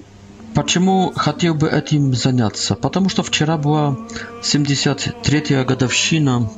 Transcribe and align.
почему 0.54 1.12
хотел 1.14 1.54
бы 1.54 1.68
этим 1.68 2.14
заняться? 2.14 2.74
Потому 2.74 3.08
что 3.08 3.22
вчера 3.22 3.56
была 3.56 3.96
73-я 4.42 5.62
годовщина 5.64 6.50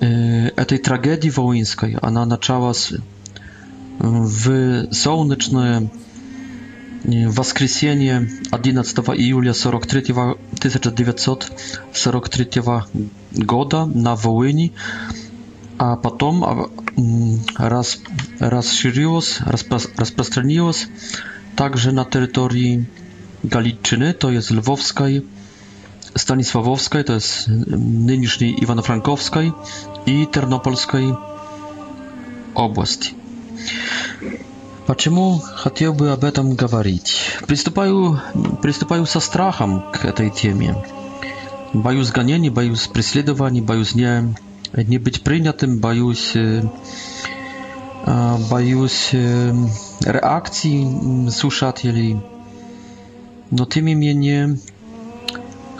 этой 0.00 0.78
трагедии 0.78 1.30
воинской. 1.30 1.96
Она 2.02 2.24
началась 2.26 2.92
в 3.98 4.92
солнечное 4.92 5.90
воскресенье 7.04 8.28
11 8.50 8.98
июля 9.16 9.54
43 9.54 10.00
1943 10.12 12.62
года 13.44 13.86
на 13.86 14.14
Волыни, 14.16 14.72
а 15.78 15.96
потом 15.96 16.68
Mm, 16.98 17.38
raz, 17.58 17.98
rozszerzyłos, 18.40 19.40
rozpro, 19.46 19.78
rozprostrzeniłos 19.98 20.86
także 21.56 21.92
na 21.92 22.04
terytorii 22.04 22.84
Galiczyny, 23.44 24.14
to 24.14 24.30
jest 24.30 24.50
Lwowskiej, 24.50 25.22
Stanisławowskiej, 26.18 27.04
to 27.04 27.12
jest 27.12 27.50
nyniszniej 27.82 28.56
Iwano-Frankowskiej 28.62 29.52
i 30.06 30.26
Ternopolskiej 30.26 31.14
области. 32.54 33.08
Почему 34.86 35.38
хотел 35.64 35.94
бы 35.94 36.10
об 36.10 36.24
этом 36.24 36.54
говорить? 36.56 37.38
Приступаю, 37.46 38.20
приступаю 38.62 39.06
со 39.06 39.20
страхом 39.20 39.82
к 39.92 40.04
этой 40.04 40.28
теме. 40.30 40.74
Боюсь 41.72 42.10
гонений, 42.10 42.50
боюсь 42.50 42.88
преследований, 42.88 43.62
боюсь 43.62 43.94
не 43.94 44.34
nie 44.88 45.00
być 45.00 45.18
przyjętym, 45.18 45.78
bojuję 45.80 46.62
bojuję 48.50 49.28
reakcji 50.06 50.82
mm, 51.04 51.30
słuchaczy. 51.30 51.92
No 53.52 53.66
tym 53.66 53.84
mnie 53.84 54.14
nie 54.14 54.48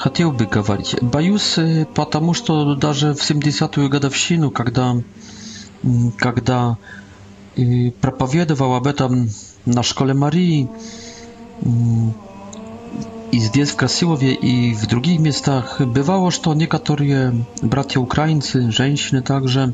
chciałby 0.04 0.46
gawalić. 0.46 0.96
Bojuję, 1.02 1.86
ponieważ 2.02 2.42
to 2.42 2.64
nawet 2.82 3.18
w 3.18 3.22
70 3.26 3.76
rocznicę, 3.76 4.50
kiedy 4.52 6.12
kiedy 6.22 7.92
propowiadował 8.00 8.74
o 8.74 8.92
tam 8.92 9.28
na 9.66 9.82
szkole 9.82 10.14
Marii, 10.14 10.68
mm, 11.66 12.12
i 13.32 13.40
z 13.40 13.44
zdjęć 13.46 13.70
w 13.72 13.76
Krasiłowie 13.76 14.34
i 14.34 14.74
w 14.74 14.86
drugich 14.86 15.20
miastach 15.20 15.86
bywało, 15.86 16.30
że 16.30 16.40
niektórzy 16.56 17.32
bracia 17.62 18.00
Ukraińcy, 18.00 18.66
żeńszy 18.72 19.22
także, 19.22 19.72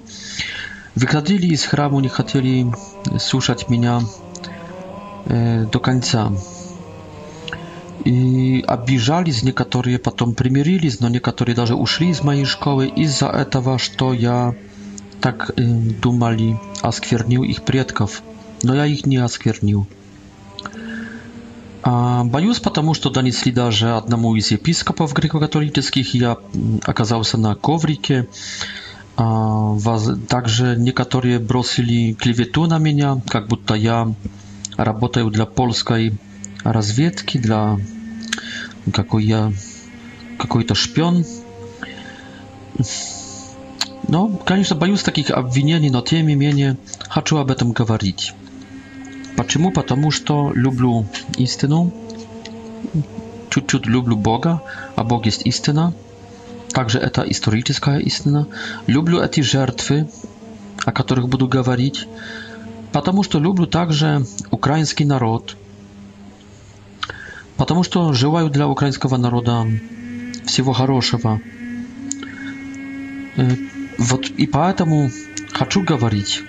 wykradli 0.96 1.56
z 1.56 1.64
chramu, 1.66 2.00
nie 2.00 2.08
chcieli 2.08 2.70
słyszeć 3.18 3.68
mnie 3.68 3.98
do 5.72 5.80
końca. 5.80 6.30
I 8.04 8.62
obijali 8.66 9.32
z 9.32 9.42
niektórych, 9.44 9.98
potem 10.02 10.34
przymierzyli 10.34 10.90
no 11.00 11.08
niektórzy 11.08 11.54
nawet 11.56 11.76
uszli 11.78 12.14
z 12.14 12.22
mojej 12.24 12.46
szkoły 12.46 12.86
i 12.86 13.06
za 13.06 13.30
etawa, 13.30 13.76
że 13.78 14.16
ja 14.18 14.52
tak 15.20 15.52
e, 15.58 15.62
dumali, 16.02 16.56
a 16.82 16.92
skwierniu 16.92 17.42
ich 17.44 17.60
przodków. 17.60 18.22
No 18.64 18.74
ja 18.74 18.86
ich 18.86 19.06
nie 19.06 19.28
skwierniu. 19.28 19.84
Боюсь, 22.24 22.58
потому 22.60 22.92
что 22.92 23.08
донесли 23.08 23.50
даже 23.50 23.96
одному 23.96 24.34
из 24.34 24.50
епископов 24.50 25.14
греко-католических. 25.14 26.12
Я 26.14 26.36
оказался 26.84 27.38
на 27.38 27.54
коврике. 27.54 28.28
Также 29.16 30.74
некоторые 30.76 31.38
бросили 31.38 32.12
клевету 32.12 32.66
на 32.66 32.76
меня, 32.78 33.20
как 33.28 33.48
будто 33.48 33.72
я 33.74 34.12
работаю 34.76 35.30
для 35.30 35.46
польской 35.46 36.18
разведки, 36.62 37.38
для 37.38 37.78
какой 38.92 39.24
я 39.24 39.52
какой-то 40.38 40.74
шпион. 40.74 41.24
No, 44.08 44.42
конечно, 44.44 44.76
боюсь 44.76 45.02
таких 45.02 45.30
обвинений, 45.30 45.90
но 45.90 46.00
тем 46.02 46.26
не 46.26 46.34
менее 46.34 46.76
хочу 47.08 47.38
об 47.38 47.50
этом 47.50 47.72
говорить. 47.72 48.34
Почему? 49.38 49.70
Потому 49.70 50.10
что 50.10 50.52
люблю 50.52 51.06
истину, 51.36 51.92
чуть-чуть 53.50 53.86
люблю 53.86 54.16
Бога, 54.16 54.60
а 54.96 55.04
Бог 55.04 55.26
есть 55.26 55.46
истина, 55.46 55.94
также 56.72 56.98
это 56.98 57.22
историческая 57.22 58.00
истина. 58.00 58.48
Люблю 58.88 59.20
эти 59.22 59.40
жертвы, 59.40 60.08
о 60.84 60.90
которых 60.90 61.28
буду 61.28 61.46
говорить, 61.46 62.08
потому 62.90 63.22
что 63.22 63.38
люблю 63.38 63.66
также 63.68 64.24
украинский 64.50 65.04
народ, 65.06 65.56
потому 67.56 67.84
что 67.84 68.12
желаю 68.12 68.50
для 68.50 68.66
украинского 68.66 69.18
народа 69.18 69.66
всего 70.46 70.72
хорошего. 70.72 71.40
Вот 73.98 74.30
и 74.36 74.48
поэтому 74.48 75.10
хочу 75.52 75.84
говорить 75.84 76.40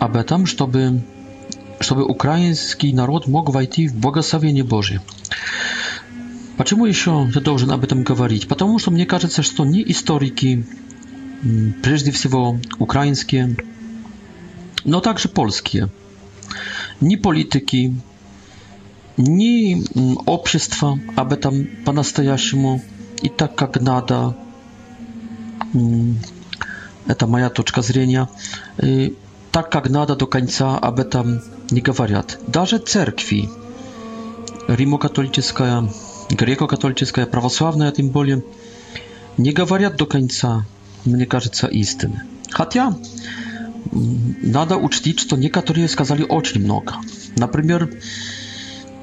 об 0.00 0.16
этом, 0.16 0.46
чтобы 0.46 1.04
чтобы 1.80 2.04
украинский 2.04 2.92
народ 2.92 3.26
мог 3.26 3.50
войти 3.50 3.88
в 3.88 3.94
благословение 3.96 4.64
Божье. 4.64 5.02
Почему 6.56 6.86
еще 6.86 7.30
я 7.34 7.40
должен 7.40 7.70
об 7.70 7.84
этом 7.84 8.02
говорить? 8.02 8.48
Потому 8.48 8.78
что 8.78 8.90
мне 8.90 9.04
кажется, 9.04 9.42
что 9.42 9.64
не 9.66 9.82
историки, 9.90 10.66
прежде 11.82 12.10
всего 12.12 12.58
украинские, 12.78 13.56
но 14.84 15.00
также 15.00 15.28
польские, 15.28 15.90
ни 17.00 17.16
политики, 17.16 17.94
ни 19.18 19.84
общество 20.26 20.98
об 21.14 21.32
этом 21.34 21.66
по-настоящему 21.84 22.82
и 23.20 23.28
так, 23.28 23.54
как 23.54 23.78
надо, 23.80 24.34
это 27.06 27.26
моя 27.26 27.50
точка 27.50 27.82
зрения, 27.82 28.30
так, 29.52 29.70
как 29.70 29.90
надо 29.90 30.16
до 30.16 30.26
конца 30.26 30.78
об 30.78 31.00
этом 31.00 31.42
не 31.70 31.80
говорят. 31.80 32.38
Даже 32.46 32.76
церкви, 32.78 33.48
римо-католическая, 34.68 35.88
греко-католическая, 36.30 37.26
православная 37.26 37.90
тем 37.92 38.08
более, 38.08 38.42
не 39.36 39.52
говорят 39.52 39.96
до 39.96 40.06
конца, 40.06 40.64
мне 41.04 41.26
кажется, 41.26 41.66
истины. 41.66 42.22
Хотя 42.50 42.96
надо 43.92 44.76
учтить, 44.78 45.18
что 45.20 45.36
некоторые 45.36 45.86
сказали 45.88 46.22
очень 46.22 46.62
много. 46.62 46.94
Например, 47.36 47.94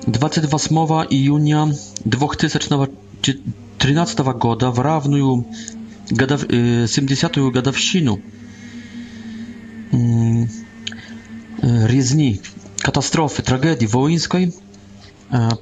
28 0.07 0.75
июня 1.10 1.74
2013 2.06 4.19
года 4.19 4.69
в 4.71 4.80
равную 4.81 5.45
годов... 6.10 6.44
70-ю 6.44 7.51
годовщину 7.51 8.19
резни, 11.63 12.42
катастрофы, 12.80 13.42
трагедии 13.42 13.86
Волынской, 13.86 14.54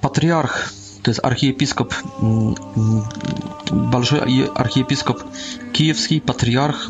патриарх, 0.01 0.73
то 1.03 1.11
есть 1.11 1.21
архиепископ, 1.23 1.93
большой 3.71 4.47
архиепископ 4.47 5.21
Киевский, 5.73 6.19
патриарх 6.19 6.89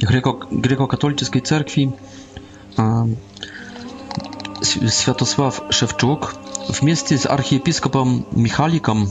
греко-католической 0.00 1.40
церкви, 1.40 1.94
Святослав 4.62 5.62
Шевчук, 5.70 6.34
вместе 6.68 7.16
с 7.16 7.26
архиепископом 7.26 8.26
Михаликом, 8.32 9.08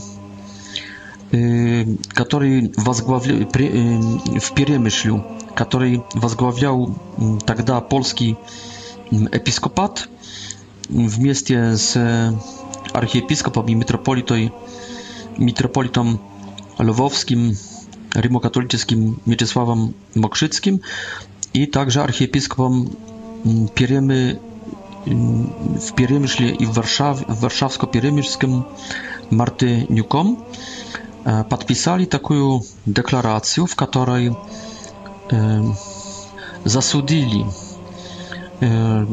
который 2.09 2.73
возглавлял 2.77 3.39
в 3.39 4.53
Перемышлю, 4.55 5.25
который 5.55 6.03
возглавлял 6.13 6.95
тогда 7.45 7.79
польский 7.79 8.37
episkopat 9.31 10.07
mieście 11.19 11.77
z 11.77 11.97
e, 11.97 12.31
arhiepiskopom 12.93 13.69
i 13.69 13.75
metropolitą, 13.75 14.35
metropolitą 15.39 16.17
lwowskim, 16.79 17.55
rymokatolickim 18.15 19.19
Mieczysławem 19.27 19.93
Mokrzyckim 20.15 20.79
i 21.53 21.67
także 21.67 22.03
archiepiskopom 22.03 22.89
Pieremy 23.75 24.39
w 25.81 25.91
Pierymyśle 25.91 26.49
i 26.49 26.65
w, 26.65 26.69
Warszaw, 26.69 27.17
w 27.29 27.39
warszawsko-pierymyśskim 27.39 28.63
Martyniukom 29.31 30.37
e, 31.25 31.43
podpisali 31.43 32.07
taką 32.07 32.59
deklarację, 32.87 33.65
w 33.67 33.75
której 33.75 34.27
e, 34.27 34.33
zasudili 36.65 37.45
E, 38.61 39.05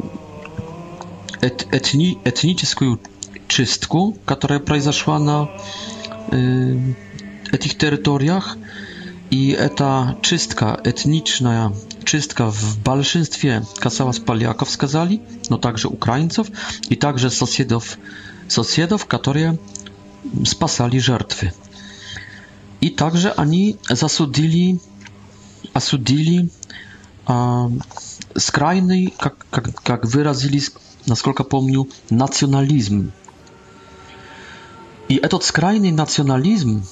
et, 1.43 1.69
etni, 1.73 2.19
etnicznej 2.25 2.97
czystki, 3.49 3.99
która 4.27 4.61
произошла 4.61 5.19
na 5.19 5.47
e, 7.55 7.59
tych 7.59 7.75
terytoriach 7.75 8.57
i 9.31 9.57
ta 9.77 10.15
czystka 10.23 10.77
etniczna, 10.85 11.71
czystka 12.05 12.51
w 12.51 12.77
balszyństwie 12.77 13.61
kasała 13.81 14.13
z 14.13 14.21
skazali, 14.67 15.21
no 15.51 15.59
także 15.59 15.89
Ukraińców 15.89 16.51
i 16.91 16.97
także 16.97 17.31
sąsiedów, 17.31 17.97
sąsiedów, 18.49 19.07
które 19.07 19.57
spasali 20.47 21.01
żertwy. 21.01 21.51
I 22.81 22.91
także 22.93 23.37
oni 23.37 23.77
zasudili, 23.95 24.79
asudili, 25.75 26.49
скрайный, 28.39 29.15
как, 29.19 29.47
как, 29.51 29.83
как 29.83 30.05
выразились, 30.05 30.73
насколько 31.07 31.45
помню, 31.45 31.89
национализм. 32.11 33.13
И 35.09 35.17
этот 35.17 35.45
скрайный 35.45 35.91
национализм, 35.91 36.85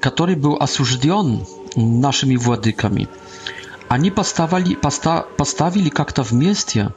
который 0.00 0.34
был 0.36 0.56
осужден 0.56 1.46
нашими 1.76 2.36
владыками, 2.36 3.08
они 3.88 4.10
поставили, 4.10 4.74
поста, 4.74 5.22
поставили 5.36 5.88
как-то 5.88 6.22
вместе 6.22 6.92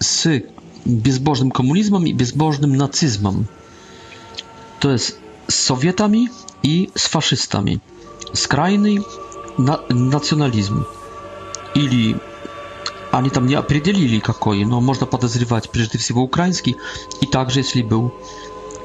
с 0.00 0.42
безбожным 0.84 1.50
коммунизмом 1.50 2.06
и 2.06 2.12
безбожным 2.12 2.74
нацизмом. 2.76 3.46
То 4.80 4.90
есть 4.90 5.16
с 5.48 5.54
советами 5.54 6.30
и 6.62 6.90
с 6.94 7.06
фашистами. 7.08 7.80
Скрайный 8.32 9.02
на, 9.58 9.80
национализм. 9.88 10.86
или 11.74 12.18
они 13.10 13.30
там 13.30 13.46
не 13.46 13.54
определили 13.54 14.18
какой, 14.18 14.64
но 14.64 14.80
можно 14.80 15.06
подозревать 15.06 15.70
прежде 15.70 15.98
всего 15.98 16.22
украинский 16.22 16.76
и 17.20 17.26
также 17.26 17.60
если 17.60 17.82
был 17.82 18.12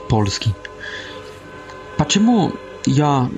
польский. 0.08 0.54
Почему 1.98 2.52
я, 2.86 3.30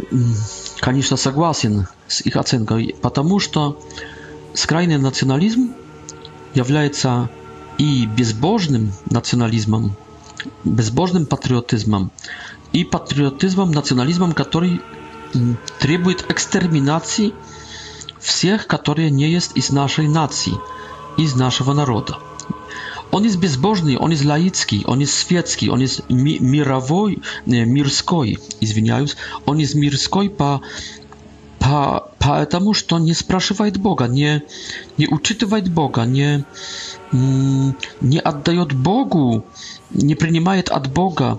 конечно, 0.80 1.18
согласен 1.18 1.88
с 2.08 2.22
их 2.22 2.36
оценкой, 2.36 2.96
потому 3.02 3.40
что 3.40 3.80
скрайный 4.54 4.98
национализм 4.98 5.74
является 6.54 7.30
и 7.78 8.06
безбожным 8.06 8.94
национализмом, 9.10 9.96
безбожным 10.64 11.26
патриотизмом, 11.26 12.12
и 12.74 12.84
патриотизмом, 12.86 13.72
национализмом, 13.72 14.34
который 14.34 14.82
требует 15.80 16.30
экстерминации 16.30 17.34
всех, 18.22 18.68
которые 18.68 19.10
не 19.12 19.30
есть 19.30 19.52
из 19.56 19.72
нашей 19.72 20.08
нации, 20.08 20.54
из 21.18 21.36
нашего 21.36 21.74
народа. 21.74 22.20
Он 23.10 23.24
есть 23.26 23.38
безбожный, 23.38 23.98
он 23.98 24.12
есть 24.12 24.24
лаицкий, 24.24 24.84
он 24.88 25.00
есть 25.00 25.14
светский, 25.14 25.70
он 25.70 25.82
есть 25.82 26.02
ми 26.10 26.40
мировой, 26.40 27.22
не, 27.46 27.66
мирской, 27.66 28.40
извиняюсь, 28.62 29.18
он 29.46 29.58
есть 29.58 29.76
мирской 29.76 30.30
по, 30.30 30.62
по, 31.60 32.10
потому 32.20 32.74
что 32.74 33.00
не 33.00 33.14
спрашивает 33.14 33.78
Бога, 33.78 34.06
не, 34.06 34.44
не 34.98 35.08
учитывает 35.10 35.68
Бога, 35.70 36.04
не, 36.04 36.46
не 37.12 38.20
отдает 38.20 38.72
Богу, 38.72 39.44
не 39.90 40.16
принимает 40.16 40.70
от 40.70 40.88
Бога 40.88 41.38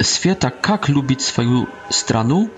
света, 0.00 0.50
как 0.50 0.88
любить 0.88 1.20
свою 1.20 1.68
страну, 1.90 2.50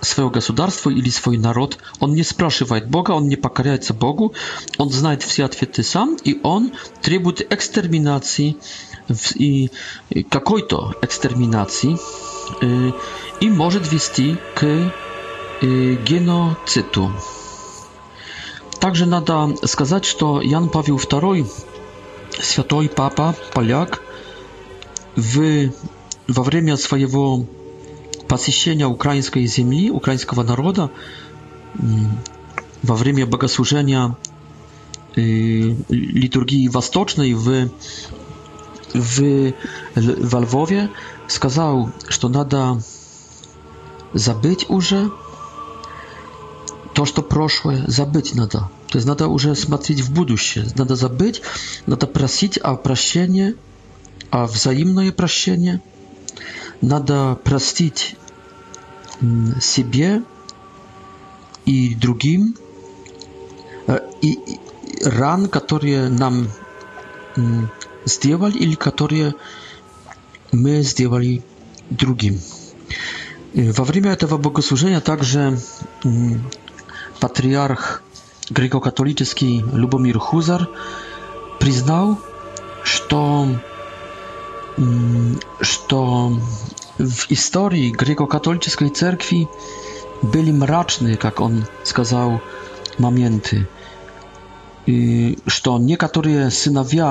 свое 0.00 0.30
государство 0.30 0.90
или 0.90 1.08
свой 1.10 1.36
народ. 1.36 1.78
Он 1.98 2.14
не 2.14 2.22
спрашивает 2.22 2.88
Бога, 2.88 3.12
он 3.12 3.28
не 3.28 3.36
покоряется 3.36 3.94
Богу, 3.94 4.34
он 4.78 4.90
знает 4.90 5.22
все 5.22 5.44
ответы 5.44 5.82
сам, 5.82 6.16
и 6.24 6.40
он 6.42 6.72
требует 7.02 7.52
экстерминации, 7.52 8.56
и 9.34 9.70
какой-то 10.30 10.94
экстерминации, 11.02 11.98
и 12.62 13.48
может 13.48 13.90
вести 13.92 14.36
к 14.54 14.62
геноциду. 15.62 17.12
Также 18.80 19.04
надо 19.04 19.54
сказать, 19.66 20.06
что 20.06 20.40
Ян 20.40 20.70
Павел 20.70 20.96
II, 20.96 21.46
святой 22.40 22.88
папа, 22.88 23.34
поляк, 23.52 24.00
в, 25.16 25.70
во 26.28 26.42
время 26.44 26.76
своего 26.78 27.46
посещения 28.30 28.86
украинской 28.86 29.44
земли, 29.46 29.90
украинского 29.90 30.44
народа 30.44 30.88
во 32.84 32.94
время 32.94 33.26
богослужения 33.26 34.16
литургии 35.16 36.68
восточной 36.68 37.34
в, 37.34 37.68
в, 38.94 39.52
во 39.96 40.40
Львове 40.42 40.90
сказал, 41.26 41.90
что 42.08 42.28
надо 42.28 42.80
забыть 44.14 44.70
уже 44.70 45.10
то, 46.94 47.04
что 47.06 47.22
прошлое, 47.22 47.84
забыть 47.88 48.36
надо. 48.36 48.70
То 48.86 48.98
есть 48.98 49.06
надо 49.08 49.26
уже 49.26 49.56
смотреть 49.56 50.02
в 50.02 50.12
будущее, 50.14 50.66
надо 50.76 50.94
забыть, 50.94 51.42
надо 51.86 52.06
просить 52.06 52.58
о 52.58 52.74
прощении, 52.76 53.56
о 54.30 54.46
взаимное 54.46 55.10
прощение, 55.10 55.80
надо 56.80 57.36
простить 57.44 58.16
себе 59.60 60.22
и 61.64 61.94
другим 61.94 62.56
и 64.22 64.38
ран, 65.04 65.48
которые 65.48 66.08
нам 66.08 66.48
сделали 68.04 68.56
или 68.58 68.74
которые 68.74 69.34
мы 70.52 70.82
сделали 70.82 71.42
другим. 71.90 72.40
Во 73.54 73.84
время 73.84 74.12
этого 74.12 74.38
богослужения 74.38 75.00
также 75.00 75.58
патриарх 77.20 78.02
греко-католический 78.50 79.62
Любомир 79.72 80.18
Хузар 80.18 80.66
признал, 81.58 82.18
что, 82.84 83.48
что 85.60 86.40
w 87.04 87.20
historii 87.20 87.92
grekokatolickiej 87.92 88.90
cerkwi 88.92 89.46
byli 90.22 90.52
mraczne, 90.52 91.10
jak 91.10 91.40
on 91.40 91.64
skazał, 91.84 92.38
momenty. 92.98 93.64
I, 94.86 95.36
że 95.46 95.70
niektóre 95.80 96.50
synowie 96.50 97.06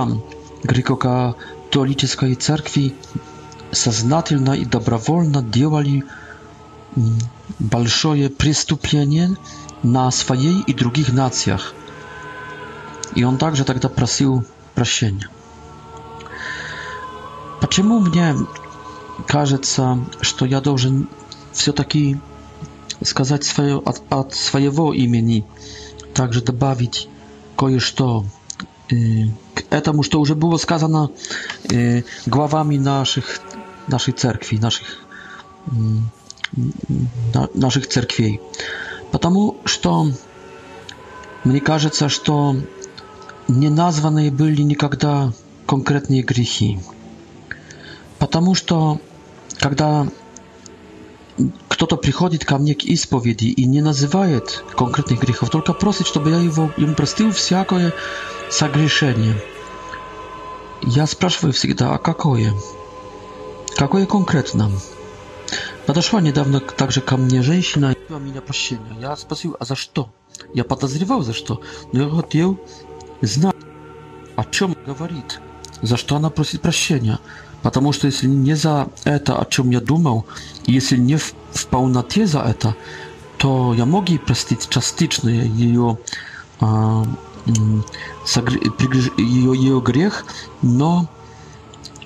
grekokatolickiej 0.63 2.37
cerkwi 2.37 2.91
сознательно 3.73 4.53
i 4.57 4.65
dobrowolnie 4.67 5.43
działali 5.51 6.03
большое 7.61 8.29
преступление 8.29 9.33
na 9.83 10.11
swojej 10.11 10.63
i 10.71 10.75
drugich 10.75 11.13
nacjach. 11.13 11.73
I 13.15 13.25
on 13.25 13.37
także 13.37 13.63
тогда 13.65 13.79
tak 13.89 13.91
prosił 13.91 14.41
prosienia. 14.75 15.27
Dlaczego 17.61 17.99
mnie 17.99 18.35
кажется, 19.27 19.99
что 20.21 20.45
я 20.45 20.61
должен 20.61 21.07
все-таки 21.51 22.17
сказать 23.03 23.43
свое, 23.43 23.77
от, 23.77 24.01
от 24.09 24.33
своего 24.33 24.93
имени, 24.93 25.45
также 26.13 26.41
добавить 26.41 27.07
кое-что 27.57 28.25
к 28.87 29.63
этому, 29.69 30.01
что 30.03 30.19
уже 30.19 30.33
было 30.35 30.57
сказано 30.57 31.09
главами 32.25 32.77
наших, 32.77 33.39
нашей 33.87 34.13
церкви, 34.13 34.57
наших, 34.57 34.97
наших 37.53 37.87
церквей. 37.87 38.41
Потому 39.11 39.57
что 39.65 40.07
мне 41.43 41.59
кажется, 41.61 42.09
что 42.09 42.55
не 43.47 43.69
названы 43.69 44.31
были 44.31 44.61
никогда 44.61 45.33
конкретные 45.67 46.21
грехи. 46.23 46.79
Потому 48.19 48.55
что 48.55 48.99
когда 49.59 50.07
кто-то 51.67 51.95
приходит 51.97 52.43
ко 52.45 52.57
мне 52.57 52.75
к 52.75 52.83
исповеди 52.83 53.45
и 53.47 53.65
не 53.65 53.81
называет 53.81 54.63
конкретных 54.77 55.21
грехов, 55.21 55.49
только 55.49 55.73
просит, 55.73 56.07
чтобы 56.07 56.31
я 56.31 56.37
его, 56.39 56.71
им 56.77 56.95
простил 56.95 57.31
всякое 57.31 57.93
согрешение. 58.49 59.35
Я 60.81 61.07
спрашиваю 61.07 61.53
всегда, 61.53 61.93
а 61.93 61.97
какое? 61.97 62.51
Какое 63.77 64.05
конкретно? 64.05 64.71
Подошла 65.85 66.21
недавно 66.21 66.59
также 66.59 67.01
ко 67.01 67.17
мне 67.17 67.41
женщина 67.41 67.91
и 67.91 67.95
просила 67.95 68.19
меня 68.19 68.41
прощения. 68.41 68.97
Я 69.01 69.15
спросил, 69.15 69.55
а 69.59 69.65
за 69.65 69.75
что? 69.75 70.11
Я 70.53 70.63
подозревал, 70.63 71.21
за 71.21 71.33
что, 71.33 71.61
но 71.91 72.03
я 72.03 72.09
хотел 72.09 72.59
знать, 73.21 73.55
о 74.35 74.45
чем 74.45 74.75
говорит, 74.85 75.39
за 75.81 75.97
что 75.97 76.15
она 76.15 76.29
просит 76.29 76.61
прощения. 76.61 77.19
Потому 77.61 77.91
что 77.93 78.07
если 78.07 78.27
не 78.27 78.55
за 78.55 78.87
это, 79.03 79.37
о 79.39 79.45
чем 79.45 79.69
я 79.71 79.81
думал, 79.81 80.25
если 80.65 80.97
не 80.97 81.17
в, 81.17 81.33
в 81.53 81.67
полноте 81.67 82.25
за 82.27 82.39
это, 82.39 82.75
то 83.37 83.73
я 83.73 83.85
мог 83.85 84.09
ей 84.09 84.19
простить 84.19 84.67
частично 84.69 85.29
ее, 85.29 85.97
э, 86.61 87.03
согр... 88.25 88.53
ее, 89.17 89.53
ее 89.53 89.81
грех, 89.81 90.25
но 90.61 91.09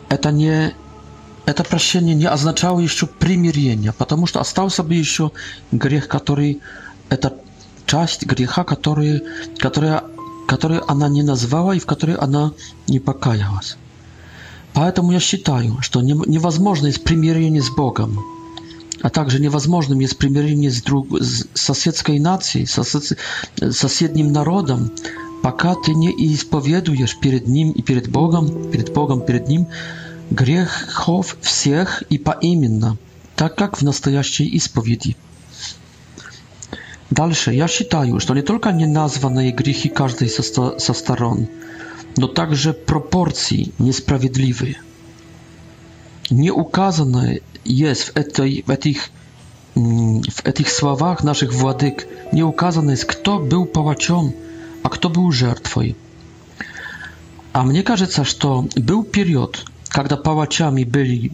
это 0.09 0.31
не 0.31 0.73
это 1.45 1.65
прощение 1.65 2.15
не 2.15 2.25
означало 2.25 2.79
еще 2.79 3.05
примирение, 3.05 3.91
потому 3.91 4.27
что 4.27 4.39
остался 4.39 4.81
бы 4.81 4.93
еще 4.93 5.31
грех, 5.73 6.07
который 6.07 6.61
это 7.09 7.33
часть 7.85 8.25
греха, 8.25 8.63
который, 8.63 9.21
которая, 9.59 10.05
который 10.47 10.79
она 10.87 11.09
не 11.09 11.21
назвала 11.21 11.75
и 11.75 11.79
в 11.79 11.85
которой 11.85 12.15
она 12.15 12.53
не 12.87 12.99
покаялась. 12.99 13.75
Поэтому 14.73 15.11
я 15.11 15.19
считаю, 15.19 15.77
что 15.81 16.01
невозможно 16.01 16.87
есть 16.87 17.03
примирение 17.03 17.61
с 17.61 17.69
Богом, 17.69 18.19
а 19.01 19.09
также 19.09 19.39
невозможным 19.39 19.99
есть 19.99 20.17
примирение 20.17 20.71
с, 20.71 20.81
друг, 20.81 21.21
с 21.21 21.45
соседской 21.53 22.19
нацией, 22.19 22.65
с 22.65 23.71
соседним 23.77 24.31
народом, 24.31 24.91
пока 25.43 25.75
ты 25.75 25.93
не 25.93 26.09
исповедуешь 26.09 27.17
перед 27.19 27.47
ним 27.47 27.71
и 27.71 27.81
перед 27.83 28.09
Богом, 28.09 28.71
перед 28.71 28.91
Богом, 28.93 29.25
перед 29.25 29.47
ним 29.47 29.67
грехов 30.31 31.37
всех 31.41 32.01
и 32.09 32.17
поименно, 32.17 32.97
так 33.35 33.55
как 33.55 33.79
в 33.79 33.83
настоящей 33.83 34.45
исповеди. 34.45 35.15
Дальше, 37.11 37.51
я 37.53 37.67
считаю, 37.67 38.19
что 38.19 38.33
не 38.33 38.41
только 38.41 38.71
неназванные 38.71 39.51
грехи 39.51 39.89
каждой 39.89 40.29
со, 40.29 40.41
со 40.79 40.93
сторон– 40.93 41.47
но 42.17 42.27
также 42.27 42.73
пропорций 42.73 43.73
несправедливы. 43.79 44.77
Не 46.29 46.51
указано 46.51 47.37
есть 47.63 48.03
в, 48.11 48.17
этой, 48.17 48.63
в, 48.65 48.69
этих, 48.69 49.09
в 49.75 50.21
этих 50.45 50.69
словах 50.69 51.23
наших 51.23 51.53
владык, 51.53 52.07
не 52.31 52.43
указано 52.43 52.91
есть, 52.91 53.05
кто 53.05 53.39
был 53.39 53.65
палачом, 53.65 54.33
а 54.83 54.89
кто 54.89 55.09
был 55.09 55.31
жертвой. 55.31 55.95
А 57.51 57.63
мне 57.63 57.83
кажется, 57.83 58.23
что 58.23 58.67
был 58.75 59.03
период, 59.03 59.65
когда 59.89 60.17
палачами 60.17 60.83
были 60.83 61.31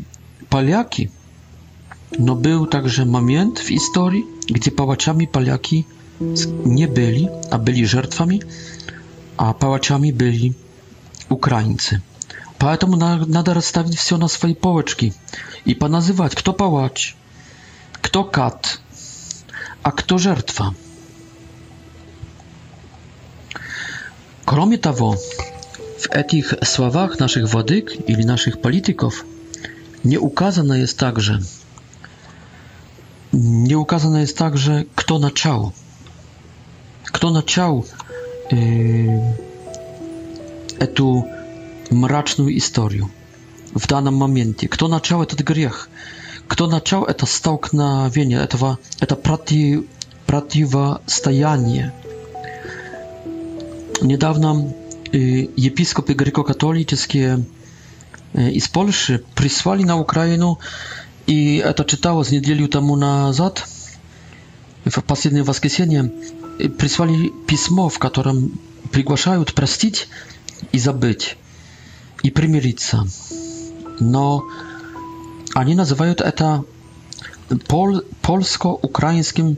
поляки, 0.49 1.11
но 2.17 2.35
был 2.35 2.65
также 2.65 3.05
момент 3.05 3.59
в 3.59 3.69
истории, 3.71 4.25
gdzie 4.49 4.71
pałaczami 4.71 5.27
Polaki 5.27 5.85
nie 6.65 6.87
byli, 6.87 7.27
a 7.51 7.57
byli 7.59 7.87
żertwami, 7.87 8.41
a 9.37 9.53
pałaczami 9.53 10.13
byli 10.13 10.53
украинцы. 11.29 12.01
Поэтому 12.57 12.97
на, 12.97 13.15
надо 13.25 13.53
расставить 13.53 13.95
все 13.97 14.17
на 14.17 14.27
свои 14.27 14.53
полочки 14.53 15.13
и 15.65 15.73
поназывать, 15.73 16.35
кто 16.35 16.51
палач, 16.51 17.15
кто 17.93 18.23
кат, 18.23 18.81
а 19.81 19.91
кто 19.91 20.17
жертва. 20.17 20.75
Кроме 24.45 24.77
того, 24.77 25.15
w 26.01 26.07
etich 26.11 26.53
sławach 26.63 27.19
naszych 27.19 27.47
wodyk 27.47 28.09
ili 28.09 28.25
naszych 28.25 28.61
polityków 28.61 29.25
nie 30.05 30.19
ukazane 30.19 30.79
jest 30.79 30.99
także 30.99 31.39
nie 33.33 33.77
ukazane 33.77 34.21
jest 34.21 34.37
także 34.37 34.83
kto 34.95 35.19
na 35.19 35.31
ciało, 35.31 35.71
kto 37.11 37.29
na 37.31 37.41
ciało 37.43 37.83
эту 40.79 41.27
мрачную 41.91 42.57
историю 42.57 43.11
в 43.73 43.87
данном 43.87 44.15
моменте. 44.15 44.67
Кто 44.67 44.87
начал 44.87 45.21
этот 45.21 45.41
грех? 45.41 45.89
Кто 46.47 46.65
начал 46.65 47.03
это 47.03 47.25
столкновение, 47.25 48.39
этого, 48.41 48.79
это 48.99 49.15
против, 49.15 49.83
противостояние? 50.25 51.93
Недавно 54.01 54.73
епископы 55.11 56.13
греко-католические 56.13 57.43
из 58.33 58.67
Польши 58.67 59.23
прислали 59.35 59.83
на 59.83 59.97
Украину, 59.99 60.59
и 61.27 61.57
это 61.57 61.83
читалось 61.83 62.31
неделю 62.31 62.67
тому 62.67 62.95
назад, 62.95 63.65
в 64.85 65.01
последнее 65.03 65.43
воскресенье, 65.43 66.11
прислали 66.77 67.29
письмо, 67.47 67.89
в 67.89 67.99
котором 67.99 68.59
приглашают 68.91 69.53
простить 69.53 70.07
и 70.71 70.79
забыть, 70.79 71.37
и 72.23 72.31
примириться. 72.31 73.05
Но 73.99 74.43
они 75.53 75.75
называют 75.75 76.21
это 76.21 76.63
пол, 77.67 77.99
польско-украинским 78.21 79.57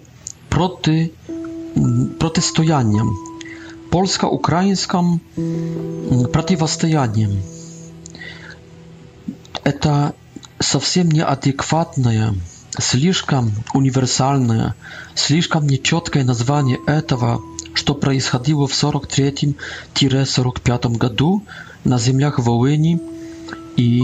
проти, 0.49 1.13
протистоянием, 2.19 3.15
польско-украинским 3.91 5.21
противостоянием. 6.31 7.43
Это 9.63 10.15
совсем 10.59 11.09
неадекватное, 11.09 12.33
слишком 12.79 13.51
универсальное, 13.73 14.73
слишком 15.13 15.67
нечеткое 15.67 16.23
название 16.23 16.79
этого 16.87 17.41
что 17.73 17.95
происходило 17.95 18.67
в 18.67 18.73
43-45 18.73 20.97
году 20.97 21.43
на 21.83 21.97
землях 21.99 22.39
Волыни 22.39 22.99
и 23.77 24.01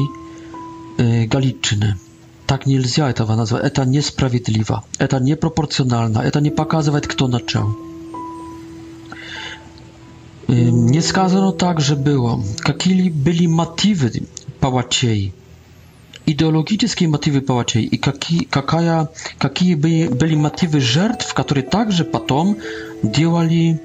э, 0.98 1.26
Галичины. 1.26 1.96
Так 2.46 2.66
нельзя 2.66 3.10
этого 3.10 3.36
назвать. 3.36 3.64
Это 3.66 3.84
несправедливо. 3.84 4.84
Это 5.00 5.20
непропорционально. 5.20 6.20
Это 6.20 6.40
не 6.40 6.50
показывает, 6.50 7.08
кто 7.08 7.28
начал. 7.28 7.76
Э, 10.48 10.54
не 10.54 11.02
сказано 11.02 11.52
также 11.52 11.96
было, 11.98 12.42
какие 12.60 13.10
были 13.10 13.48
мотивы 13.48 14.24
палачей, 14.62 15.34
идеологические 16.26 17.10
мотивы 17.10 17.42
палачей 17.42 17.84
и 17.84 17.98
какие, 17.98 18.46
какая, 18.46 19.10
какие 19.38 19.76
были, 19.76 20.08
были 20.08 20.36
мотивы 20.36 20.80
жертв, 20.80 21.34
которые 21.34 21.64
также 21.64 22.06
потом 22.06 22.56
делали 23.04 23.80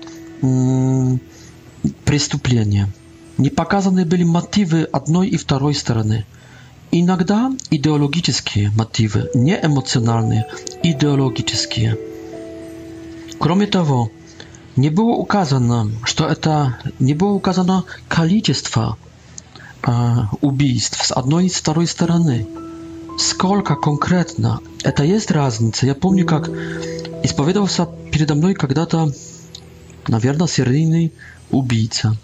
преступления. 2.05 2.89
Не 3.39 3.51
показаны 3.51 4.05
были 4.05 4.25
мотивы 4.25 4.85
одной 4.85 5.29
и 5.29 5.37
второй 5.37 5.75
стороны. 5.75 6.27
Иногда 6.91 7.51
идеологические 7.71 8.71
мотивы, 8.71 9.31
не 9.35 9.55
эмоциональные, 9.57 10.47
идеологические. 10.83 11.97
Кроме 13.39 13.67
того, 13.67 14.11
не 14.77 14.91
было 14.91 15.13
указано, 15.13 15.91
что 16.05 16.27
это 16.27 16.79
не 16.99 17.15
было 17.15 17.33
указано 17.33 17.85
количество 18.09 18.99
э, 19.87 19.91
убийств 20.43 21.05
с 21.07 21.13
одной 21.13 21.47
и 21.47 21.49
с 21.49 21.55
второй 21.55 21.87
стороны. 21.87 22.47
сколько 23.17 23.77
конкретно? 23.77 24.61
Это 24.83 25.05
есть 25.05 25.31
разница? 25.31 25.87
Я 25.87 25.95
помню, 25.95 26.27
как 26.27 26.49
исповедовался 27.23 27.87
передо 28.11 28.35
мной 28.35 28.55
когда-то, 28.55 29.13
наверное, 30.09 30.47
серийный 30.49 31.13
убийца. 31.51 32.17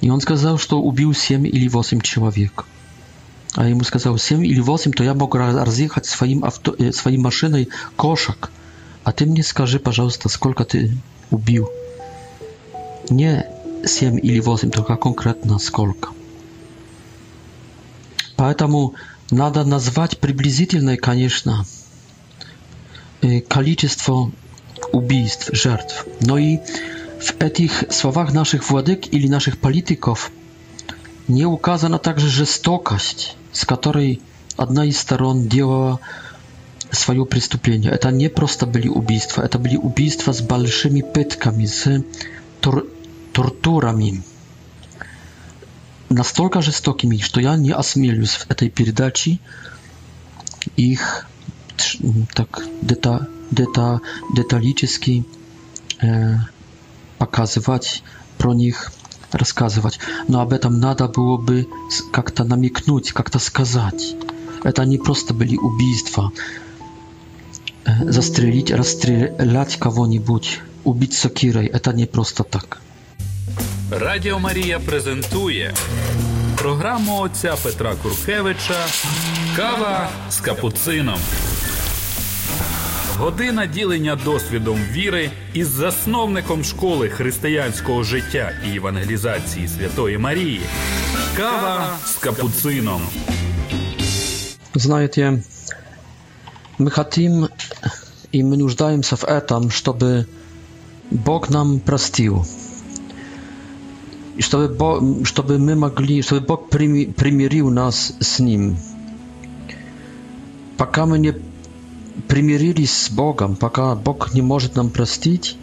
И 0.00 0.10
он 0.10 0.20
сказал, 0.20 0.58
что 0.58 0.80
убил 0.80 1.14
7 1.14 1.46
или 1.46 1.68
8 1.68 2.00
человек. 2.00 2.64
А 3.54 3.66
ему 3.68 3.84
сказал, 3.84 4.18
7 4.18 4.44
или 4.44 4.60
8, 4.60 4.92
то 4.92 5.04
я 5.04 5.14
мог 5.14 5.34
разъехать 5.34 6.06
своим, 6.06 6.44
авто, 6.44 6.74
своей 6.92 7.18
машиной 7.18 7.68
кошек. 7.96 8.50
А 9.04 9.12
ты 9.12 9.26
мне 9.26 9.42
скажи, 9.42 9.78
пожалуйста, 9.78 10.28
сколько 10.28 10.64
ты 10.64 10.92
убил? 11.30 11.70
Не 13.10 13.46
7 13.86 14.18
или 14.18 14.40
8, 14.40 14.70
только 14.70 14.96
конкретно 14.96 15.58
сколько. 15.58 16.10
Поэтому 18.36 18.94
Надо 19.30 19.64
назвать 19.64 20.18
приблизительное, 20.18 20.96
конечно, 20.98 21.64
количество 23.48 24.30
убийств, 24.92 25.48
жертв. 25.52 26.06
No 26.20 26.38
i 26.38 26.58
w 27.20 27.32
etich 27.38 27.84
słowach 27.90 28.32
naszych 28.34 28.64
władyk 28.64 29.12
ili 29.12 29.30
naszych 29.30 29.56
polityków 29.56 30.30
nie 31.28 31.48
указана 31.48 31.98
также 31.98 32.28
жестокость, 32.28 33.34
с 33.52 33.64
которой 33.64 34.20
одна 34.58 34.84
из 34.84 34.98
сторон 34.98 35.48
делала 35.48 36.00
свое 36.90 37.24
преступление. 37.24 37.92
Это 37.92 38.10
не 38.10 38.28
просто 38.28 38.66
были 38.66 38.88
убийства, 38.88 39.42
это 39.42 39.58
были 39.58 39.76
убийства 39.76 40.32
с 40.32 40.42
большими 40.42 41.00
пытками, 41.00 41.64
с 41.64 42.02
тор 42.60 42.84
тортурами 43.32 44.22
настолько 46.14 46.62
жестокими, 46.62 47.18
что 47.18 47.40
я 47.40 47.56
не 47.56 47.70
осмелюсь 47.72 48.34
в 48.34 48.50
этой 48.50 48.70
передаче 48.70 49.38
их 50.76 51.26
так 52.34 52.62
дета, 52.82 53.26
дета, 53.50 54.00
деталически 54.34 55.26
э, 56.00 56.36
показывать, 57.18 58.02
про 58.38 58.54
них 58.54 58.92
рассказывать. 59.32 59.98
Но 60.28 60.40
об 60.40 60.52
этом 60.52 60.78
надо 60.80 61.08
было 61.08 61.36
бы 61.36 61.66
как-то 62.12 62.44
намекнуть, 62.44 63.12
как-то 63.12 63.38
сказать. 63.40 64.14
Это 64.62 64.84
не 64.84 64.98
просто 64.98 65.34
были 65.34 65.56
убийства. 65.56 66.32
Э, 67.84 68.10
застрелить, 68.10 68.70
расстрелять 68.70 69.76
кого-нибудь, 69.76 70.60
убить 70.84 71.14
сокирой, 71.14 71.66
это 71.66 71.92
не 71.92 72.06
просто 72.06 72.44
так. 72.44 72.80
Радіо 73.90 74.38
Марія 74.38 74.78
презентує 74.80 75.74
програму 76.58 77.20
отця 77.20 77.54
Петра 77.62 77.94
Куркевича 78.02 78.86
Кава 79.56 80.08
з 80.30 80.36
капуцином. 80.40 81.18
Година 83.18 83.66
ділення 83.66 84.16
досвідом 84.24 84.78
віри 84.92 85.30
із 85.54 85.68
засновником 85.68 86.64
школи 86.64 87.08
християнського 87.08 88.02
життя 88.02 88.50
і 88.72 88.76
евангелізації 88.76 89.68
Святої 89.68 90.18
Марії. 90.18 90.60
Кава 91.36 91.90
з 92.04 92.14
капуцином. 92.16 93.00
Знаете, 94.74 95.42
ми 96.78 96.90
хотим 96.90 97.48
и 98.32 98.42
мы 98.42 98.56
нуждаемся 98.56 99.16
в 99.16 99.24
етам, 99.28 99.70
щоб 99.70 100.04
Бог 101.10 101.50
нам 101.50 101.80
простив. 101.80 102.46
чтобы, 104.40 104.68
Бог, 104.68 105.26
чтобы 105.26 105.58
мы 105.58 105.74
могли, 105.74 106.22
чтобы 106.22 106.40
Бог 106.46 106.68
примирил 106.70 107.70
нас 107.70 108.14
с 108.20 108.38
Ним. 108.40 108.76
Пока 110.76 111.06
мы 111.06 111.18
не 111.18 111.34
примирились 112.26 112.92
с 113.04 113.10
Богом, 113.10 113.56
пока 113.56 113.94
Бог 113.94 114.34
не 114.34 114.42
может 114.42 114.74
нам 114.74 114.90
простить, 114.90 115.56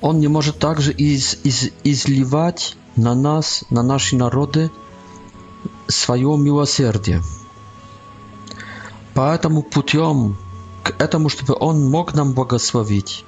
Он 0.00 0.20
не 0.20 0.28
может 0.28 0.58
также 0.58 0.92
из, 0.92 1.38
из, 1.42 1.70
изливать 1.82 2.76
на 2.94 3.14
нас, 3.14 3.64
на 3.70 3.82
наши 3.82 4.16
народы 4.16 4.70
свое 5.88 6.36
милосердие. 6.36 7.20
Поэтому 9.14 9.62
путем 9.62 10.36
к 10.84 10.94
этому, 11.02 11.28
чтобы 11.28 11.56
Он 11.58 11.88
мог 11.90 12.14
нам 12.14 12.32
благословить, 12.32 13.24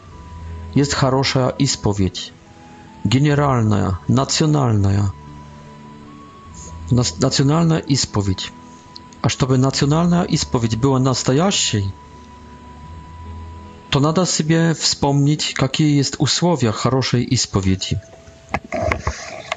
есть 0.75 0.95
хорошая 0.95 1.49
исповедь 1.59 2.33
генеральная, 3.05 3.99
национальная, 4.09 5.13
nacjonalna 6.91 7.79
исповедь. 7.87 8.53
А 9.21 9.29
чтобы 9.29 9.59
национальная 9.59 10.23
исповедь 10.25 10.77
была 10.79 10.99
настоящей, 10.99 11.93
to 13.91 14.01
nada 14.01 14.25
sobie 14.27 14.75
wspomnieć, 14.75 15.55
jakie 15.63 15.97
jest 15.97 16.17
usłowie 16.19 16.71
хорошей 16.73 17.25
исповеди. 17.35 17.99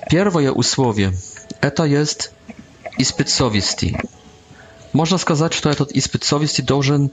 Pierwsze 0.09 0.51
usłowie 0.53 1.11
to 1.75 1.85
jest 1.85 2.31
испыт 2.97 3.29
совести. 3.29 3.97
Można 4.93 5.17
сказать, 5.17 5.53
что 5.53 5.69
этот 5.69 5.91
испыт 5.93 6.23
совести 6.23 6.61
должен 6.61 7.09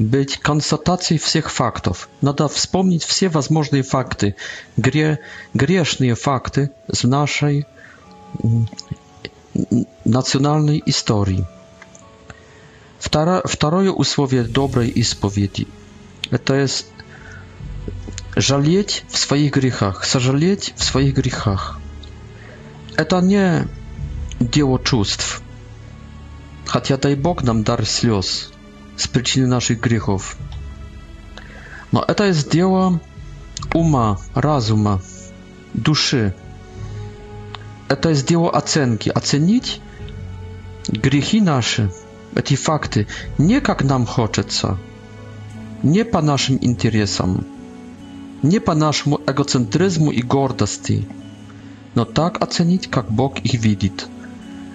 быть 0.00 0.38
констатацией 0.38 1.18
всех 1.20 1.50
фактов. 1.50 2.08
Надо 2.22 2.48
вспомнить 2.48 3.04
все 3.04 3.28
возможные 3.28 3.82
факты, 3.82 4.34
гре, 4.78 5.20
грешные 5.54 6.14
факты 6.14 6.70
с 6.90 7.04
нашей 7.04 7.66
национальной 10.06 10.82
истории. 10.86 11.46
Второ, 12.98 13.42
второе 13.44 13.90
условие 13.90 14.42
доброй 14.44 14.88
исповеди– 14.88 15.68
это 16.30 16.54
есть 16.54 16.86
жалеть 18.36 19.04
в 19.10 19.18
своих 19.18 19.52
грехах, 19.52 20.04
сожалеть 20.06 20.72
в 20.76 20.84
своих 20.84 21.14
грехах. 21.14 21.78
Это 22.96 23.20
не 23.20 23.68
дело 24.40 24.78
чувств, 24.82 25.42
хотя 26.66 26.96
дай 26.96 27.14
Бог 27.16 27.42
нам 27.42 27.64
дар 27.64 27.84
слез– 27.86 28.50
z 29.00 29.08
przyczyny 29.08 29.46
naszych 29.46 29.80
grzechów. 29.80 30.36
Но 31.92 32.00
это 32.06 32.24
jest 32.26 32.52
dzieło 32.52 32.98
ума, 33.74 34.16
разума, 34.34 34.98
души. 35.74 36.32
Это 37.88 38.08
jest 38.10 38.28
dzieło 38.28 38.52
оценки. 38.54 39.10
Оценить 39.14 39.80
грехи 40.88 41.40
наши, 41.40 41.90
эти 42.36 42.54
факты, 42.54 43.06
не 43.38 43.60
как 43.60 43.82
нам 43.82 44.06
хочется, 44.06 44.76
не 45.82 46.04
по 46.04 46.22
нашим 46.22 46.58
интересам, 46.62 47.44
не 48.44 48.60
по 48.60 48.74
нашему 48.74 49.20
эгоцентризму 49.26 50.12
и 50.12 50.22
гордости, 50.22 51.08
но 51.96 52.04
так 52.04 52.40
оценить, 52.42 52.86
как 52.90 53.10
Бог 53.10 53.40
их 53.40 53.54
видит. 53.54 54.06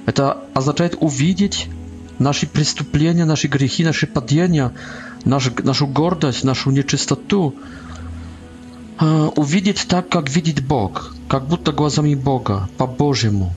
Это 0.06 0.38
означает 0.54 0.96
увидеть 1.00 1.70
nasze 2.20 2.46
przestępstwa, 2.46 3.26
nasze 3.26 3.48
grzechy, 3.48 3.84
nasze 3.84 4.08
padienia, 4.08 4.70
nasz, 5.26 5.50
naszą 5.64 5.94
gordość, 5.94 6.44
naszą 6.44 6.72
nieczystotę, 6.72 7.52
e, 9.02 9.24
uwidzieć 9.24 9.86
tak, 9.86 10.16
jak 10.16 10.30
widzi 10.30 10.54
Bóg, 10.54 11.14
jak 11.34 11.44
будто 11.44 11.74
głazami 11.74 12.16
Boga, 12.16 12.68
po 12.78 12.88
Bożemu, 12.88 13.54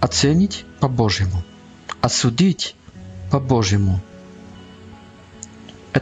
ocenić 0.00 0.64
po 0.80 0.88
Bożemu, 0.88 1.36
osądzić 2.02 2.74
po 3.30 3.40
Bożemu. 3.40 3.98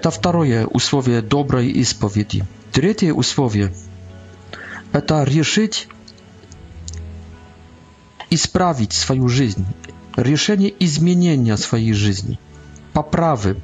To 0.00 0.10
drugie 0.22 0.66
usłowie 0.66 1.22
dobrej 1.22 1.84
spowiedzi. 1.84 2.42
Trzecie 2.72 3.14
usłowie 3.14 3.68
to 5.06 5.24
решить 5.24 5.88
i 8.30 8.38
sprawić 8.38 8.94
swoją 8.94 9.28
życie 9.28 9.60
решение 10.16 10.72
изменения 10.80 11.56
своей 11.56 11.92
жизни, 11.92 12.38
поправы, 12.92 13.56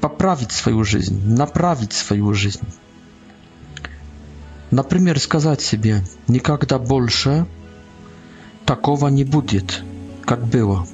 поправить 0.00 0.52
свою 0.52 0.84
жизнь, 0.84 1.22
направить 1.34 1.92
свою 1.92 2.32
жизнь. 2.34 2.62
Например, 4.70 5.18
сказать 5.20 5.60
себе, 5.60 6.02
никогда 6.28 6.78
больше 6.78 7.46
такого 8.64 9.08
не 9.08 9.24
будет, 9.24 9.82
как 10.24 10.42
было. 10.46 10.86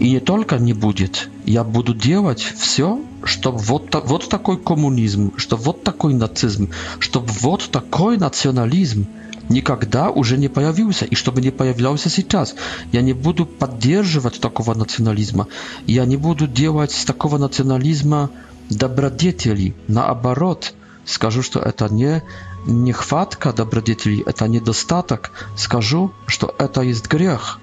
И 0.00 0.10
не 0.10 0.20
только 0.20 0.56
не 0.58 0.72
будет, 0.72 1.28
я 1.44 1.62
буду 1.64 1.94
делать 1.94 2.40
все, 2.40 3.00
чтобы 3.24 3.58
вот, 3.58 3.94
вот 4.06 4.28
такой 4.28 4.58
коммунизм, 4.58 5.32
чтобы 5.36 5.62
вот 5.64 5.84
такой 5.84 6.14
нацизм, 6.14 6.70
чтобы 6.98 7.28
вот 7.40 7.70
такой 7.70 8.16
национализм– 8.18 9.06
никогда 9.48 10.10
уже 10.10 10.36
не 10.36 10.48
появился 10.48 11.04
и 11.04 11.14
чтобы 11.14 11.40
не 11.40 11.50
появлялся 11.50 12.08
сейчас. 12.08 12.54
Я 12.92 13.02
не 13.02 13.12
буду 13.12 13.46
поддерживать 13.46 14.40
такого 14.40 14.74
национализма. 14.74 15.46
Я 15.86 16.04
не 16.04 16.16
буду 16.16 16.46
делать 16.46 16.92
с 16.92 17.04
такого 17.04 17.38
национализма 17.38 18.30
добродетели. 18.70 19.74
Наоборот, 19.88 20.74
скажу, 21.04 21.42
что 21.42 21.60
это 21.60 21.88
не 21.92 22.22
нехватка 22.66 23.52
добродетелей, 23.52 24.22
это 24.24 24.46
недостаток. 24.48 25.32
Скажу, 25.56 26.12
что 26.26 26.54
это 26.58 26.82
есть 26.82 27.08
грех. 27.08 27.58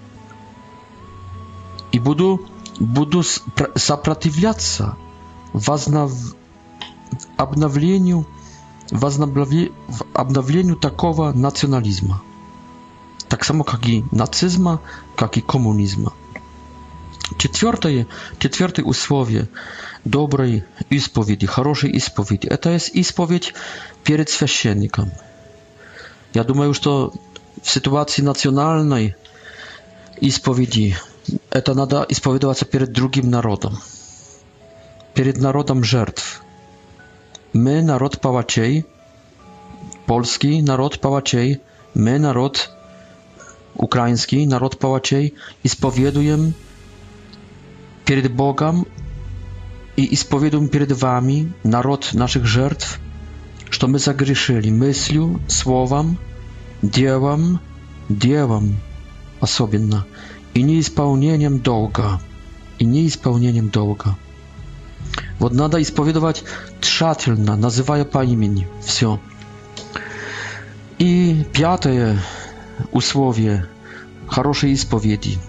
И 1.92 2.00
буду, 2.00 2.46
буду 2.80 3.24
сопротивляться 3.76 4.96
вознов... 5.54 6.14
обновлению 7.38 8.28
w, 8.92 9.14
w 9.90 10.02
obnowieniu 10.14 10.76
takowa 10.76 11.32
nacjonalizmu. 11.34 12.14
Tak 13.28 13.46
samo 13.46 13.66
jak 13.72 13.88
i 13.88 14.04
nacyzma, 14.12 14.78
jak 15.22 15.38
i 15.38 15.42
komunizma. 15.42 16.12
Czwarte 18.40 18.84
usłowie 18.84 19.46
dobrej 20.06 20.64
ispowiedzi, 20.92 21.48
dobrej 21.58 21.96
ispowiedzi, 21.96 22.36
to 22.62 22.70
jest 22.70 22.96
ispowiedź 22.96 23.54
przed 24.04 24.32
świętnikiem. 24.52 25.10
Ja 26.34 26.44
myślę, 26.48 26.74
że 26.74 26.80
to 26.80 27.12
w 27.62 27.70
sytuacji 27.72 28.24
nacjonalnej 28.24 29.14
ispowiedzi, 30.22 30.96
to 31.64 31.76
nada 31.76 32.04
ispowiedować 32.04 32.60
się 32.60 32.66
przed 32.66 32.92
drugim 32.92 33.30
narodem, 33.30 33.72
przed 35.14 35.38
narodem 35.42 35.84
żertw 35.86 36.49
my 37.54 37.84
naród 37.84 38.18
pałaciej, 38.18 38.84
polski 40.06 40.64
naród 40.64 40.98
pałaciej, 40.98 41.58
my 41.96 42.20
naród 42.20 42.70
ukraiński, 43.76 44.48
naród 44.48 44.76
pałaciej, 44.76 45.34
i 45.64 45.70
spowieduję 45.70 46.38
przed 48.06 48.28
Bogiem 48.28 48.84
i 49.98 50.16
spowiedujemy 50.18 50.70
przed 50.70 50.94
Wami 50.94 51.52
naród 51.66 52.14
naszych 52.14 52.46
żertw, 52.46 53.00
że 53.72 53.88
my 53.88 54.00
zagrzeszyli 54.00 54.72
myślą, 54.72 55.40
słowem, 55.48 56.16
dziełem, 56.84 57.58
dziełem 58.12 58.76
osobienna 59.42 60.04
i 60.56 60.64
nieispełnieniem 60.64 61.60
dołga, 61.60 62.18
i 62.80 62.88
nieispełnieniem 62.88 63.70
dołga. 63.70 64.16
Вот 65.40 65.54
надо 65.54 65.82
исповедовать 65.82 66.44
тщательно, 66.82 67.56
называя 67.56 68.04
по 68.06 68.24
имени 68.24 68.68
все. 68.84 69.20
И 71.00 71.46
пятое 71.54 72.20
условие 72.92 73.66
хорошей 74.28 74.74
исповеди, 74.74 75.40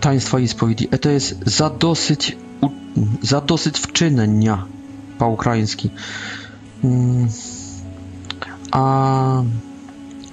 таинства 0.00 0.38
исповеди, 0.38 0.88
это 0.90 1.10
есть 1.10 1.46
задосыть, 1.46 2.36
задосыть 3.22 3.76
вчинения 3.76 4.66
по-украински. 5.18 5.92
А 8.72 9.44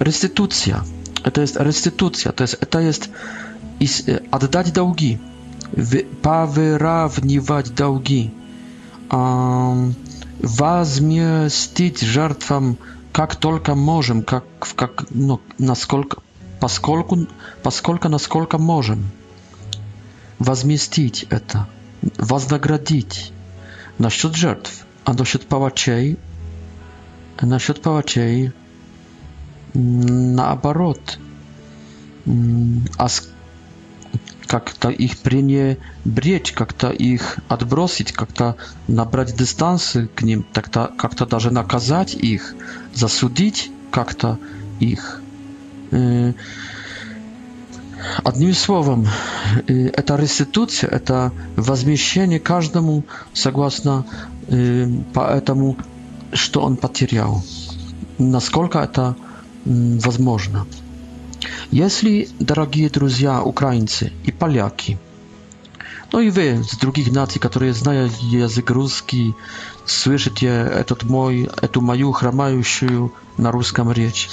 реституция, 0.00 0.82
это 1.24 1.40
есть 1.40 1.56
реституция, 1.56 2.32
то 2.32 2.42
есть 2.42 2.56
это 2.60 2.80
есть 2.80 3.10
отдать 4.32 4.72
долги. 4.72 5.20
повыравнивать 6.22 7.74
долги, 7.74 8.32
а, 9.10 9.74
возместить 10.40 12.00
жертвам 12.00 12.78
как 13.12 13.36
только 13.36 13.74
можем, 13.74 14.22
как, 14.22 14.44
как, 14.74 15.04
ну, 15.10 15.40
насколько, 15.58 16.20
поскольку, 16.60 17.18
поскольку 17.62 18.08
насколько 18.08 18.58
можем 18.58 19.08
возместить 20.38 21.26
это, 21.30 21.66
вознаградить 22.18 23.32
насчет 23.98 24.34
жертв, 24.34 24.84
а 25.04 25.14
насчет 25.14 25.46
палачей, 25.46 26.18
насчет 27.40 27.80
палачей, 27.82 28.52
наоборот, 29.84 31.18
а 32.98 33.08
как-то 34.46 34.88
их 34.90 35.18
пренебречь, 35.18 36.52
как-то 36.52 36.90
их 36.90 37.38
отбросить, 37.48 38.12
как-то 38.12 38.56
набрать 38.88 39.36
дистанцию 39.36 40.08
к 40.14 40.22
ним, 40.22 40.44
тогда 40.52 40.86
как-то 40.86 41.26
даже 41.26 41.50
наказать 41.50 42.14
их, 42.14 42.54
засудить 42.94 43.70
как-то 43.90 44.38
их. 44.80 45.22
Э, 45.90 46.32
одним 48.24 48.54
словом, 48.54 49.06
э, 49.68 49.86
это 49.88 50.16
реституция, 50.16 50.90
это 50.90 51.32
возмещение 51.56 52.40
каждому 52.40 53.04
согласно 53.32 54.04
э, 54.48 54.86
по 55.12 55.20
этому 55.32 55.76
что 56.32 56.62
он 56.62 56.76
потерял. 56.76 57.44
Насколько 58.18 58.80
это 58.80 59.14
возможно. 59.64 60.66
Если, 61.70 62.28
дорогие 62.38 62.88
друзья 62.90 63.42
украинцы 63.42 64.12
и 64.24 64.32
поляки, 64.32 64.98
ну 66.12 66.20
и 66.20 66.30
вы 66.30 66.62
с 66.64 66.76
других 66.78 67.10
наций, 67.10 67.40
которые 67.40 67.72
знают 67.74 68.12
язык 68.18 68.70
русский, 68.70 69.34
слышите 69.84 70.46
этот 70.46 71.02
мой, 71.02 71.50
эту 71.60 71.80
мою 71.80 72.12
хромающую 72.12 73.12
на 73.36 73.50
русском 73.50 73.90
речь. 73.90 74.30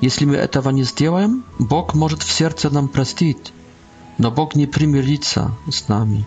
Если 0.00 0.24
мы 0.24 0.36
этого 0.36 0.70
не 0.70 0.84
сделаем, 0.84 1.44
Бог 1.58 1.94
может 1.94 2.22
в 2.22 2.30
сердце 2.32 2.70
нам 2.70 2.88
простить, 2.88 3.52
но 4.18 4.30
Бог 4.30 4.54
не 4.54 4.66
примирится 4.66 5.52
с 5.70 5.88
нами. 5.88 6.26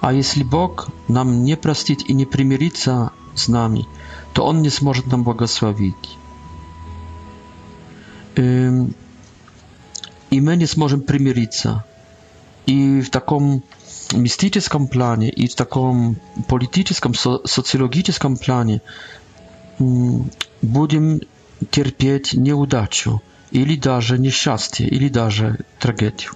А 0.00 0.12
если 0.12 0.42
Бог 0.42 0.88
нам 1.08 1.44
не 1.44 1.56
простит 1.56 2.02
и 2.08 2.14
не 2.14 2.26
примирится 2.26 3.12
с 3.34 3.48
нами, 3.48 3.86
то 4.32 4.44
Он 4.44 4.60
не 4.60 4.70
сможет 4.70 5.06
нам 5.06 5.22
благословить 5.24 6.18
i 10.30 10.40
my 10.42 10.56
nie 10.56 10.66
możemy 10.76 11.02
przymierzyć 11.02 11.62
I 12.66 13.02
w 13.02 13.10
takim 13.10 13.60
mistycznym 14.14 14.88
planie, 14.88 15.28
i 15.28 15.48
w 15.48 15.54
takim 15.54 16.14
politycznym, 16.46 17.14
so, 17.14 17.42
socjologicznym 17.46 18.36
planie 18.36 18.80
będziemy 20.62 21.18
cierpieć 21.70 22.34
nieudaczę, 22.34 23.18
ili 23.52 23.80
nawet 23.84 24.20
nieszczęście, 24.20 24.88
ili 24.88 25.10
nawet 25.10 25.62
tragedię. 25.78 26.26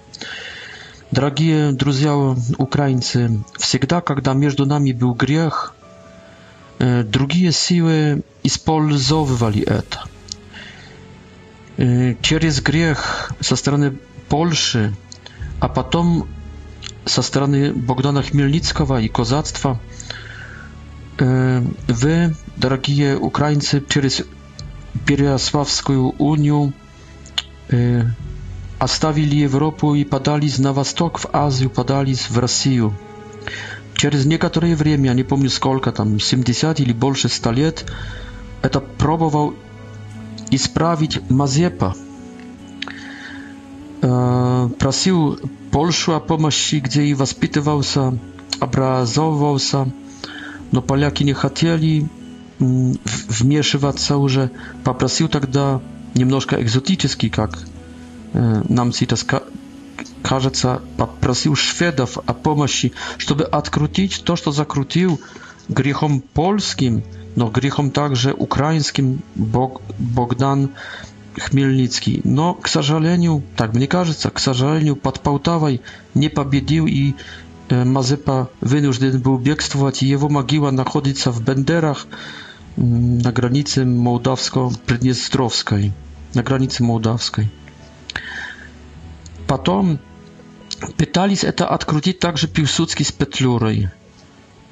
Drodzy 1.11 1.73
przyjaciele 1.79 2.35
Ukraińcy, 2.57 3.29
zawsze, 3.59 3.79
kiedy 3.79 4.35
między 4.35 4.65
nami 4.65 4.93
był 4.93 5.15
grzech, 5.15 5.71
y, 6.81 7.03
drugie 7.03 7.53
siły 7.53 8.21
i 8.43 8.49
wykorzystywały 8.49 9.81
to 9.89 10.14
через 11.77 12.61
грех 12.61 13.31
со 13.41 13.55
стороны 13.55 13.97
Польши, 14.29 14.95
а 15.59 15.67
потом 15.67 16.27
со 17.05 17.21
стороны 17.21 17.73
Богдана 17.73 18.23
Хмельницкого 18.23 19.01
и 19.01 19.07
казацтва. 19.07 19.79
Вы, 21.19 22.35
дорогие 22.55 23.17
украинцы, 23.17 23.83
через 23.87 24.23
Переославскую 25.05 26.13
унию 26.19 26.73
оставили 28.79 29.35
Европу 29.35 29.93
и 29.95 30.03
подались 30.03 30.57
на 30.57 30.73
восток, 30.73 31.17
в 31.19 31.27
Азию, 31.33 31.69
подались 31.69 32.29
в 32.29 32.39
Россию. 32.39 32.95
Через 33.95 34.25
некоторое 34.25 34.75
время, 34.75 35.11
не 35.13 35.23
помню 35.23 35.49
сколько 35.49 35.91
там, 35.91 36.19
70 36.19 36.79
или 36.79 36.93
больше 36.93 37.29
100 37.29 37.51
лет, 37.51 37.85
это 38.61 38.79
пробовал 38.79 39.53
i 40.51 40.57
sprawić 40.57 41.19
maziepa. 41.29 41.93
E, 44.03 44.69
prosił 44.79 45.35
Polszu 45.71 46.13
o 46.13 46.21
pomoc, 46.21 46.55
gdzie 46.83 47.05
i 47.07 47.15
wyspytywał 47.15 47.83
się, 47.83 48.11
obrazował 48.59 49.59
się, 49.59 49.85
no 50.73 50.81
Polacy 50.81 51.23
nie 51.23 51.33
chcieli 51.33 52.07
mm, 52.61 52.95
wmieszywać 53.29 54.01
się, 54.01 54.29
że 54.29 54.49
poprosił 54.83 55.27
wtedy 55.27 55.47
tak 55.47 55.81
niemnożka 56.15 56.57
egzotyczny, 56.57 57.29
jak 57.37 57.49
e, 58.35 58.61
nam 58.69 58.91
się 58.91 59.07
to 59.07 59.15
każe, 60.23 60.51
poprosił 60.97 61.55
Szwedów 61.55 62.17
o 62.17 62.33
pomoc, 62.33 62.71
żeby 63.17 63.51
odkrócić 63.51 64.21
to, 64.21 64.37
co 64.37 64.51
zakrutił 64.51 65.17
grzechom 65.69 66.21
polskim 66.33 67.01
no 67.37 67.49
grzechom 67.51 67.91
także 67.91 68.33
украинским 68.35 69.19
Бог, 69.35 69.81
Богдан 69.99 70.67
Хмельницкий. 71.39 72.21
Но, 72.25 72.53
к 72.53 72.67
сожалению, 72.69 73.41
так 73.55 73.73
мне 73.73 73.87
кажется, 73.87 74.29
к 74.29 74.39
сожалению, 74.39 74.95
под 74.95 75.19
Полтавой 75.19 75.81
не 76.15 76.29
победил 76.29 76.87
и 76.87 77.13
Mazeppa 77.85 78.45
wynurzdyn 78.61 79.17
był 79.21 79.39
biegstwować 79.39 80.03
i 80.03 80.07
jego 80.09 80.29
magiła 80.29 80.71
nachodzica 80.71 81.31
w 81.31 81.39
Benderach 81.41 82.07
na 83.23 83.31
granicy 83.31 83.85
mołdawsko-prydniestrowskiej. 83.85 85.91
Na 86.35 86.43
granicy 86.43 86.83
mołdawskiej. 86.83 87.47
Потом 89.47 89.97
пытались 90.97 91.43
это 91.43 91.67
открутить 91.69 92.19
также 92.19 92.47
Пилсудский 92.47 93.05
с 93.05 93.11
Петлюрой 93.11 93.87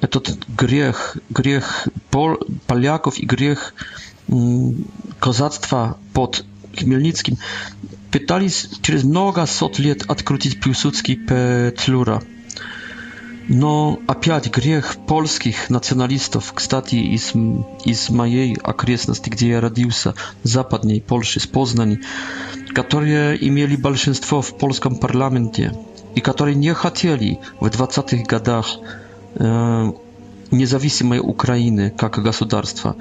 этот 0.04 0.46
грех, 0.48 1.16
грех 1.30 1.88
пол, 2.10 2.36
поляков 2.66 3.18
и 3.18 3.24
грех 3.26 3.74
казацтва 5.18 5.96
под 6.12 6.44
Хмельницким, 6.76 7.38
пытались 8.12 8.68
через 8.82 9.02
много 9.04 9.46
сот 9.46 9.78
лет 9.78 10.02
открутить 10.10 10.60
Пилсудский 10.62 11.16
Петлюра. 11.16 12.22
Но 13.48 13.98
опять 14.08 14.50
грех 14.50 14.96
польских 15.06 15.68
националистов, 15.68 16.52
кстати, 16.54 16.94
из, 16.96 17.32
из 17.84 18.08
моей 18.08 18.56
окрестности, 18.56 19.28
где 19.28 19.48
я 19.50 19.60
родился, 19.60 20.14
западней 20.42 21.02
Польши, 21.02 21.40
с 21.40 21.46
Познани, 21.46 21.98
которые 22.74 23.36
имели 23.46 23.76
большинство 23.76 24.40
в 24.40 24.56
польском 24.58 24.96
парламенте 24.96 25.74
и 26.14 26.20
которые 26.20 26.54
не 26.56 26.72
хотели 26.72 27.38
в 27.60 27.66
20-х 27.66 28.24
годах 28.24 28.76
независимой 30.50 31.18
Украины 31.20 31.92
как 31.96 32.18
государства, 32.22 32.96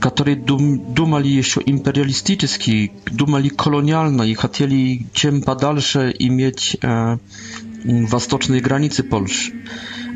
которые 0.00 0.36
дум, 0.36 0.94
думали 0.94 1.28
еще 1.28 1.60
империалистически, 1.64 2.92
думали 3.10 3.48
колониально 3.48 4.22
и 4.22 4.34
хотели 4.34 5.06
чем 5.12 5.42
подальше 5.42 6.14
иметь 6.18 6.78
э, 6.82 7.18
восточные 7.84 8.60
границы 8.62 9.02
Польши. 9.02 9.52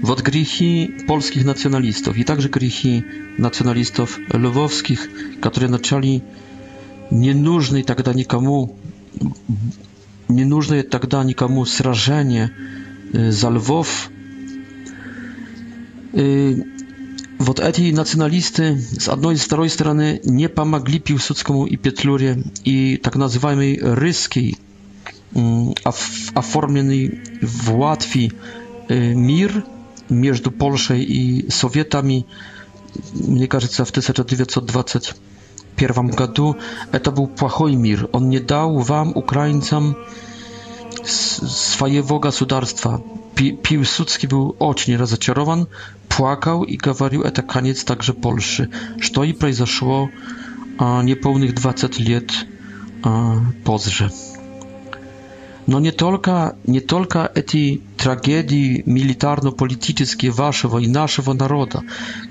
Вот 0.02 0.22
грехи 0.22 0.90
польских 1.06 1.44
националистов 1.44 2.16
и 2.18 2.24
также 2.24 2.48
грехи 2.48 3.04
националистов 3.38 4.18
львовских, 4.32 5.08
которые 5.40 5.70
начали 5.70 6.22
ненужные 7.10 7.84
тогда 7.84 8.12
никому 8.14 8.76
ненужные 10.28 10.82
тогда 10.82 11.22
никому 11.24 11.64
сражения 11.66 12.50
за 13.12 13.50
Львов 13.50 14.10
Вот 17.40 17.58
эти 17.58 17.90
националисты, 17.92 18.78
с 18.80 19.08
одной 19.08 19.34
и 19.34 19.36
с 19.36 19.40
второй 19.40 19.68
стороны, 19.68 20.20
не 20.22 20.48
помогли 20.48 21.00
Пилсудскому 21.00 21.66
и 21.66 21.76
Петлюре, 21.76 22.40
и 22.62 22.96
так 22.98 23.16
называемый 23.16 23.78
рыский, 23.82 24.56
оформленный 25.34 27.18
в 27.42 27.76
Латвии 27.80 28.30
мир 28.88 29.64
между 30.08 30.52
Польшей 30.52 31.02
и 31.02 31.50
Советами, 31.50 32.26
мне 33.12 33.48
кажется, 33.48 33.84
в 33.84 33.90
1921 33.90 36.06
году, 36.10 36.56
это 36.92 37.10
был 37.10 37.26
плохой 37.26 37.74
мир. 37.74 38.08
Он 38.12 38.28
не 38.28 38.38
дал 38.38 38.78
вам, 38.78 39.10
украинцам, 39.16 39.96
своего 41.04 42.20
государства, 42.20 43.02
Piłsudski 43.62 44.28
był 44.28 44.54
ocznie 44.58 44.96
rozczarowany, 44.96 45.66
płakał 46.08 46.64
i 46.64 46.76
gawarił 46.78 47.24
etakaniec 47.24 47.84
także 47.84 48.12
Polszy, 48.14 48.68
co 49.14 49.24
i 49.24 49.34
przeszło 49.34 50.08
niepełnych 51.04 51.52
20 51.54 51.86
lat 52.08 52.24
pozrze. 53.64 54.08
No 55.68 55.80
nie 55.80 55.92
tylko 55.92 56.50
nie 56.68 56.80
tylko 56.80 57.34
eti 57.34 57.80
tragedii 57.96 58.82
militarno-politycznej 58.86 60.32
waszego 60.32 60.78
i 60.78 60.88
naszego 60.88 61.34
narodu, 61.34 61.80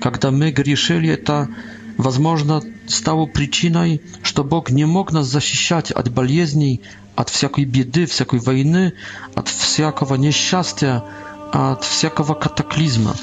kiedy 0.00 0.30
my 0.30 0.52
grzeszyli 0.52 1.08
to 1.18 1.24
ta... 1.24 1.48
Возможно, 1.96 2.62
стало 2.86 3.26
причиной, 3.26 4.02
что 4.22 4.42
Бог 4.44 4.70
не 4.70 4.84
мог 4.84 5.12
нас 5.12 5.26
защищать 5.26 5.90
от 5.92 6.12
болезней, 6.12 6.80
от 7.14 7.28
всякой 7.30 7.64
беды, 7.64 8.06
всякой 8.06 8.40
войны, 8.40 8.94
от 9.34 9.48
всякого 9.48 10.14
несчастья, 10.16 11.04
от 11.52 11.84
всякого 11.84 12.34
катаклизма. 12.34 13.14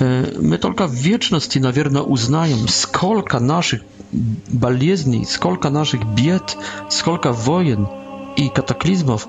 Мы 0.00 0.58
только 0.60 0.86
в 0.86 0.92
вечности, 0.92 1.58
наверное, 1.58 2.02
узнаем, 2.02 2.68
сколько 2.68 3.40
наших 3.40 3.80
болезней, 4.12 5.24
сколько 5.24 5.70
наших 5.70 6.04
бед, 6.04 6.58
сколько 6.90 7.32
войн 7.32 7.88
и 8.36 8.48
катаклизмов 8.50 9.28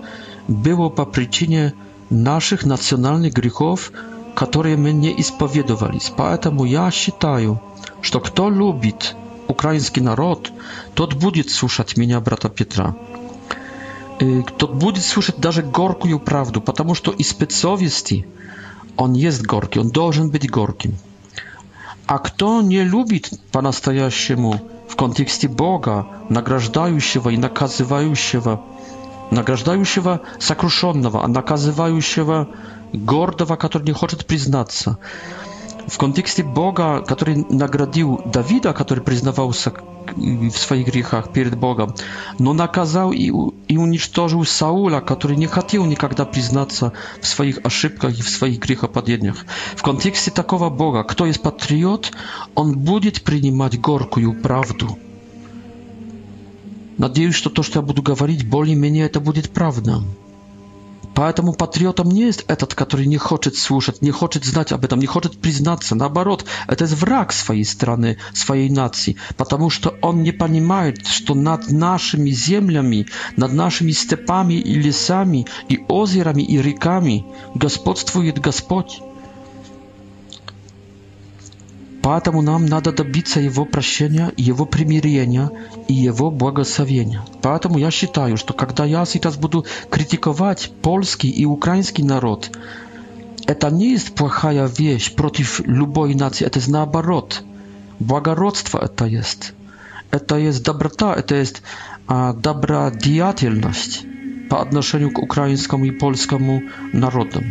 было 0.49 0.89
по 0.89 1.05
причине 1.05 1.73
наших 2.09 2.65
национальных 2.65 3.33
грехов, 3.33 3.91
которые 4.35 4.75
мы 4.75 4.91
не 4.91 5.17
исповедовались. 5.21 6.11
Поэтому 6.17 6.65
я 6.65 6.91
считаю, 6.91 7.61
что 8.05 8.19
кто 8.19 8.51
любит 8.51 9.15
украинский 9.47 9.99
народ, 9.99 10.51
тот 10.93 11.15
будет 11.15 11.49
слушать 11.49 11.97
меня, 11.97 12.19
брата 12.19 12.49
Петра. 12.49 12.95
Тот 14.59 14.73
будет 14.75 15.03
слушать 15.03 15.37
даже 15.39 15.63
горкую 15.63 16.19
правду, 16.19 16.61
потому 16.61 16.93
что 16.93 17.09
из-под 17.11 17.51
он 18.97 19.13
есть 19.13 19.41
горкий, 19.41 19.79
он 19.79 19.89
должен 19.89 20.29
быть 20.29 20.47
горким. 20.51 20.95
А 22.05 22.19
кто 22.19 22.61
не 22.61 22.83
любит 22.83 23.31
по-настоящему 23.51 24.61
в 24.87 24.95
контексте 24.95 25.47
Бога, 25.47 26.07
награждающего 26.29 27.29
и 27.31 27.37
наказывающего, 27.37 28.61
награждающего 29.31 30.21
сокрушенного, 30.39 31.23
а 31.23 31.27
наказывающего 31.27 32.49
гордого, 32.93 33.55
который 33.55 33.83
не 33.83 33.93
хочет 33.93 34.27
признаться, 34.27 34.99
w 35.89 35.97
kontekście 35.97 36.43
Boga, 36.43 37.01
który 37.07 37.43
nagradził 37.49 38.17
Dawida, 38.25 38.73
który 38.73 39.01
przyznawał 39.01 39.51
w 40.51 40.57
swoich 40.57 40.85
grzechach 40.85 41.27
przed 41.31 41.55
Bogiem, 41.55 41.87
no 42.39 42.53
nakazał 42.53 43.13
i, 43.13 43.31
i 43.69 43.77
Saula, 44.45 45.01
który 45.01 45.35
nie 45.37 45.47
chciał 45.47 45.85
nigdy 45.85 46.25
przyznać 46.31 46.69
w 47.21 47.27
swoich 47.27 47.59
aszybkach 47.63 48.19
i 48.19 48.23
w 48.23 48.29
swoich 48.29 48.59
grzechach 48.59 48.89
podjedniach. 48.89 49.45
W 49.75 49.81
kontekście 49.81 50.31
takiego 50.31 50.71
Boga, 50.71 51.03
kto 51.03 51.25
jest 51.25 51.39
patriot, 51.43 52.11
on 52.55 52.73
będzie 52.77 53.11
przyjmować 53.11 53.73
i 54.17 54.27
prawdę. 54.41 54.85
Nadzieję, 56.99 57.31
że 57.33 57.49
to, 57.49 57.63
co 57.63 57.71
ja 57.79 57.81
będę 57.81 58.03
mówić, 58.19 58.43
boli 58.43 58.75
mnie, 58.75 59.09
to 59.09 59.21
będzie 59.21 59.41
prawdą. 59.41 60.03
Поэтому 61.15 61.53
патриотом 61.53 62.09
не 62.09 62.23
есть 62.23 62.43
этот, 62.49 62.75
который 62.75 63.05
не 63.07 63.15
хочет 63.15 63.55
слушать, 63.55 64.01
не 64.01 64.11
хочет 64.11 64.43
знать 64.43 64.73
об 64.73 64.83
этом, 64.83 64.99
не 64.99 65.05
хочет 65.05 65.39
признаться. 65.39 65.95
Наоборот, 65.95 66.43
это 66.67 66.83
есть 66.83 66.97
враг 66.97 67.31
своей 67.31 67.63
страны, 67.63 68.17
своей 68.33 68.69
нации, 68.69 69.15
потому 69.37 69.69
что 69.69 69.95
он 70.01 70.23
не 70.23 70.33
понимает, 70.33 71.07
что 71.07 71.33
над 71.33 71.71
нашими 71.71 72.31
землями, 72.31 73.07
над 73.37 73.53
нашими 73.53 73.91
степами 73.91 74.55
и 74.55 74.75
лесами, 74.75 75.47
и 75.69 75.79
озерами, 75.87 76.41
и 76.41 76.61
реками 76.61 77.25
господствует 77.55 78.39
Господь. 78.39 78.99
Поэтому 82.05 82.43
нам 82.43 82.67
надо 82.67 82.91
добиться 82.91 83.39
Его 83.39 83.65
прощения, 83.65 84.31
Его 84.37 84.67
примирения 84.67 85.49
и 85.87 85.95
Его 85.95 86.29
благословения. 86.29 87.25
Поэтому 87.41 87.79
я 87.79 87.89
считаю, 87.89 88.37
что 88.37 88.53
когда 88.53 88.85
я 88.85 89.03
сейчас 89.05 89.37
буду 89.37 89.65
критиковать 89.89 90.71
польский 90.83 91.31
и 91.31 91.45
украинский 91.45 92.03
народ, 92.03 92.55
это 93.47 93.71
не 93.71 93.89
есть 93.93 94.13
плохая 94.13 94.67
вещь 94.67 95.15
против 95.15 95.61
любой 95.65 96.13
нации, 96.13 96.45
это 96.45 96.59
есть 96.59 96.69
наоборот. 96.71 97.41
Благородство 97.97 98.77
это 98.77 99.05
есть. 99.05 99.53
Это 100.11 100.35
есть 100.37 100.63
доброта, 100.63 101.15
это 101.15 101.33
есть 101.33 101.63
а, 102.07 102.33
добродеятельность 102.33 104.03
по 104.51 104.61
отношению 104.61 105.09
к 105.11 105.17
украинскому 105.17 105.85
и 105.85 105.89
польскому 105.89 106.61
народам. 106.93 107.45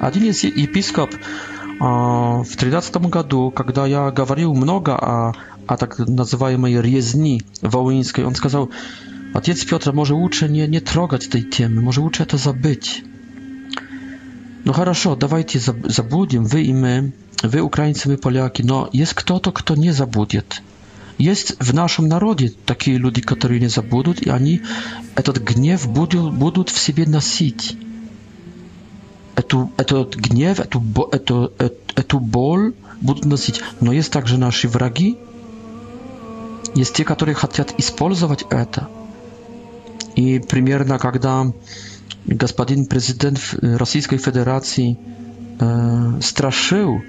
Один 0.00 0.24
из 0.30 0.44
епископ 0.44 1.10
В 1.78 2.46
тринадцатом 2.56 3.10
году, 3.10 3.50
когда 3.50 3.86
я 3.86 4.10
говорил 4.10 4.54
много 4.54 4.94
о, 4.96 5.34
о 5.66 5.76
так 5.76 5.98
называемой 5.98 6.80
резни 6.80 7.42
Воинской, 7.60 8.24
он 8.24 8.34
сказал, 8.34 8.70
отец 9.34 9.62
Петр, 9.64 9.92
может 9.92 10.16
лучше 10.16 10.48
не, 10.48 10.66
не 10.66 10.80
трогать 10.80 11.26
этой 11.26 11.42
темы, 11.42 11.82
может 11.82 12.02
лучше 12.02 12.22
это 12.22 12.38
забыть. 12.38 13.04
Ну 14.64 14.72
хорошо, 14.72 15.16
давайте 15.16 15.58
забудем, 15.58 16.44
вы 16.44 16.62
и 16.64 16.72
мы, 16.72 17.12
вы 17.42 17.60
украинцы, 17.60 18.08
вы 18.08 18.16
поляки, 18.16 18.62
но 18.62 18.88
есть 18.92 19.12
кто-то, 19.14 19.52
кто 19.52 19.76
не 19.76 19.90
забудет. 19.90 20.62
Есть 21.18 21.56
в 21.60 21.72
нашем 21.74 22.08
народе 22.08 22.52
такие 22.64 22.96
люди, 22.96 23.20
которые 23.20 23.60
не 23.60 23.68
забудут, 23.68 24.22
и 24.22 24.30
они 24.30 24.62
этот 25.14 25.38
гнев 25.40 25.86
будут, 25.88 26.32
будут 26.34 26.70
в 26.70 26.78
себе 26.78 27.04
носить 27.06 27.76
эту, 29.36 29.70
этот 29.76 30.16
гнев, 30.16 30.58
эту, 30.58 30.82
эту, 31.12 31.52
эту 31.94 32.18
боль 32.18 32.74
будут 33.00 33.24
носить. 33.26 33.62
Но 33.80 33.92
есть 33.92 34.10
также 34.10 34.38
наши 34.38 34.66
враги, 34.66 35.18
есть 36.74 36.94
те, 36.94 37.04
которые 37.04 37.34
хотят 37.34 37.74
использовать 37.78 38.44
это. 38.50 38.88
И 40.16 40.38
примерно, 40.40 40.98
когда 40.98 41.44
господин 42.24 42.86
президент 42.86 43.38
Российской 43.60 44.16
Федерации 44.16 44.98
э, 45.60 46.20
страшил, 46.22 47.02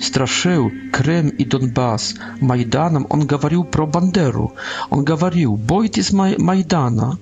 страшил 0.00 0.70
Крым 0.92 1.28
и 1.28 1.44
Донбасс 1.44 2.14
Майданом, 2.40 3.06
он 3.10 3.26
говорил 3.26 3.64
про 3.64 3.86
Бандеру. 3.86 4.54
Он 4.90 5.04
говорил, 5.04 5.56
бойтесь 5.56 6.12
май 6.12 6.36
Майдана, 6.38 7.18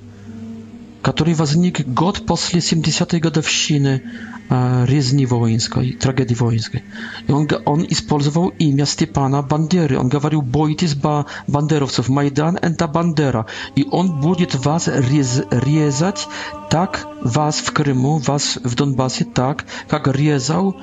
который 1.00 1.34
возник 1.34 1.80
год 1.88 2.26
после 2.26 2.60
70-й 2.60 3.18
годовщины 3.18 4.02
резни 4.50 5.24
воинской, 5.26 5.92
трагедии 5.92 6.34
воинской. 6.34 6.84
И 7.26 7.32
он, 7.32 7.48
он 7.64 7.86
использовал 7.88 8.48
имя 8.58 8.86
Степана 8.86 9.42
Бандеры. 9.42 9.98
Он 9.98 10.08
говорил, 10.08 10.42
бойтесь 10.42 10.94
ба 10.94 11.26
бандеровцев, 11.46 12.08
Майдан– 12.08 12.56
это 12.62 12.86
Бандера. 12.86 13.46
И 13.76 13.86
он 13.90 14.20
будет 14.20 14.54
вас 14.54 14.88
рез, 14.88 15.42
резать 15.50 16.28
так, 16.70 17.06
вас 17.22 17.56
в 17.58 17.72
Крыму, 17.72 18.18
вас 18.18 18.56
в 18.62 18.74
Донбассе 18.74 19.24
так, 19.24 19.64
как 19.88 20.06
резал 20.08 20.76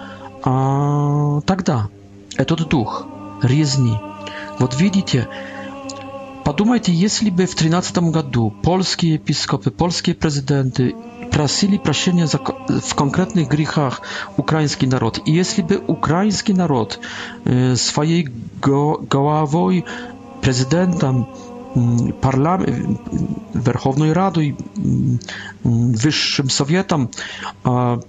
а, 0.43 1.41
тогда 1.45 1.89
этот 2.37 2.67
дух. 2.69 3.05
Резни. 3.43 3.99
Вот 4.59 4.79
видите, 4.79 5.27
Подумайте, 6.49 6.91
если 6.91 7.29
бы 7.29 7.45
в 7.45 7.53
13 7.53 8.11
году 8.11 8.49
польские 8.63 9.13
епископы, 9.13 9.69
польские 9.69 10.15
президенты 10.15 10.95
просили 11.31 11.77
прощения 11.77 12.25
за, 12.25 12.39
в 12.39 12.95
конкретных 12.95 13.47
грехах 13.49 14.01
украинский 14.35 14.87
народ, 14.87 15.19
и 15.27 15.31
если 15.31 15.61
бы 15.61 15.77
украинский 15.77 16.55
народ 16.55 16.99
э, 17.45 17.75
своей 17.75 18.27
головой, 18.63 19.85
президентом, 20.41 21.27
парламент, 22.19 22.99
Верховной 23.53 24.11
Радой, 24.13 24.57
Высшим 25.63 26.49
Советом 26.49 27.11
э, 27.63 27.99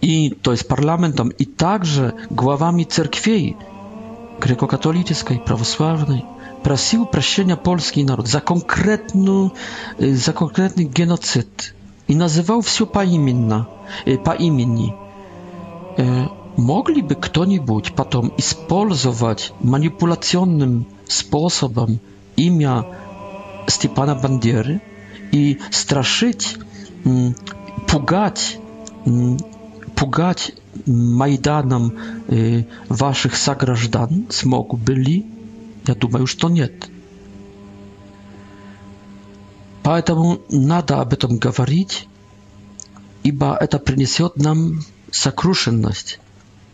и, 0.00 0.30
то 0.30 0.52
есть, 0.52 0.68
парламентом, 0.68 1.30
и 1.30 1.44
также 1.44 2.14
главами 2.30 2.84
церквей 2.84 3.56
греко-католической, 4.38 5.40
православной, 5.40 6.24
prosił 6.62 7.06
proszenia 7.06 7.56
polski 7.56 8.04
naród 8.04 8.28
za 8.28 8.40
konkretny, 8.40 9.50
y, 10.02 10.16
za 10.16 10.32
konkretny 10.32 10.84
genocyd 10.84 11.74
i 12.08 12.16
nazywał 12.16 12.62
wszystko 12.62 12.86
pa 12.86 13.04
imienna, 13.04 13.64
y, 14.08 14.18
po 14.18 14.34
imieni. 14.34 14.92
E, 15.98 16.28
mogliby 16.56 17.14
ktoś 17.16 17.48
potem 17.96 18.30
использовать 18.38 19.52
manipulacyjnym 19.64 20.84
sposobem 21.08 21.98
imię 22.36 22.82
Stepana 23.68 24.14
Bandiery 24.14 24.80
i 25.32 25.56
straszyć, 25.70 26.58
mm, 27.06 27.34
pugać, 27.86 28.58
mm, 29.06 29.36
pugać 29.94 30.52
Majdanom 30.86 31.90
y, 32.32 32.64
waszych 32.90 33.38
sagrażdan, 33.38 34.08
smogu 34.30 34.76
byli. 34.78 35.31
Я 35.86 35.94
думаю, 35.94 36.26
что 36.26 36.48
нет. 36.48 36.72
Поэтому 39.82 40.40
надо 40.48 41.00
об 41.00 41.12
этом 41.12 41.36
говорить, 41.38 42.08
ибо 43.24 43.54
это 43.60 43.78
принесет 43.80 44.36
нам 44.36 44.80
сокрушенность, 45.10 46.20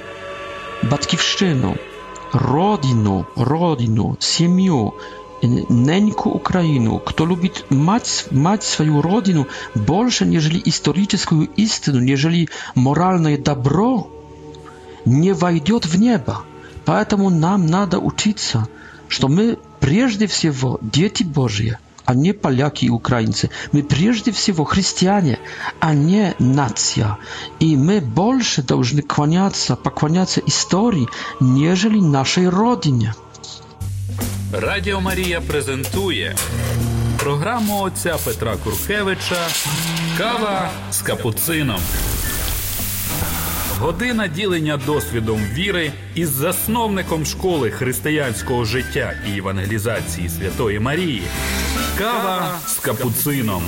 батькивщину, 0.82 1.76
rodinu, 2.32 3.24
rodinu, 3.36 4.16
siemiu, 4.20 4.92
neńku 5.70 6.28
Ukrainu, 6.30 6.98
kto 7.04 7.24
lubić 7.24 7.64
mać, 7.70 8.24
mać 8.32 8.64
swoją 8.64 9.02
rodinę 9.02 9.44
bolsze, 9.76 10.24
jeżeli 10.28 10.60
historyczną 10.62 11.46
istynę, 11.56 12.00
jeżeli 12.06 12.48
moralne 12.74 13.38
dobro, 13.38 14.06
nie 15.06 15.34
wejdzie 15.34 15.78
w 15.82 15.98
nieba. 16.00 16.42
nam 16.86 17.40
nada 17.40 17.70
надо 17.74 17.96
учиться, 17.98 18.58
что 19.08 19.28
my 19.28 19.56
прежде 19.80 20.26
всего 20.26 20.78
дети 20.82 21.22
Божьи 21.22 21.76
а 22.10 22.14
не 22.14 22.32
поляки 22.32 22.86
и 22.86 22.90
украинцы. 22.90 23.50
Мы 23.70 23.84
прежде 23.84 24.32
всего 24.32 24.64
христиане, 24.64 25.38
а 25.78 25.94
не 25.94 26.34
нация. 26.40 27.18
И 27.60 27.76
мы 27.76 28.00
больше 28.00 28.62
должны 28.64 29.00
кланяться, 29.00 29.76
поклоняться 29.76 30.40
истории, 30.40 31.08
нежели 31.40 32.00
нашей 32.00 32.48
родине. 32.48 33.14
Радіо 34.52 35.00
Марія 35.00 35.40
презентує 35.40 36.36
програму 37.18 37.80
отця 37.82 38.16
Петра 38.24 38.56
Куркевича 38.64 39.46
Кава 40.18 40.70
з 40.92 40.98
капуцином. 41.00 41.80
Година 43.80 44.26
ділення 44.28 44.76
досвідом 44.86 45.40
віри 45.52 45.92
із 46.14 46.28
засновником 46.28 47.24
школи 47.24 47.70
християнського 47.70 48.64
життя 48.64 49.12
і 49.34 49.38
евангелізації 49.38 50.28
Святої 50.28 50.78
Марії. 50.80 51.22
Кава 51.98 52.58
з 52.66 52.78
капуцином. 52.78 53.62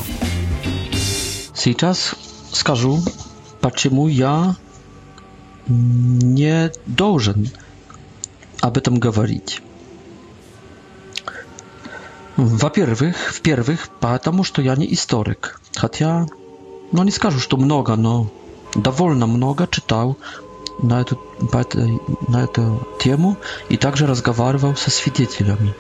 Сейчас 1.55 2.17
скажу, 2.53 2.99
почему 3.61 4.09
я 4.09 4.55
не 6.29 6.71
должен 6.87 7.51
об 8.63 8.77
этом 8.77 9.01
говорить. 9.01 9.63
Во-первых, 12.37 13.31
в-первых, 13.31 13.89
потому 14.01 14.45
что 14.45 14.63
я 14.63 14.77
не 14.77 14.85
историк. 14.93 15.61
Хотя, 15.81 16.27
ну 16.93 17.03
не 17.05 17.11
скажу, 17.11 17.41
что 17.41 17.57
много, 17.57 17.97
но 17.97 18.31
довольно 18.75 19.27
много 19.27 19.69
читал 19.71 20.17
на 20.83 21.01
эту, 21.01 21.17
по 21.51 21.59
этой, 21.59 22.01
на 22.29 22.45
эту 22.45 22.87
тему 23.01 23.37
и 23.69 23.77
также 23.77 24.07
разговаривал 24.07 24.77
со 24.77 24.91
свидетелями. 24.91 25.75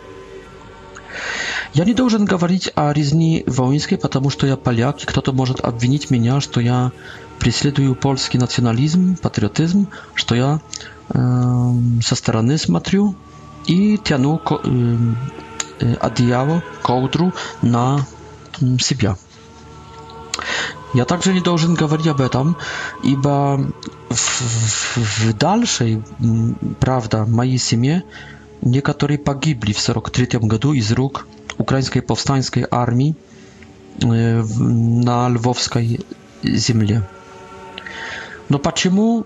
Я 1.74 1.84
не 1.84 1.94
должен 1.94 2.26
говорить 2.26 2.70
о 2.74 2.92
резни 2.92 3.44
воинской, 3.46 3.96
потому 3.96 4.28
что 4.30 4.46
я 4.46 4.56
поляк, 4.56 5.02
и 5.02 5.06
кто-то 5.06 5.32
может 5.32 5.60
обвинить 5.60 6.10
меня, 6.10 6.40
что 6.40 6.60
я 6.60 6.92
преследую 7.38 7.94
польский 7.94 8.38
национализм, 8.38 9.16
патриотизм, 9.16 9.88
что 10.14 10.34
я 10.34 10.60
э, 11.08 11.14
со 12.04 12.14
стороны 12.14 12.58
смотрю 12.58 13.14
и 13.66 13.96
тяну 13.98 14.36
ко, 14.38 14.60
э, 14.64 15.94
одеяло, 16.00 16.62
ковдру 16.82 17.32
на 17.62 18.06
себя. 18.78 19.16
Ja 20.94 21.04
также 21.06 21.32
не 21.32 21.40
должен 21.40 21.74
говорить 21.74 22.06
об 22.06 22.20
этом, 22.20 22.56
ибо 23.02 23.58
в, 24.10 24.14
в, 24.14 24.96
в 24.96 25.32
дальшей, 25.38 26.02
правда, 26.80 27.24
моей 27.24 27.56
семье 27.58 28.04
некоторые 28.60 29.18
погибли 29.18 29.72
в 29.72 29.80
43 29.80 30.38
году 30.40 30.74
из 30.74 30.92
рук 30.92 31.26
украинской 31.58 32.00
повстанской 32.00 32.66
армии 32.70 33.16
на 34.00 35.28
Львовской 35.30 36.00
земле. 36.42 37.08
Но 38.50 38.58
почему, 38.58 39.24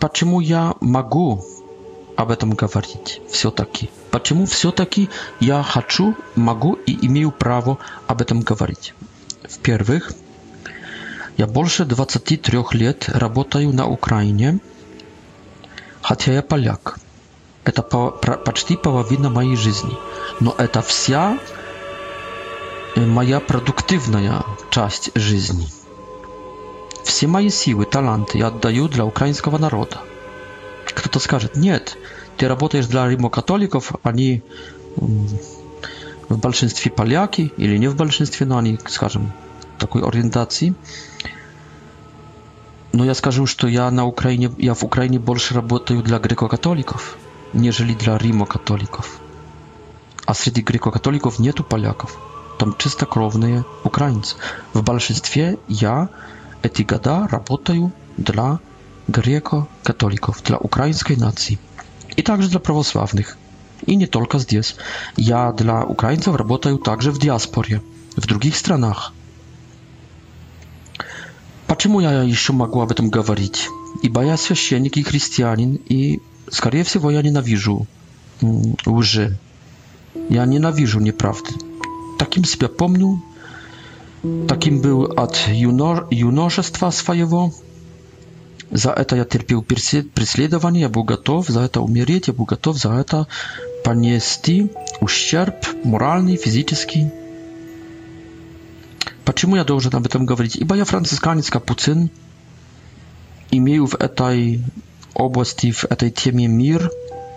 почему 0.00 0.40
я 0.40 0.74
могу 0.80 1.44
об 2.16 2.30
этом 2.32 2.50
говорить 2.54 3.20
все-таки? 3.30 3.88
Почему 4.10 4.46
все-таки 4.46 5.08
я 5.40 5.62
хочу, 5.62 6.16
могу 6.34 6.72
и 6.74 7.06
имею 7.06 7.30
право 7.30 7.78
об 8.08 8.20
этом 8.20 8.40
говорить? 8.40 8.94
В-первых, 9.48 10.12
Я 11.36 11.46
больше 11.46 11.84
23 11.86 12.62
лет 12.72 13.08
работаю 13.08 13.72
на 13.72 13.86
Украине, 13.88 14.58
хотя 16.02 16.32
я 16.34 16.42
поляк. 16.42 16.98
Это 17.64 17.82
по, 17.82 18.10
про, 18.10 18.36
почти 18.36 18.76
половина 18.76 19.30
моей 19.30 19.56
жизни. 19.56 19.96
Но 20.40 20.54
это 20.58 20.82
вся 20.82 21.38
моя 22.96 23.40
продуктивная 23.40 24.44
часть 24.70 25.10
жизни. 25.14 25.66
Все 27.04 27.26
мои 27.26 27.48
силы, 27.48 27.86
таланты 27.86 28.38
я 28.38 28.48
отдаю 28.48 28.88
для 28.88 29.04
украинского 29.06 29.56
народа. 29.58 29.98
Кто-то 30.86 31.18
скажет, 31.18 31.56
нет, 31.56 31.96
ты 32.36 32.46
работаешь 32.46 32.86
для 32.86 33.08
римокатоликов, 33.08 33.92
они 34.02 34.42
в 34.96 36.38
большинстве 36.38 36.90
поляки 36.90 37.52
или 37.56 37.78
не 37.78 37.88
в 37.88 37.96
большинстве, 37.96 38.46
но 38.46 38.58
они, 38.58 38.78
скажем, 38.86 39.32
такой 39.82 40.02
ориентации. 40.02 40.74
Но 42.92 43.04
я 43.04 43.14
скажу, 43.14 43.46
что 43.46 43.66
я 43.68 43.90
на 43.90 44.04
Украине, 44.06 44.48
я 44.58 44.74
в 44.74 44.84
Украине 44.84 45.18
больше 45.18 45.54
работаю 45.54 46.02
для 46.02 46.18
греко-католиков, 46.18 47.16
нежели 47.52 47.94
для 47.94 48.16
римо-католиков. 48.16 49.06
А 50.24 50.34
среди 50.34 50.62
греко-католиков 50.62 51.38
нету 51.40 51.64
поляков. 51.64 52.10
Там 52.58 52.76
чистокровные 52.82 53.64
украинцы. 53.82 54.36
В 54.72 54.82
большинстве 54.82 55.58
я 55.68 56.08
эти 56.66 56.82
года 56.92 57.26
работаю 57.36 57.90
для 58.16 58.60
греко-католиков, 59.08 60.34
для 60.46 60.58
украинской 60.68 61.16
нации. 61.16 61.58
И 62.18 62.22
также 62.22 62.48
для 62.52 62.60
православных. 62.68 63.28
И 63.90 63.96
не 63.96 64.06
только 64.06 64.38
здесь. 64.38 64.76
Я 65.16 65.40
для 65.62 65.76
украинцев 65.94 66.36
работаю 66.36 66.78
также 66.78 67.10
в 67.10 67.18
диаспоре, 67.26 67.76
в 68.16 68.24
других 68.32 68.54
странах. 68.56 69.12
Почему 71.74 72.00
я 72.00 72.22
еще 72.22 72.52
могла 72.52 72.82
об 72.84 72.92
этом 72.92 73.08
говорить? 73.08 73.70
Ибо 74.02 74.20
я 74.22 74.36
священник 74.36 74.98
и 74.98 75.02
христианин, 75.02 75.80
и, 75.88 76.20
скорее 76.50 76.84
всего, 76.84 77.10
я 77.10 77.22
ненавижу 77.22 77.86
лжи. 78.84 79.38
Я 80.28 80.44
ненавижу 80.44 81.00
неправды. 81.00 81.52
Таким 82.18 82.44
себя 82.44 82.68
помню, 82.68 83.24
таким 84.48 84.82
был 84.82 85.04
от 85.12 85.34
юно, 85.50 86.06
юношества 86.10 86.90
своего. 86.90 87.54
За 88.70 88.90
это 88.90 89.16
я 89.16 89.24
терпел 89.24 89.62
преследование, 89.62 90.82
я 90.82 90.88
был 90.90 91.04
готов 91.04 91.48
за 91.48 91.60
это 91.60 91.80
умереть, 91.80 92.28
я 92.28 92.34
был 92.34 92.44
готов 92.44 92.76
за 92.76 92.92
это 92.92 93.26
понести 93.82 94.70
ущерб 95.00 95.54
моральный, 95.84 96.36
физический. 96.36 97.10
Почему 99.24 99.56
я 99.56 99.64
должен 99.64 99.94
об 99.94 100.06
этом 100.06 100.26
говорить? 100.26 100.56
Ибо 100.56 100.74
я 100.74 100.84
францисканец, 100.84 101.50
капуцин, 101.50 102.10
имею 103.50 103.86
в 103.86 103.94
этой 103.94 104.64
области, 105.14 105.70
в 105.70 105.84
этой 105.84 106.10
теме 106.10 106.48
мир, 106.48 106.90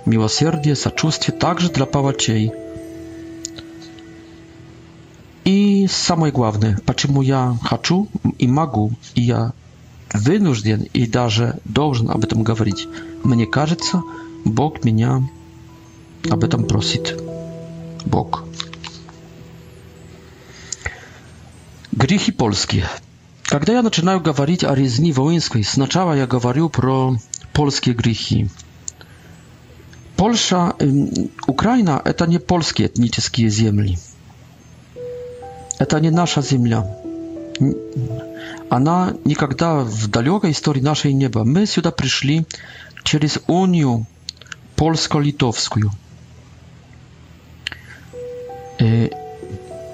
милосердие, 0.06 0.76
сочувствие 0.76 1.38
также 1.38 1.70
для 1.70 1.86
палачей. 1.86 2.52
И 5.44 5.88
самое 5.92 6.34
главное, 6.34 6.80
почему 6.88 7.22
я 7.22 7.56
хочу 7.62 8.08
и 8.40 8.48
могу, 8.48 8.92
и 9.14 9.22
я 9.22 9.54
вынужден 10.12 10.84
и 10.94 11.06
даже 11.06 11.60
должен 11.66 12.10
об 12.10 12.24
этом 12.24 12.42
говорить. 12.44 12.88
Мне 13.24 13.46
кажется, 13.46 14.02
Бог 14.44 14.84
меня 14.84 15.22
об 16.32 16.44
этом 16.44 16.66
просит. 16.66 17.20
Бог. 18.06 18.46
Грехи 21.96 22.34
польские. 22.34 22.86
Когда 23.44 23.74
я 23.74 23.82
начинаю 23.82 24.20
говорить 24.20 24.66
о 24.66 24.76
резни 24.76 25.14
воинской, 25.14 25.64
сначала 25.64 26.14
я 26.14 26.28
говорю 26.28 26.68
про 26.70 27.16
польские 27.54 27.96
грехи. 27.96 28.50
Польша, 30.18 30.74
Украина– 31.48 32.02
это 32.06 32.28
не 32.28 32.40
польские 32.40 32.88
этнические 32.90 33.48
земли. 33.50 33.98
Это 35.80 36.00
не 36.02 36.10
наша 36.10 36.42
земля. 36.42 36.86
Она 38.70 39.14
никогда 39.24 39.80
в 39.82 40.08
далекой 40.08 40.52
истории 40.52 40.82
нашей 40.82 41.14
неба. 41.14 41.44
Мы 41.46 41.66
сюда 41.66 41.92
пришли 41.92 42.46
через 43.06 43.40
унию 43.48 44.06
польско-литовскую. 44.76 45.92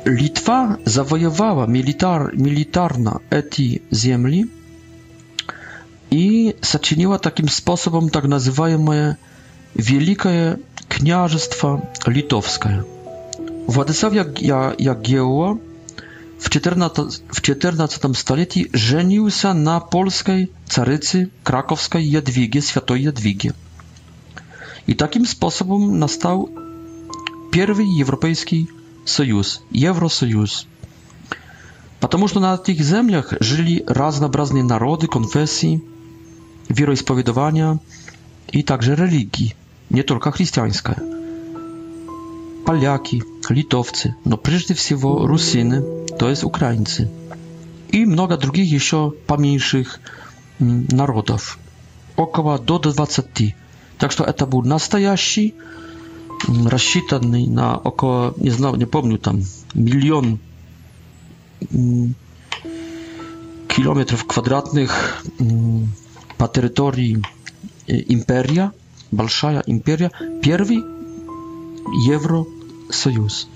Litwa 0.06 0.78
zawojowała 0.86 1.68
militar, 1.68 2.32
militarno 2.38 3.20
эти 3.30 3.80
i 6.12 6.54
и 6.54 6.54
takim 7.22 7.50
sposobem 7.50 7.50
способом 7.50 8.10
так 8.10 8.26
называемое 8.26 9.16
Великое 9.76 10.58
Княжество 10.88 11.82
Литовское. 12.08 12.84
Władysław 13.68 14.14
Jagiełło 14.80 15.58
w 16.40 16.46
XIV 17.46 18.18
stuleciu 18.18 18.60
żenił 18.74 19.32
się 19.32 19.54
na 19.54 19.82
polskiej 19.82 20.48
carycy 20.70 21.30
krakowskiej 21.44 22.12
Jadwigie, 22.12 22.62
świętej 22.62 23.04
Jadwigie. 23.04 23.52
I 24.88 24.96
takim 24.96 25.26
sposobem 25.28 26.00
nastał 26.00 26.50
pierwszy 27.52 27.84
europejski 28.02 28.68
Союз, 29.06 29.62
Евросоюз. 29.72 30.68
Потому 32.00 32.28
что 32.28 32.40
на 32.40 32.56
этих 32.56 32.82
землях 32.82 33.34
жили 33.40 33.84
разнообразные 33.88 34.64
народы, 34.64 35.08
конфессии, 35.08 35.84
вероисповедования 36.70 37.80
и 38.52 38.64
также 38.64 38.96
религии, 38.96 39.56
не 39.90 40.04
только 40.04 40.32
христианская. 40.32 40.98
Поляки, 42.66 43.24
литовцы, 43.50 44.16
но 44.24 44.38
прежде 44.38 44.74
всего 44.74 45.26
русины, 45.28 45.84
то 46.20 46.30
есть 46.30 46.44
украинцы. 46.44 47.12
И 47.90 48.06
много 48.06 48.38
других 48.38 48.72
еще 48.72 49.12
поменьших 49.28 50.00
народов. 50.60 51.60
Около 52.16 52.60
до 52.60 52.80
20. 52.80 53.56
Так 53.98 54.12
что 54.12 54.24
это 54.24 54.46
был 54.46 54.62
настоящий 54.62 55.54
рассчитанный 56.48 57.48
на 57.48 57.78
около, 57.78 58.34
не 58.38 58.50
знал, 58.50 58.76
не 58.76 58.86
помню, 58.86 59.18
там 59.18 59.42
миллион 59.74 60.40
километров 63.68 64.26
квадратных 64.26 65.24
по 66.38 66.48
территории 66.48 67.22
империя, 67.88 68.72
большая 69.12 69.62
империя, 69.66 70.12
первый 70.42 70.84
Евросоюз. 72.08 73.48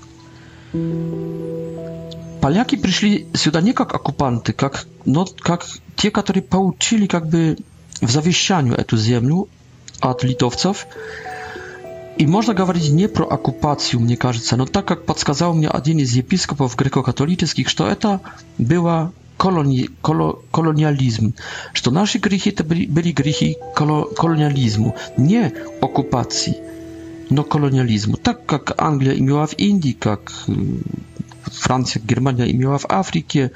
Поляки 2.40 2.76
пришли 2.76 3.26
сюда 3.34 3.60
не 3.60 3.72
как 3.72 3.94
оккупанты, 3.94 4.52
как, 4.52 4.86
но 5.04 5.26
как 5.40 5.66
те, 5.96 6.10
которые 6.10 6.42
получили 6.42 7.06
как 7.06 7.28
бы 7.28 7.56
в 8.00 8.10
завещанию 8.10 8.74
эту 8.76 8.96
землю 8.96 9.48
от 10.00 10.22
литовцев, 10.22 10.86
И 12.16 12.26
можно 12.26 12.54
говорить 12.54 12.88
не 12.90 13.08
про 13.08 13.24
оккупацию, 13.26 14.00
мне 14.00 14.16
кажется, 14.16 14.56
но 14.56 14.64
так 14.64 14.86
как 14.86 15.04
подсказал 15.04 15.52
мне 15.52 15.68
один 15.68 15.98
из 15.98 16.12
епископов 16.16 16.74
греко-католических, 16.76 17.68
что 17.68 17.86
это 17.86 18.20
было 18.56 19.12
колони, 19.36 19.90
коло, 20.00 20.40
колониализм, 20.50 21.34
что 21.74 21.90
наши 21.90 22.16
грехи 22.18 22.50
это 22.50 22.64
были, 22.64 22.86
были 22.86 23.12
грехи 23.12 23.58
коло, 23.74 24.04
колониализму, 24.04 24.96
не 25.18 25.52
оккупации, 25.82 26.56
но 27.28 27.44
колониализму. 27.44 28.16
Так 28.16 28.46
как 28.46 28.80
Англия 28.80 29.12
имела 29.14 29.46
в 29.46 29.52
Индии, 29.58 29.92
как 29.92 30.32
Франция, 31.44 32.02
Германия 32.02 32.50
имела 32.50 32.78
в 32.78 32.86
Африке, 32.88 33.52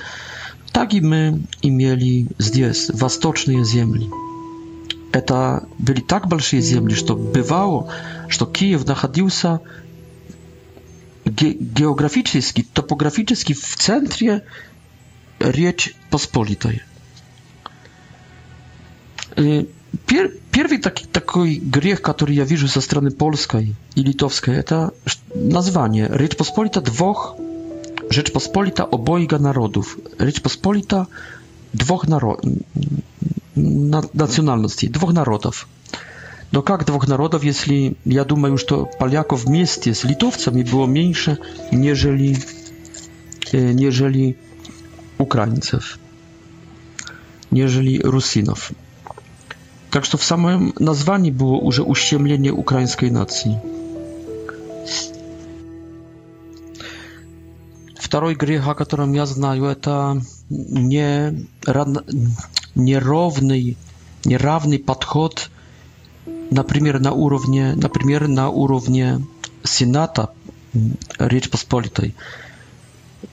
так 0.71 0.93
и 0.93 1.01
мы 1.01 1.41
имели 1.63 2.27
здесь 2.39 2.91
восточные 2.91 3.65
земли 3.65 4.09
это 5.13 5.67
были 5.79 6.01
так 6.01 6.27
большие 6.29 6.63
земли, 6.63 6.95
что 6.95 7.17
бывало, 7.17 7.93
что 8.29 8.47
Киев 8.47 8.87
находился 8.87 9.61
ге 11.25 11.53
географически, 11.53 12.67
топографически 12.73 13.53
в 13.53 13.77
центре 13.77 14.45
Речь 15.39 15.95
Посполитой. 16.11 16.83
Пер 19.37 20.33
первый 20.53 20.79
так 20.79 21.01
такой 21.13 21.57
грех, 21.57 22.03
который 22.03 22.35
я 22.37 22.45
вижу 22.45 22.69
со 22.69 22.81
стороны 22.81 23.11
польской 23.11 23.75
и 23.95 24.03
литовской, 24.03 24.55
это 24.57 24.93
название 25.35 26.09
Речь 26.13 26.37
Посполита 26.37 26.81
двух 26.81 27.37
Rzeczpospolita 28.11 28.89
obojga 28.91 29.39
narodów. 29.39 29.99
Rzeczpospolita 30.19 31.07
dwóch 31.75 32.07
narodów. 32.09 32.41
национальностей, 33.61 34.89
двух 34.89 35.13
народов. 35.13 35.69
Но 36.53 36.63
как 36.63 36.85
двух 36.85 37.07
народов, 37.07 37.45
если 37.45 37.97
я 38.05 38.25
думаю, 38.25 38.59
что 38.59 38.87
поляков 38.99 39.45
вместе 39.45 39.95
с 39.95 40.03
литовцами 40.05 40.63
было 40.63 40.87
меньше, 40.87 41.39
нежели, 41.71 42.37
э, 43.53 43.73
нежели 43.73 44.37
украинцев, 45.19 45.99
нежели 47.53 47.99
русинов. 48.03 48.73
Так 49.93 50.05
что 50.05 50.17
в 50.19 50.25
самом 50.25 50.73
названии 50.79 51.31
было 51.31 51.57
уже 51.57 51.83
ущемление 51.83 52.53
украинской 52.53 53.11
нации. 53.11 53.61
Второй 57.99 58.35
грех, 58.35 58.67
о 58.67 58.75
котором 58.75 59.13
я 59.13 59.25
знаю, 59.27 59.65
это 59.67 60.21
не, 60.49 61.47
неровный, 62.75 63.77
неравный 64.25 64.79
подход, 64.79 65.51
например, 66.51 67.01
на 67.01 67.13
уровне, 67.13 67.75
например, 67.75 68.29
на 68.29 68.51
уровне 68.51 69.25
Сената 69.65 70.31
Речь 71.19 71.51
Посполитой, 71.51 72.15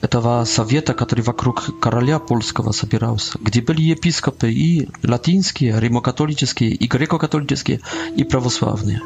этого 0.02 0.44
совета, 0.44 0.92
который 0.92 1.22
вокруг 1.22 1.80
короля 1.80 2.18
польского 2.18 2.72
собирался, 2.72 3.38
где 3.40 3.62
были 3.62 3.82
епископы 3.82 4.52
и 4.52 4.88
латинские, 5.02 5.80
римокатолические, 5.80 6.70
и 6.72 6.86
греко-католические, 6.86 7.80
и 8.16 8.24
православные. 8.24 9.00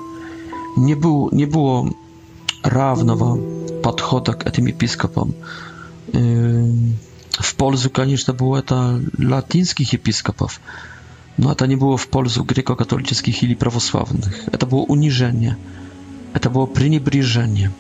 Не, 0.76 0.94
был, 0.96 1.30
не 1.30 1.44
было 1.46 1.88
равного 2.64 3.38
подхода 3.82 4.32
к 4.32 4.44
этим 4.46 4.66
епископам. 4.66 5.34
Эм, 6.12 6.96
w 7.42 7.54
polsku, 7.54 7.90
конечно, 7.90 8.34
było 8.34 8.62
to 8.62 8.84
latyńskich 9.18 9.94
episkopów. 9.94 10.60
No 11.38 11.50
a 11.50 11.54
to 11.54 11.66
nie 11.66 11.76
było 11.76 11.96
w 11.98 12.06
polsku 12.06 12.44
grekokatolickich 12.44 13.42
i 13.42 13.56
prawosławnych. 13.56 14.46
To 14.58 14.66
było 14.66 14.82
uniżenie. 14.82 15.56
To 16.40 16.50
było 16.50 16.66
przyniebrzenie. 16.66 17.70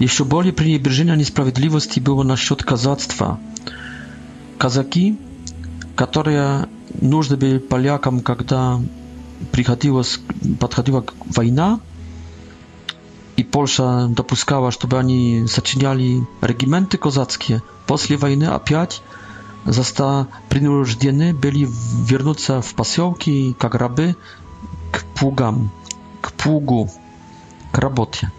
Jeszcze 0.00 0.24
bardziej 0.24 0.52
przyniebrzenia 0.52 1.14
niesprawiedliwości 1.16 2.00
było 2.00 2.24
na 2.24 2.34
счёт 2.34 2.64
kazachstwa. 2.64 3.36
Kazaki, 4.58 5.16
które 5.96 6.64
нужны 7.02 7.36
byli 7.36 7.60
polakom, 7.60 8.20
kiedy 8.20 8.56
przychodziła 9.52 10.02
podchodziła 10.58 11.02
wojna 11.30 11.78
i 13.36 13.44
Polska 13.44 14.08
dopuszczała, 14.10 14.70
żeby 14.70 14.96
oni 14.96 15.42
zaczyniali 15.48 16.22
regimenty 16.42 16.98
kozackie. 16.98 17.60
После 17.86 18.16
войны 18.16 18.44
опять 18.44 19.02
заста 19.64 20.28
принуждены 20.48 21.34
были 21.34 21.68
вернуться 22.08 22.60
в 22.62 22.74
поселки, 22.74 23.54
как 23.58 23.74
рабы, 23.74 24.16
к 24.90 25.04
пугам, 25.18 25.70
к 26.20 26.32
пугу, 26.32 26.90
к 27.72 27.78
работе. 27.78 28.30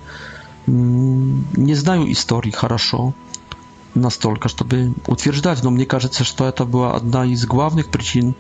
Не 0.66 1.76
знаю 1.76 2.12
истории 2.12 2.50
хорошо, 2.50 3.14
настолько, 3.94 4.50
чтобы 4.50 4.94
утверждать, 5.06 5.62
но 5.64 5.70
мне 5.70 5.86
кажется, 5.86 6.24
что 6.24 6.48
это 6.48 6.66
была 6.66 6.96
одна 6.96 7.24
из 7.26 7.46
главных 7.46 7.90
причин, 7.90 8.34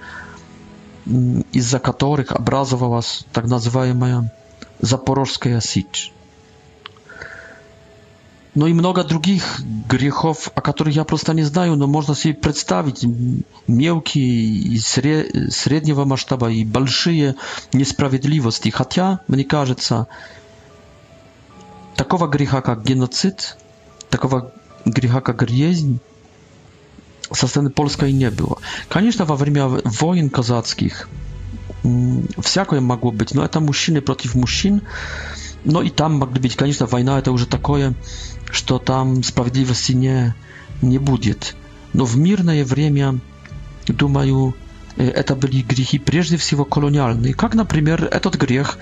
из-за 1.51 1.79
которых 1.79 2.31
образовалась 2.31 3.25
так 3.31 3.45
называемая 3.45 4.31
Запорожская 4.81 5.61
сечь 5.61 6.11
no 8.55 8.67
i 8.67 8.73
mnoga 8.73 9.03
drugih 9.03 9.43
грехов, 9.89 10.49
о 10.55 10.61
которых 10.61 10.95
я 10.95 11.03
просто 11.03 11.33
не 11.33 11.43
знаю, 11.43 11.75
но 11.75 11.87
можно 11.87 12.15
себе 12.15 12.33
представить 12.33 13.05
мелкие 13.67 14.25
и 14.25 14.79
среднего 14.79 16.05
масштаба 16.05 16.49
и 16.49 16.63
большие 16.63 17.35
несправедливости. 17.73 18.69
Хотя, 18.69 19.19
мне 19.27 19.43
кажется, 19.43 20.07
такого 21.95 22.27
греха, 22.27 22.61
как 22.61 22.85
геноцид, 22.85 23.57
такого 24.09 24.53
греха, 24.85 25.21
как 25.21 25.43
резнь, 25.43 25.99
со 27.31 27.47
стороны 27.47 27.71
Польской 27.71 28.13
не 28.13 28.29
было. 28.31 28.57
Конечно, 28.87 29.25
во 29.25 29.35
время 29.35 29.67
войн 29.67 30.29
казацких 30.29 31.09
всякое 32.41 32.81
могло 32.81 33.11
быть, 33.11 33.33
но 33.35 33.43
это 33.43 33.59
мужчины 33.59 34.01
против 34.01 34.33
мужчин, 34.35 34.81
но 35.65 35.81
и 35.81 35.89
там 35.89 36.13
могли 36.13 36.39
быть, 36.39 36.55
конечно, 36.55 36.85
война 36.85 37.19
это 37.19 37.31
уже 37.31 37.45
такое 37.47 37.93
что 38.51 38.79
там 38.79 39.23
справедливости 39.23 39.91
не, 39.93 40.33
не 40.81 40.97
будет. 40.97 41.55
Но 41.93 42.05
в 42.05 42.17
мирное 42.17 42.65
время, 42.65 43.19
думаю, 43.87 44.55
это 44.97 45.35
были 45.35 45.61
грехи 45.61 45.99
прежде 45.99 46.37
всего 46.37 46.65
колониальные, 46.65 47.33
как, 47.33 47.53
например, 47.55 48.03
этот 48.05 48.35
грех 48.37 48.77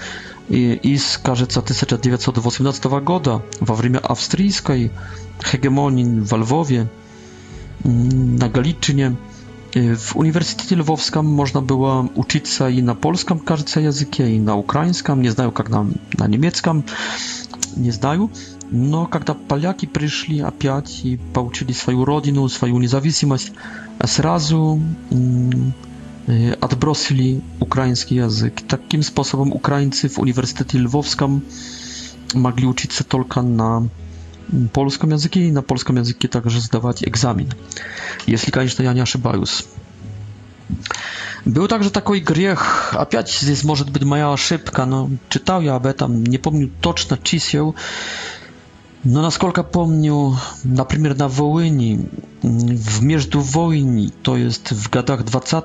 из, 0.49 1.17
кажется, 1.23 1.61
1918 1.61 2.85
года 2.85 3.41
во 3.59 3.75
время 3.75 3.99
австрийской 3.99 4.91
hegemonii 5.39 6.21
во 6.23 6.37
Львове, 6.37 6.87
na 7.83 8.49
Galiczynie. 8.49 9.15
W 9.75 10.13
Uniwersytecie 10.17 10.75
Lwowskim 10.75 11.25
można 11.25 11.61
było 11.61 12.07
uczyć 12.15 12.49
się 12.49 12.71
i 12.71 12.83
na 12.83 12.95
polskim, 12.95 13.39
кажется, 13.39 13.81
języku, 13.81 14.23
i 14.23 14.39
na 14.39 14.55
ukraińskim, 14.55 15.21
nie 15.21 15.31
znają 15.31 15.51
jak 15.57 15.69
na, 15.69 15.85
na 16.17 16.27
niemieckim, 16.27 16.83
nie 17.77 17.91
znają. 17.91 18.29
Но 18.73 19.05
когда 19.05 19.35
поляки 19.35 19.85
пришли 19.85 20.39
опять 20.39 21.01
и 21.05 21.17
получили 21.35 21.73
свою 21.73 22.05
родину, 22.05 22.49
свою 22.49 22.79
независимость, 22.79 23.51
сразу 24.03 24.81
отбросили 26.59 27.43
украинский 27.59 28.15
язык. 28.17 28.61
Таким 28.67 29.03
способом 29.03 29.51
украинцы 29.53 30.09
в 30.09 30.17
университете 30.17 30.79
Львовском 30.79 31.43
могли 32.33 32.65
учиться 32.65 33.03
только 33.03 33.43
на 33.43 33.87
польском 34.73 35.11
языке 35.11 35.41
и 35.41 35.51
на 35.51 35.61
польском 35.61 35.97
языке 35.97 36.27
также 36.27 36.59
сдавать 36.59 37.03
экзамен. 37.03 37.51
Если, 38.25 38.49
конечно, 38.51 38.81
я 38.83 38.93
не 38.93 39.01
ошибаюсь. 39.01 39.63
Był 41.45 41.67
także 41.67 41.91
taki 41.91 42.21
grzech, 42.21 42.95
опять 42.97 43.31
здесь 43.41 43.63
может 43.63 43.89
być 43.89 44.03
moja 44.03 44.29
ошибка, 44.33 44.85
no 44.85 45.09
czytał 45.29 45.61
ja 45.61 45.75
об 45.75 45.85
этом, 45.85 46.23
nie 46.27 46.39
помню 46.39 46.69
точно 46.81 47.17
чисел, 47.17 47.73
Но, 49.05 49.21
насколько 49.21 49.63
помню, 49.63 50.37
например, 50.63 51.17
на 51.17 51.27
Wołyni 51.29 51.99
w 52.73 53.01
międzywojni, 53.01 54.11
to 54.23 54.37
jest 54.37 54.73
w 54.73 54.95
latach 54.95 55.23
20., 55.23 55.61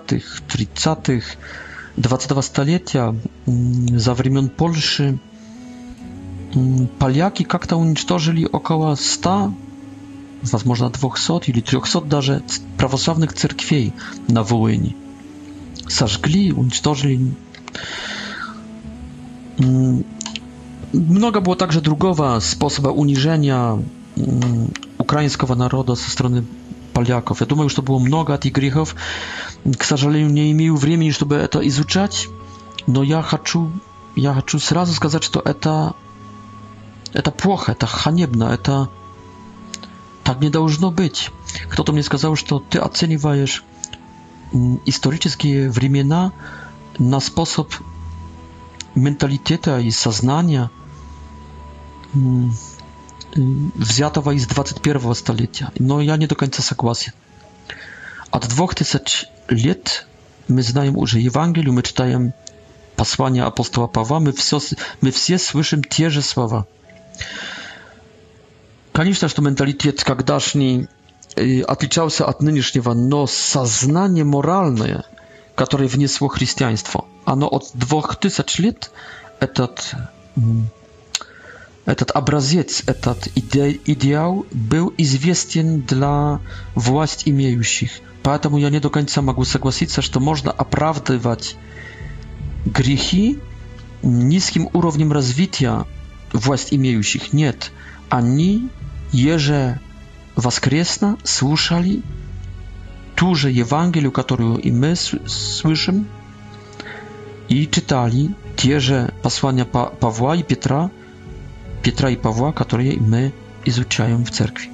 30., 0.48 0.90
22 1.98 2.42
столетия, 2.42 3.14
za 3.96 4.14
времен 4.14 4.48
Польши, 4.48 5.18
поляки 6.98 7.44
как-то 7.44 7.76
уничтожили 7.76 8.44
около 8.44 8.96
100, 8.96 9.52
возможно, 10.42 10.90
200 10.90 11.50
или 11.50 11.60
300 11.60 12.00
даже 12.00 12.42
православных 12.76 13.32
церквей 13.34 13.92
на 14.28 14.42
Волыни. 14.42 14.96
Сожгли, 15.88 16.52
уничтожили. 16.52 17.20
Mnoga 20.94 21.40
była 21.40 21.56
także 21.56 21.80
drugowa 21.80 22.40
sposoba 22.40 22.90
uniżenia 22.90 23.78
mm, 24.18 24.68
ukraińskiego 24.98 25.54
narodu 25.54 25.96
ze 25.96 26.08
strony 26.10 26.42
Paliaków. 26.94 27.40
Ja 27.40 27.46
думаю, 27.46 27.68
że 27.68 27.76
to 27.76 27.82
było 27.82 27.98
mnoga 28.00 28.38
tych 28.38 28.52
grzechów. 28.52 28.94
K 29.78 29.86
сожалению, 29.86 30.32
nie 30.32 30.54
miał 30.54 30.76
времени, 30.76 31.12
żeby 31.18 31.48
to 31.48 31.62
izucać. 31.62 32.28
no 32.88 33.02
ja 33.02 33.22
хочу 33.22 33.70
ja 34.16 34.34
chcę 34.40 34.60
сразу 34.60 34.94
сказать, 34.94 35.24
że 35.24 35.30
to 35.30 35.40
это 35.40 35.92
это 37.14 37.30
плохо, 37.32 37.72
это 37.72 37.86
haniebne, 37.86 38.50
это 38.54 38.86
tak 40.24 40.40
nie 40.40 40.50
должно 40.50 40.90
być. 40.90 41.30
Kto 41.68 41.84
to 41.84 41.92
mnie 41.92 42.02
сказал, 42.02 42.36
że 42.36 42.42
ty 42.70 42.78
оцениваешь 42.80 43.62
historyczne 44.86 45.70
времена 45.70 46.30
na 47.00 47.20
sposób 47.20 47.78
mentalitetu 48.96 49.78
i 49.80 49.92
сознания? 49.92 50.68
взятого 53.34 54.32
из 54.32 54.46
21 54.46 55.14
столетия. 55.14 55.70
Но 55.78 56.00
я 56.00 56.16
не 56.16 56.26
до 56.26 56.34
конца 56.34 56.62
согласен. 56.62 57.12
От 58.30 58.48
2000 58.48 59.28
лет 59.48 60.06
мы 60.48 60.62
знаем 60.62 60.96
уже 60.96 61.18
Евангелие, 61.20 61.70
мы 61.72 61.82
читаем 61.82 62.32
послание 62.96 63.44
апостола 63.44 63.86
Павла, 63.86 64.18
мы 64.18 64.32
все, 64.32 64.60
мы 65.00 65.10
все 65.10 65.38
слышим 65.38 65.82
те 65.82 66.10
же 66.10 66.22
слова. 66.22 66.66
Конечно, 68.92 69.28
что 69.28 69.42
менталитет 69.42 70.02
тогдашний 70.04 70.88
отличался 71.36 72.26
от 72.26 72.40
нынешнего, 72.40 72.94
но 72.94 73.26
сознание 73.26 74.24
моральное, 74.24 75.04
которое 75.54 75.86
внесло 75.86 76.28
христианство, 76.28 77.04
оно 77.24 77.46
от 77.46 77.64
2000 77.74 78.60
лет 78.62 78.90
этот 79.40 79.92
Этот 81.88 82.10
образец, 82.10 82.82
этот 82.84 83.28
иде 83.34 83.80
идеал 83.86 84.44
был 84.52 84.92
известен 84.98 85.80
для 85.80 86.38
власть 86.74 87.22
имеющих. 87.24 87.90
Поэтому 88.22 88.58
я 88.58 88.68
не 88.68 88.78
до 88.78 88.90
конца 88.90 89.22
могу 89.22 89.46
согласиться, 89.46 90.02
что 90.02 90.20
можно 90.20 90.50
оправдывать 90.50 91.56
грехи 92.66 93.38
низким 94.02 94.68
уровнем 94.74 95.12
развития 95.12 95.86
власть 96.34 96.74
имеющих. 96.74 97.32
Нет, 97.32 97.72
они 98.10 98.68
еже 99.10 99.80
воскресно 100.36 101.16
слушали 101.24 102.02
ту 103.16 103.34
же 103.34 103.50
Евангелию, 103.50 104.12
которую 104.12 104.58
и 104.58 104.70
мы 104.70 104.94
слышим, 104.94 106.06
и 107.48 107.66
читали 107.66 108.34
те 108.56 108.78
же 108.78 109.10
послания 109.22 109.64
Павла 109.64 110.36
и 110.36 110.42
Петра, 110.42 110.90
Петра 111.88 112.10
и 112.10 112.16
Павла, 112.16 112.52
которые 112.52 112.98
мы 113.00 113.32
изучаем 113.64 114.22
в 114.26 114.30
церкви. 114.30 114.68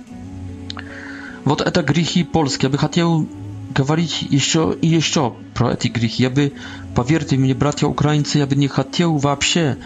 Вот 1.44 1.60
это 1.60 1.80
грехи 1.84 2.24
польские. 2.24 2.64
Я 2.66 2.70
бы 2.72 2.76
хотел 2.76 3.28
говорить 3.72 4.22
еще 4.22 4.76
и 4.82 4.88
еще 4.88 5.32
про 5.54 5.74
эти 5.74 5.86
грехи. 5.86 6.24
Я 6.24 6.30
бы, 6.30 6.52
поверьте 6.96 7.36
мне, 7.36 7.54
братья 7.54 7.86
украинцы, 7.86 8.38
я 8.38 8.48
бы 8.48 8.56
не 8.56 8.66
хотел 8.66 9.16
вообще 9.16 9.76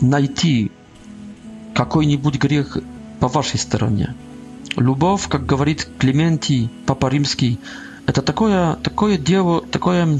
найти 0.00 0.72
какой-нибудь 1.74 2.36
грех 2.38 2.78
по 3.20 3.28
вашей 3.28 3.58
стороне. 3.58 4.14
Любовь, 4.78 5.28
как 5.28 5.44
говорит 5.44 5.86
Клементий, 5.98 6.70
Папа 6.86 7.08
Римский, 7.08 7.60
это 8.06 8.22
такое, 8.22 8.76
такое 8.76 9.18
дело, 9.18 9.60
такое, 9.60 10.18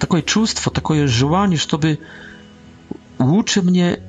такое 0.00 0.22
чувство, 0.22 0.72
такое 0.72 1.06
желание, 1.06 1.56
чтобы 1.56 2.00
лучше 3.20 3.62
мне 3.62 4.00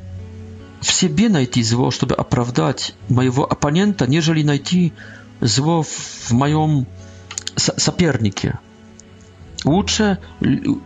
себе 0.90 1.30
найти 1.30 1.62
зло, 1.64 1.92
чтобы 1.92 2.16
оправдать 2.16 2.96
моего 3.10 3.44
оппонента, 3.50 4.08
нежели 4.08 4.44
найти 4.44 4.94
зло 5.40 5.84
в 5.84 6.32
моем 6.32 6.88
сопернике. 7.56 8.60
Лучше, 9.64 10.18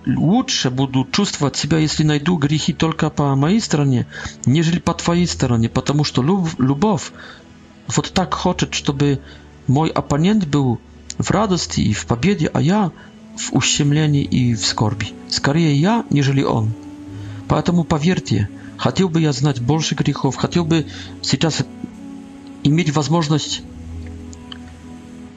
лучше 0.06 0.70
буду 0.70 1.08
чувствовать 1.10 1.56
себя, 1.56 1.78
если 1.78 2.04
найду 2.04 2.36
грехи 2.38 2.74
только 2.74 3.10
по 3.10 3.34
моей 3.36 3.62
стороне, 3.62 4.06
нежели 4.46 4.80
по 4.80 4.94
твоей 4.94 5.28
стороне, 5.28 5.70
потому 5.70 6.04
что 6.04 6.22
люб, 6.22 6.50
любовь 6.60 7.12
вот 7.88 8.12
так 8.12 8.34
хочет, 8.34 8.74
чтобы 8.74 9.22
мой 9.68 9.90
оппонент 9.90 10.46
был 10.46 10.80
в 11.18 11.32
радости 11.32 11.80
и 11.80 11.94
в 11.94 12.06
победе, 12.06 12.48
а 12.54 12.60
я 12.62 12.92
в 13.38 13.54
ущемлении 13.54 14.24
и 14.24 14.56
в 14.56 14.66
скорби. 14.66 15.14
Скорее 15.30 15.74
я, 15.76 16.06
нежели 16.10 16.44
он. 16.44 16.74
Поэтому 17.48 17.86
поверьте, 17.86 18.50
Хотел 18.78 19.10
бы 19.10 19.22
я 19.22 19.32
знать 19.32 19.62
больше 19.62 19.96
грехов, 19.96 20.36
хотел 20.36 20.66
бы 20.66 20.86
сейчас 21.22 21.64
иметь 22.64 22.94
возможность 22.94 23.62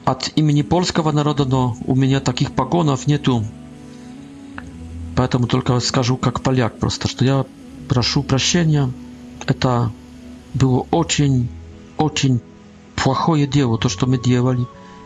от 0.05 0.31
имени 0.35 0.61
польского 0.61 1.11
народа, 1.11 1.45
но 1.45 1.77
у 1.85 1.95
меня 1.95 2.19
таких 2.19 2.51
погонов 2.53 3.07
нету. 3.07 3.45
Поэтому 5.15 5.47
только 5.47 5.79
скажу 5.79 6.17
как 6.17 6.41
поляк 6.41 6.79
просто, 6.79 7.07
что 7.07 7.23
я 7.25 7.45
прошу 7.87 8.23
прощения. 8.23 8.91
Это 9.45 9.91
было 10.53 10.85
очень, 10.91 11.47
очень 11.97 12.41
плохое 12.95 13.47
дело, 13.47 13.77
то, 13.77 13.87
что 13.89 14.05
мы 14.05 14.17
делали 14.21 14.65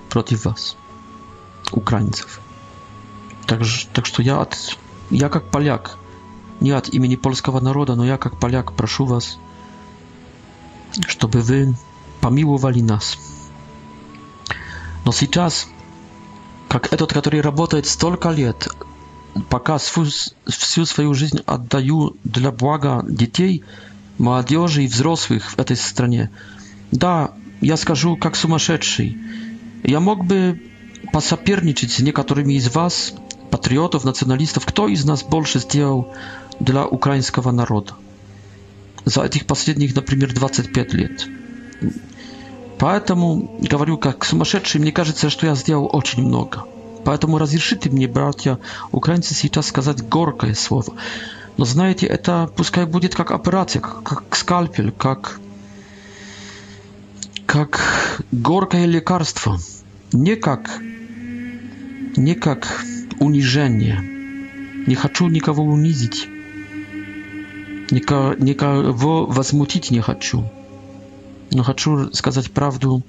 против 0.09 0.45
вас, 0.45 0.75
украинцев. 1.71 2.41
Так, 3.45 3.61
так 3.93 4.05
что 4.05 4.21
я, 4.23 4.41
от, 4.41 4.57
я 5.11 5.29
как 5.29 5.51
поляк 5.51 5.97
не 6.63 6.71
от 6.71 6.89
имени 6.93 7.17
польского 7.17 7.59
народа, 7.59 7.93
но 7.95 8.05
я, 8.05 8.17
как 8.17 8.37
поляк, 8.39 8.71
прошу 8.71 9.05
вас, 9.05 9.37
чтобы 11.07 11.41
вы 11.41 11.75
помиловали 12.21 12.79
нас. 12.79 13.17
Но 15.03 15.11
сейчас, 15.11 15.67
как 16.69 16.93
этот, 16.93 17.11
который 17.11 17.41
работает 17.41 17.85
столько 17.85 18.29
лет, 18.31 18.69
пока 19.49 19.77
всю, 19.77 20.05
всю 20.47 20.85
свою 20.85 21.13
жизнь 21.13 21.39
отдаю 21.45 22.15
для 22.23 22.49
блага 22.51 23.03
детей, 23.07 23.63
молодежи 24.17 24.85
и 24.85 24.87
взрослых 24.87 25.51
в 25.57 25.59
этой 25.59 25.75
стране, 25.75 26.29
да, 26.91 27.31
я 27.59 27.75
скажу, 27.75 28.15
как 28.15 28.37
сумасшедший, 28.37 29.17
я 29.83 29.99
мог 29.99 30.23
бы 30.25 30.61
посоперничать 31.11 31.91
с 31.91 31.99
некоторыми 31.99 32.53
из 32.53 32.73
вас, 32.73 33.13
патриотов, 33.51 34.03
националистов, 34.05 34.65
кто 34.65 34.87
из 34.87 35.03
нас 35.05 35.23
больше 35.23 35.59
сделал 35.59 36.07
для 36.59 36.85
украинского 36.85 37.51
народа 37.51 37.93
за 39.05 39.23
этих 39.23 39.45
последних, 39.45 39.95
например, 39.95 40.33
25 40.33 40.93
лет. 40.93 41.27
Поэтому 42.79 43.57
говорю 43.61 43.97
как 43.97 44.23
сумасшедший, 44.25 44.79
мне 44.81 44.91
кажется, 44.91 45.29
что 45.29 45.45
я 45.45 45.55
сделал 45.55 45.89
очень 45.93 46.23
много. 46.23 46.65
Поэтому 47.05 47.37
разрешите 47.37 47.89
мне, 47.89 48.07
братья 48.07 48.59
украинцы, 48.91 49.33
сейчас 49.33 49.67
сказать 49.67 50.07
горкое 50.07 50.53
слово. 50.53 50.93
Но 51.57 51.65
знаете, 51.65 52.07
это 52.07 52.49
пускай 52.55 52.85
будет 52.85 53.13
как 53.13 53.31
операция, 53.31 53.81
как, 53.81 54.03
как 54.03 54.35
скальпель, 54.35 54.91
как, 54.91 55.39
как 57.45 58.19
горкое 58.31 58.85
лекарство. 58.85 59.57
Не 60.13 60.35
как, 60.35 60.79
не 62.15 62.35
как 62.35 62.83
унижение. 63.19 63.99
Не 64.87 64.95
хочу 64.95 65.27
никого 65.27 65.63
унизить 65.63 66.27
никого, 67.93 69.25
возмутить 69.27 69.91
не 69.91 70.01
хочу. 70.01 70.49
Но 71.51 71.63
хочу 71.63 72.11
сказать 72.13 72.51
правду, 72.51 73.03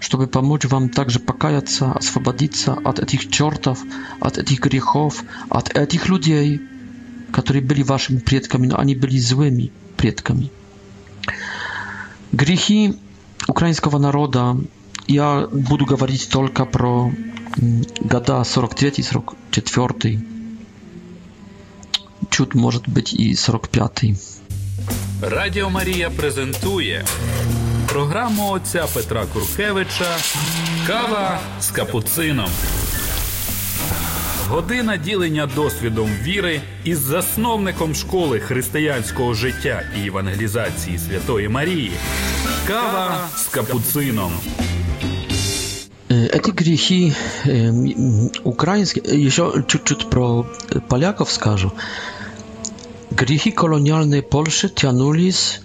чтобы 0.00 0.26
помочь 0.26 0.64
вам 0.66 0.90
также 0.90 1.18
покаяться, 1.18 1.92
освободиться 1.92 2.74
от 2.84 2.98
этих 2.98 3.30
чертов, 3.30 3.80
от 4.20 4.36
этих 4.38 4.60
грехов, 4.60 5.24
от 5.48 5.74
этих 5.76 6.08
людей, 6.08 6.60
которые 7.32 7.62
были 7.62 7.82
вашими 7.82 8.18
предками, 8.18 8.66
но 8.66 8.78
они 8.78 8.94
были 8.94 9.18
злыми 9.18 9.72
предками. 9.96 10.50
Грехи 12.32 12.94
украинского 13.48 13.98
народа, 13.98 14.56
я 15.06 15.48
буду 15.50 15.86
говорить 15.86 16.28
только 16.30 16.66
про 16.66 17.12
года 18.02 18.42
43-44, 18.42 20.20
чуд 22.36 22.54
может 22.54 22.86
быть 22.86 23.14
и 23.14 23.32
45-й. 23.34 24.14
Радіо 25.22 25.70
Марія 25.70 26.10
презентує 26.10 27.04
програму 27.88 28.50
отця 28.50 28.84
Петра 28.94 29.24
Куркевича 29.32 30.16
Кава 30.86 31.40
з 31.60 31.70
капуцином. 31.70 32.48
Година 34.48 34.96
ділення 34.96 35.46
досвідом 35.54 36.08
віри 36.22 36.60
із 36.84 36.98
засновником 36.98 37.94
школи 37.94 38.40
християнського 38.40 39.34
життя 39.34 39.82
і 40.04 40.06
евангелізації 40.06 40.98
Святої 40.98 41.48
Марії. 41.48 41.92
Кава 42.66 43.16
з 43.36 43.46
капуцином. 43.46 44.32
Е, 46.10 46.14
эти 46.14 46.50
грехи 46.52 47.12
э, 47.46 48.38
украинские, 48.44 49.26
еще 49.26 49.64
чуть-чуть 49.66 50.10
про 50.10 50.46
поляков 50.88 51.30
скажу. 51.30 51.72
Грехи 53.16 53.50
колониальной 53.50 54.20
Польши 54.22 54.68
тянулись, 54.68 55.62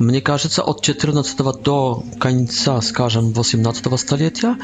мне 0.00 0.20
кажется, 0.20 0.62
от 0.64 0.82
14 0.82 1.62
до 1.62 2.02
конца, 2.18 2.80
скажем, 2.80 3.32
18 3.32 4.00
столетия. 4.00 4.56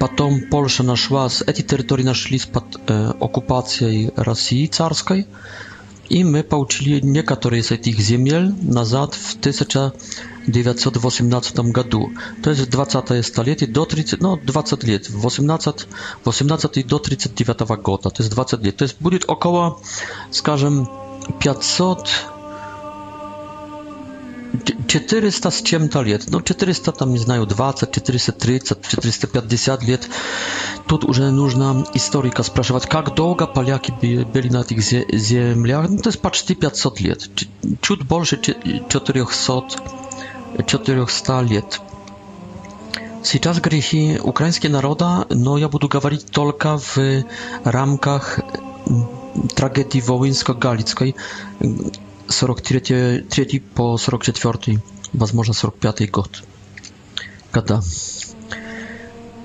Потом 0.00 0.40
Польша 0.50 0.82
нашла, 0.82 1.28
эти 1.46 1.62
территории 1.62 2.02
нашлись 2.02 2.46
под 2.46 2.64
э, 2.88 3.12
оккупацией 3.20 4.10
России 4.16 4.66
царской. 4.66 5.28
И 6.08 6.24
мы 6.24 6.42
получили 6.42 6.98
некоторые 7.06 7.60
из 7.60 7.70
этих 7.70 8.00
земель 8.00 8.52
назад 8.60 9.14
в 9.14 9.36
1918 9.36 11.58
году. 11.60 12.10
То 12.42 12.50
есть 12.50 12.62
в 12.62 12.68
20 12.68 13.24
столетие 13.24 13.68
до 13.70 13.84
30, 13.84 14.20
ну 14.20 14.36
20 14.38 14.82
лет, 14.82 15.08
18, 15.08 15.86
18 16.24 16.86
до 16.88 16.98
39 16.98 17.58
года, 17.80 18.10
то 18.10 18.22
есть 18.24 18.34
20 18.34 18.60
лет. 18.64 18.76
То 18.76 18.82
есть 18.82 18.96
будет 19.00 19.28
около, 19.28 19.78
скажем, 20.32 20.88
500 21.38 22.28
400 24.86 25.50
z 25.50 25.62
ciemta 25.62 26.00
lat, 26.02 26.30
no 26.30 26.40
400 26.40 26.92
tam 26.92 27.12
nie 27.12 27.18
znają, 27.18 27.46
20, 27.46 27.86
430, 27.86 28.74
450 28.82 29.88
lat. 29.88 30.08
Tu 30.86 30.98
już 31.08 31.18
nużna 31.18 31.74
historyka 31.92 32.42
spraszywać, 32.42 32.82
jak 32.94 33.10
długo 33.10 33.46
Polacy 33.46 33.92
byli 34.32 34.50
na 34.50 34.64
tych 34.64 34.78
ziemiach. 35.18 35.86
No 35.90 36.02
to 36.02 36.08
jest 36.08 36.20
prawie 36.20 36.56
500 36.60 37.00
lat, 37.00 37.18
ciut 37.82 38.02
больше 38.02 38.36
400, 38.88 39.80
400 40.66 41.40
lat. 41.42 41.80
Teraz 43.42 43.60
grzechy 43.60 44.18
ukraińskie 44.22 44.68
naroda, 44.68 45.24
no 45.36 45.58
ja 45.58 45.68
będę 45.68 45.98
mówić 46.04 46.22
tylko 46.24 46.78
w 46.78 46.96
ramkach 47.64 48.40
трагедии 49.54 50.00
Волынско-Галицкой 50.04 51.14
43 52.28 53.22
3 53.22 53.58
по 53.74 53.96
44, 53.96 54.82
возможно, 55.12 55.54
45 55.54 56.10
год. 56.10 56.42
Года. 57.52 57.82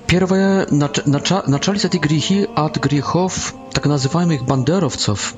Первое, 0.08 0.68
нач, 0.70 1.00
нача, 1.06 1.44
начались 1.48 1.86
эти 1.86 1.98
грехи 1.98 2.48
от 2.56 2.78
грехов 2.78 3.56
так 3.72 3.86
называемых 3.86 4.44
бандеровцев. 4.44 5.34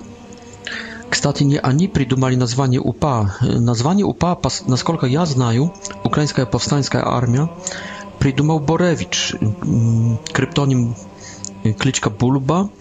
Кстати, 1.09 1.43
не 1.43 1.57
они 1.59 1.87
придумали 1.87 2.35
название 2.35 2.81
УПА. 2.81 3.35
Название 3.41 4.05
УПА, 4.05 4.37
насколько 4.67 5.05
я 5.05 5.25
знаю, 5.27 5.71
Украинская 6.03 6.45
повстанская 6.47 7.05
армия, 7.07 7.47
придумал 8.19 8.59
Боревич, 8.59 9.35
криптоним 10.33 10.95
кличка 11.77 12.09
Булба– 12.09 12.69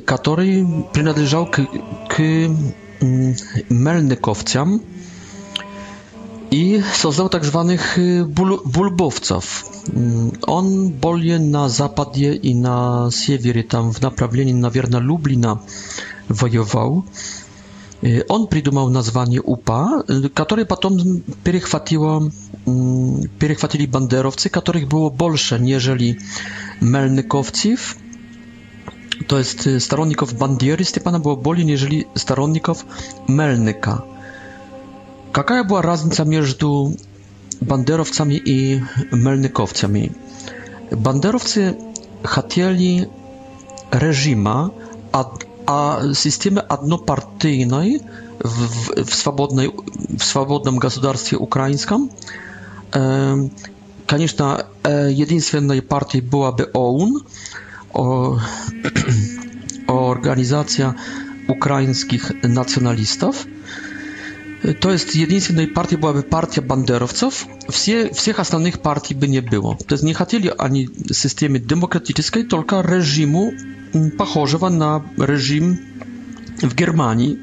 который 0.00 0.84
принадлежал 0.92 1.46
k 1.50 1.66
к 2.08 2.18
mm, 2.20 3.34
melnykowcom 3.70 4.80
i 6.50 6.82
stworzył 6.92 7.28
tak 7.28 7.44
zwanych 7.44 7.98
y, 7.98 8.24
bul 8.28 8.60
bulbowców. 8.66 9.64
Mm, 9.96 10.30
on 10.42 10.92
bolje 11.00 11.38
na 11.38 11.68
zapadzie 11.68 12.34
i 12.34 12.54
na 12.54 13.08
севере, 13.10 13.64
tam 13.64 13.92
w 13.92 13.98
na 14.60 14.70
wierna 14.70 14.98
Lublina 14.98 15.56
wojował. 16.30 17.02
Y, 18.04 18.26
on 18.28 18.46
придумал 18.46 18.90
nazwanie 18.90 19.42
UPA, 19.42 20.02
które 20.34 20.64
potem 20.66 21.20
перехватило, 21.44 22.20
перехватили 23.38 23.84
mm, 23.84 23.92
banderowcy, 23.92 24.50
których 24.50 24.86
było 24.86 25.10
больше, 25.10 25.60
nieżeli 25.60 26.16
melnykowców 26.80 27.96
to 29.26 29.38
jest 29.38 29.66
y, 29.66 29.80
staronników 29.80 30.34
Bandiery 30.34 30.84
Stepana 30.84 31.18
było 31.18 31.36
bolее, 31.36 31.64
niż 31.64 31.86
staronników 32.16 32.86
Melnyka. 33.28 34.02
Jaka 35.36 35.64
była 35.64 35.82
różnica 35.82 36.24
między 36.24 36.54
banderowcami 37.62 38.40
i 38.46 38.80
melnykowcami? 39.12 40.10
Banderowcy 40.96 41.74
chcieli 42.24 43.04
reżima, 43.90 44.70
a, 45.12 45.24
a 45.66 45.98
системы 46.12 46.62
w, 48.44 48.50
w, 49.10 49.14
swobodnej, 49.14 49.70
w 50.18 50.24
swobodnym 50.24 50.76
государстве 50.76 51.36
ukraińskim. 51.38 52.08
E, 52.96 53.48
конечно, 54.06 54.58
единственной 55.08 55.82
partii 55.82 56.22
byłaby 56.22 56.72
OUN, 56.72 57.10
o, 58.02 58.36
organizacja 59.86 60.94
ukraińskich 61.48 62.32
nacjonalistów. 62.48 63.46
To 64.80 64.90
jest 64.90 65.16
jedynie 65.16 65.68
partii 65.74 65.98
byłaby 65.98 66.22
partia 66.22 66.62
banderowców. 66.62 67.46
Wszystkich 68.12 68.40
ostatnich 68.40 68.78
partii 68.78 69.14
by 69.14 69.28
nie 69.28 69.42
było. 69.42 69.74
To 69.74 69.94
jest 69.94 70.04
nie 70.04 70.14
chcieli 70.14 70.52
ani 70.52 70.88
systemu 71.12 71.58
demokratycznego, 71.58 72.50
tylko 72.56 72.82
reżimu 72.82 73.50
mm, 73.94 74.10
pochodzącego 74.10 74.70
na 74.70 75.00
reżim 75.18 75.76
w 76.62 76.74
Germanii, 76.74 77.38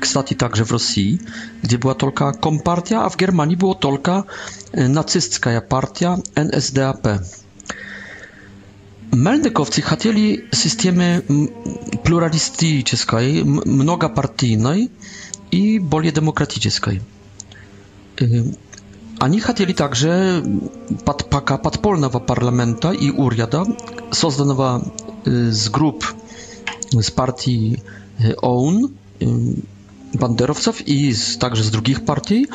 kstati 0.00 0.34
także 0.36 0.64
w 0.64 0.70
Rosji, 0.70 1.18
gdzie 1.64 1.78
była 1.78 1.94
tylko 1.94 2.32
kompartia, 2.32 3.02
a 3.04 3.08
w 3.10 3.16
Germanii 3.16 3.56
była 3.56 3.74
tylko 3.74 4.24
e, 4.72 4.88
nacystyczna 4.88 5.60
partia 5.60 6.16
NSDAP. 6.34 7.06
Meldykowcy 9.16 9.80
хотели 9.80 10.44
системы 10.52 11.24
плюралистической, 12.04 13.42
многопартийной 13.44 14.90
и 15.50 15.78
более 15.78 16.12
демократической. 16.12 17.00
Они 19.18 19.40
хотели 19.40 19.72
также 19.72 20.44
под, 21.06 21.30
пока 21.30 21.56
подпольного 21.56 22.18
парламента 22.18 22.90
и 22.90 23.08
уряда, 23.10 23.64
созданного 24.12 24.92
z 25.24 25.70
grup 25.72 26.04
z 26.90 27.10
partii 27.12 27.76
OWN, 28.42 28.88
banderowców 30.14 30.88
i 30.88 31.12
z, 31.14 31.38
także 31.38 31.64
z 31.64 31.70
drugich 31.70 32.00
partii. 32.04 32.46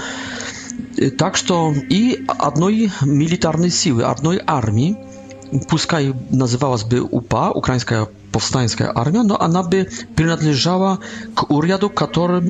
Tak, 1.17 1.37
że 1.37 1.53
i 1.89 2.17
jednej 2.45 2.91
militarnej 3.05 3.71
siły, 3.71 4.03
jednej 4.03 4.39
armii, 4.45 4.95
Puskaj 5.67 6.13
nazywała 6.31 6.77
zby 6.77 7.03
UPA, 7.03 7.51
Ukraińska 7.51 8.07
Powstańska 8.31 8.93
Armia, 8.93 9.23
no 9.23 9.39
ona 9.39 9.63
by 9.63 9.85
przynależała 10.15 10.97
k 11.35 11.45
uriadu, 11.49 11.89
którym 11.89 12.49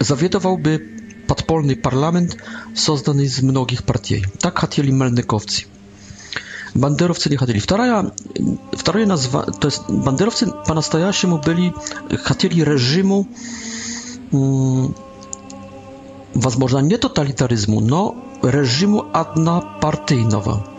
zawiedowałby 0.00 0.88
podpolny 1.26 1.76
parlament 1.76 2.36
созданы 2.76 3.28
z 3.28 3.42
многих 3.42 3.82
partii. 3.82 4.22
Tak 4.40 4.60
chcieli 4.66 4.92
Melnykowcy. 4.92 5.62
Бандеровцы 6.76 7.30
не 7.30 7.36
хотели. 7.38 7.58
Вторая, 7.58 8.10
второе 8.76 9.06
название, 9.06 9.52
то 9.58 9.68
есть 9.68 9.80
бандеровцы 9.88 10.46
по-настоящему 10.68 11.38
были, 11.38 11.72
хотели 12.28 12.60
режиму, 12.62 13.26
возможно, 16.34 16.78
не 16.80 16.98
тоталитаризму, 16.98 17.80
но 17.80 18.14
режиму 18.42 18.98
однопартийного. 19.14 20.75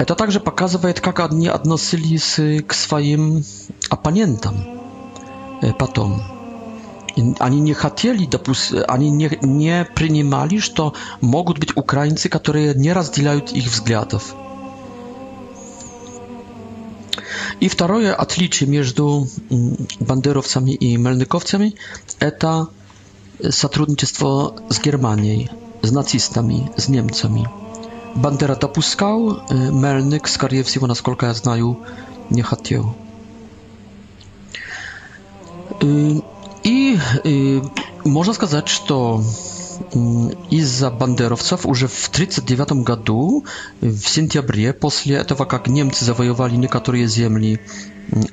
Это 0.00 0.14
также 0.14 0.40
показывает, 0.40 0.98
как 1.02 1.20
они 1.20 1.46
относились 1.48 2.36
к 2.66 2.72
своим 2.72 3.44
оппонентам 3.90 4.80
потом. 5.78 6.22
Они 7.38 7.60
не 7.60 7.74
хотели, 7.74 8.24
допуст... 8.24 8.72
они 8.88 9.10
не, 9.10 9.30
не 9.42 9.84
принимали, 9.84 10.56
что 10.56 10.94
могут 11.20 11.58
быть 11.58 11.76
украинцы, 11.76 12.30
которые 12.30 12.72
не 12.74 12.94
разделяют 12.94 13.52
их 13.52 13.66
взглядов. 13.66 14.34
И 17.60 17.68
второе 17.68 18.14
отличие 18.14 18.70
между 18.70 19.28
бандеровцами 19.50 20.70
и 20.70 20.96
мельниковцами– 20.96 21.74
это 22.20 22.68
сотрудничество 23.50 24.54
с 24.70 24.80
Германией, 24.80 25.50
с 25.82 25.90
нацистами, 25.92 26.70
с 26.78 26.88
немцами. 26.88 27.46
Бандера 28.14 28.56
допускал, 28.56 29.42
Мельник, 29.50 30.28
скорее 30.28 30.62
всего, 30.64 30.86
насколько 30.86 31.26
я 31.26 31.34
знаю, 31.34 31.78
не 32.28 32.42
хотел. 32.42 32.94
И 36.62 36.98
можно 38.04 38.32
сказать, 38.34 38.68
что 38.68 39.22
из-за 40.50 40.90
бандеровцев 40.90 41.64
уже 41.64 41.88
в 41.88 42.08
1939 42.08 42.84
году, 42.84 43.46
в 43.80 44.00
сентябре, 44.02 44.74
после 44.74 45.16
этого, 45.16 45.44
как 45.46 45.68
немцы 45.68 46.04
завоевали 46.04 46.56
некоторые 46.56 47.06
земли 47.06 47.60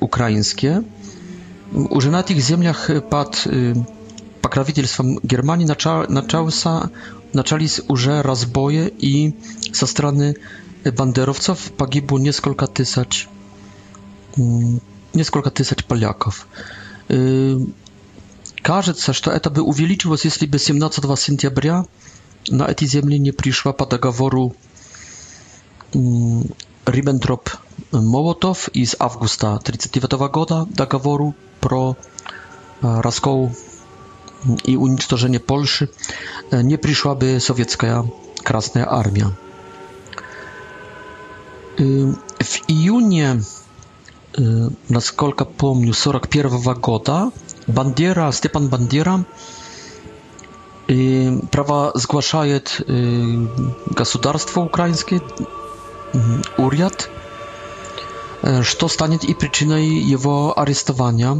украинские, 0.00 0.84
уже 1.72 2.10
на 2.10 2.20
этих 2.20 2.38
землях 2.40 2.90
под 3.08 3.46
покровительством 4.42 5.18
Германии 5.22 5.64
начался 5.64 6.90
Načali 7.34 7.68
уже 7.88 8.22
разбоя 8.22 8.86
и 8.86 9.34
со 9.72 9.84
strony 9.86 10.36
banderowców 10.84 11.70
погибло 11.76 12.18
несколько 12.18 12.66
тысяч, 12.66 13.28
несколько 15.12 15.50
тысяч 15.50 15.84
поляков. 15.84 16.46
Кажется, 18.62 19.12
что 19.12 19.30
это 19.30 19.50
бы 19.50 19.62
увеличилось, 19.62 20.24
если 20.24 20.46
бы 20.46 20.58
17 20.58 21.18
сентября 21.18 21.84
на 22.48 22.62
эти 22.66 22.86
земли 22.86 23.18
не 23.18 23.32
пришла 23.32 23.72
по 23.74 23.84
договору 23.86 24.54
Риббентроп-Молотов 25.92 28.68
из 28.72 28.96
августа 28.98 29.48
1939 29.56 30.32
года 30.32 30.66
договору 30.74 31.34
про 31.60 31.96
раскол 32.80 33.52
i 34.64 34.76
unicestwienie 34.76 35.40
Polszy 35.40 35.88
e, 36.50 36.64
nie 36.64 36.78
przyszłaby 36.78 37.40
sowiecka 37.40 38.02
Krasna 38.44 38.86
Armia. 38.86 39.26
E, 39.26 39.32
w 42.44 42.68
iunie, 42.70 43.36
naсколько 44.90 45.44
помню, 45.46 45.92
41 45.94 46.74
года 46.74 47.30
Bandera, 47.68 48.30
Stepan 48.32 48.68
Bandera 48.68 49.22
i 50.88 51.28
e, 51.32 51.40
prawa 51.48 51.92
zgłaszaje 51.94 52.60
государство 53.96 54.62
ukraińskie, 54.64 55.20
mhm, 56.14 56.42
uriad, 56.66 57.08
co 58.78 58.88
stanie 58.88 59.18
i 59.28 59.34
przyczyną 59.34 59.76
jego 60.06 60.58
aresztowania. 60.58 61.36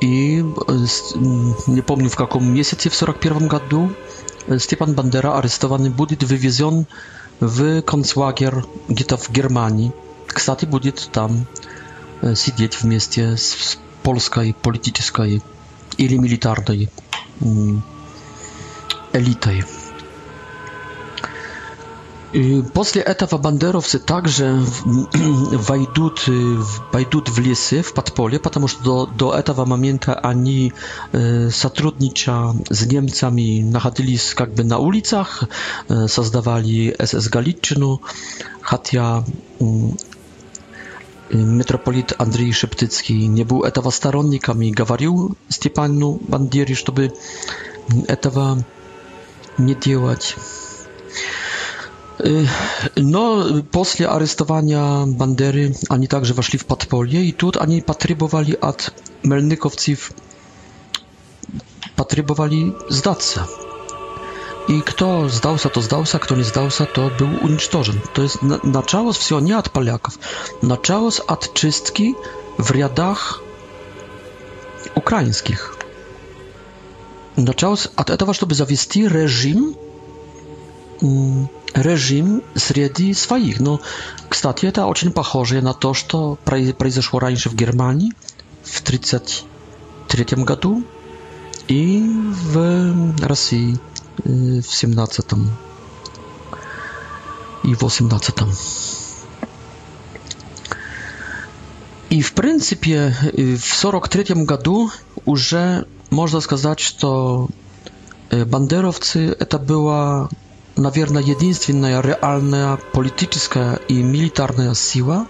I 0.00 0.42
e, 0.68 1.72
nie 1.72 1.82
pamiętam 1.82 2.08
w 2.28 2.34
jakim 2.34 2.52
miesiącu 2.52 2.90
w 2.90 2.92
41 2.92 3.48
roku 3.48 3.88
e, 4.48 4.60
Stepan 4.60 4.94
Bandera 4.94 5.32
aresztowany 5.32 5.90
będzie 5.90 6.26
wywieziony 6.26 6.84
w 7.42 7.82
koncłagier 7.84 8.62
gdzieś 8.88 9.06
w 9.20 9.32
Germanii. 9.32 9.90
Kstaty 10.26 10.66
będzie 10.66 10.92
tam 10.92 11.44
e, 12.24 12.36
siedzieć 12.36 12.76
w 12.76 12.84
mieście 12.84 13.36
z 13.38 13.76
polskiej 14.02 14.54
politycznej 14.54 15.40
ili 15.98 16.20
militarnej 16.20 16.88
mm, 17.42 17.82
elitej. 19.12 19.62
После 22.74 23.00
этого 23.00 23.38
бандеровцы 23.38 24.00
также 24.00 24.58
войдут, 25.14 26.24
войдут 26.92 27.28
в 27.28 27.38
лесы, 27.38 27.80
в 27.82 27.94
подполье, 27.94 28.40
потому 28.40 28.66
что 28.66 28.82
до, 28.82 29.06
до 29.06 29.34
этого 29.38 29.64
момента 29.64 30.14
они, 30.16 30.72
сотрудничая 31.12 32.52
с 32.68 32.86
немцами, 32.86 33.60
находились 33.62 34.34
как 34.34 34.52
бы 34.52 34.64
на 34.64 34.78
улицах, 34.78 35.44
создавали 35.86 36.96
СС 37.00 37.28
Галичину, 37.28 38.00
хотя 38.62 39.22
metropolit 41.30 42.14
Andrzej 42.18 42.52
Szeptycki 42.54 43.28
nie 43.28 43.44
był 43.44 43.62
этого 43.64 43.90
stronnikiem 43.90 44.64
i 44.64 44.74
mówił 44.88 45.34
Stepanu 45.50 46.18
Bandieri, 46.28 46.74
żeby 46.76 47.10
этого 48.08 48.56
nie 49.58 49.74
делать. 49.76 50.36
Y, 52.22 52.46
no, 53.02 53.36
после 53.72 54.06
aresztowania 54.10 55.04
Bandery 55.06 55.72
oni 55.88 56.08
także 56.08 56.34
weszli 56.34 56.58
w 56.58 56.64
podpolje 56.64 57.24
i 57.24 57.32
tu 57.32 57.50
oni 57.60 57.82
patrybowali 57.82 58.60
od 58.60 58.90
Melnykowców 59.24 60.12
patrybowali 61.96 62.72
zdać 62.88 63.24
się. 63.24 63.40
I 64.68 64.82
kto 64.82 65.28
zdał 65.28 65.58
się, 65.58 65.70
to 65.70 65.82
zdał 65.82 66.06
się, 66.06 66.18
kto 66.18 66.36
nie 66.36 66.44
zdał 66.44 66.70
się, 66.70 66.86
to 66.86 67.10
był 67.18 67.28
unicestwiony. 67.44 68.00
To 68.14 68.22
jest 68.22 68.42
na, 68.42 68.56
началось 68.64 69.18
все 69.18 69.42
nie 69.42 69.58
od 69.58 69.68
Polaków, 69.68 70.18
началось 70.62 71.20
od 71.26 71.52
czystki 71.54 72.14
w 72.58 72.70
riadach 72.70 73.40
ukraińskich. 74.94 75.76
to 77.58 77.70
от 77.96 78.10
этого, 78.10 78.46
by 78.46 78.54
завести 78.54 79.08
режим 79.08 79.74
режим 81.74 82.42
среди 82.54 83.12
своих. 83.14 83.60
Но, 83.60 83.80
кстати, 84.28 84.64
это 84.66 84.86
очень 84.86 85.12
похоже 85.12 85.60
на 85.60 85.74
то, 85.74 85.92
что 85.92 86.38
произошло 86.44 87.18
раньше 87.20 87.50
в 87.50 87.54
Германии 87.54 88.12
в 88.62 88.80
1933 88.80 90.44
году 90.44 90.82
и 91.68 92.02
в 92.08 93.20
России 93.22 93.78
в 94.22 94.62
17 94.62 95.24
и 97.64 97.74
18. 97.74 98.34
И 102.10 102.22
в 102.22 102.32
принципе 102.34 103.14
в 103.32 103.58
43 103.60 104.44
году 104.44 104.90
уже 105.24 105.84
можно 106.10 106.40
сказать, 106.40 106.78
что 106.78 107.48
бандеровцы 108.30 109.30
это 109.40 109.58
была 109.58 110.28
наверное, 110.76 111.22
единственная 111.22 112.00
реальная 112.00 112.76
политическая 112.92 113.76
и 113.88 114.02
милитарная 114.02 114.74
сила, 114.74 115.26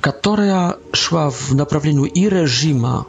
которая 0.00 0.76
шла 0.92 1.30
в 1.30 1.54
направлении 1.54 2.08
и 2.08 2.28
режима 2.28 3.06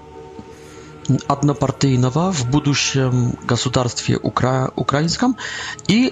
однопартийного 1.28 2.32
в 2.32 2.50
будущем 2.50 3.36
государстве 3.44 4.18
укра 4.22 4.72
украинском 4.76 5.36
и 5.88 6.12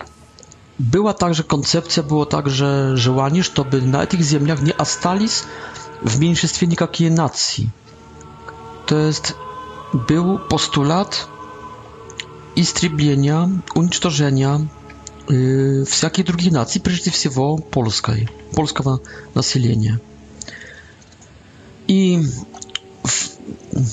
była 0.79 1.13
także 1.13 1.43
koncepcja, 1.43 2.03
było 2.03 2.25
także 2.25 2.97
żelanie, 2.97 3.41
żeby 3.43 3.81
na 3.81 4.05
tych 4.05 4.21
ziemiach 4.21 4.61
nie 4.61 4.73
остались 4.77 5.43
w 6.05 6.19
mniejszeństwie 6.19 6.67
никакие 6.67 7.11
nacji. 7.11 7.69
To 8.85 8.95
jest 8.97 9.35
był 9.93 10.39
postulat 10.39 11.27
istrybienia, 12.55 13.49
unicestwienia 13.75 14.59
всякие 15.27 16.25
другие 16.25 16.51
нации, 16.51 16.79
прежде 16.79 17.11
всего 17.11 17.57
польской, 17.57 18.27
польского 18.53 18.99
населения. 19.33 20.01
И, 21.87 22.21
в, 23.03 23.29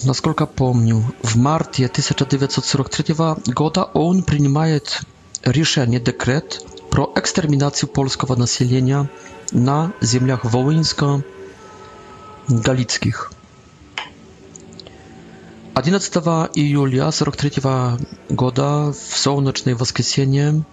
насколько 0.06 0.46
помню, 0.46 1.04
в 1.22 1.36
марте 1.36 1.86
1943 1.86 3.52
года 3.54 3.84
он 3.94 4.22
принимает 4.22 5.00
решение, 5.44 5.98
декрет 6.00 6.62
про 6.90 7.10
экстерминацию 7.14 7.88
польского 7.88 8.34
населения 8.36 9.10
на 9.52 9.92
землях 10.00 10.44
Волынска-Галицких. 10.44 13.30
11 15.74 16.14
июля 16.56 17.06
1943 17.08 18.34
года 18.36 18.92
в 18.92 19.16
солнечное 19.16 19.74
воскресенье 19.76 20.64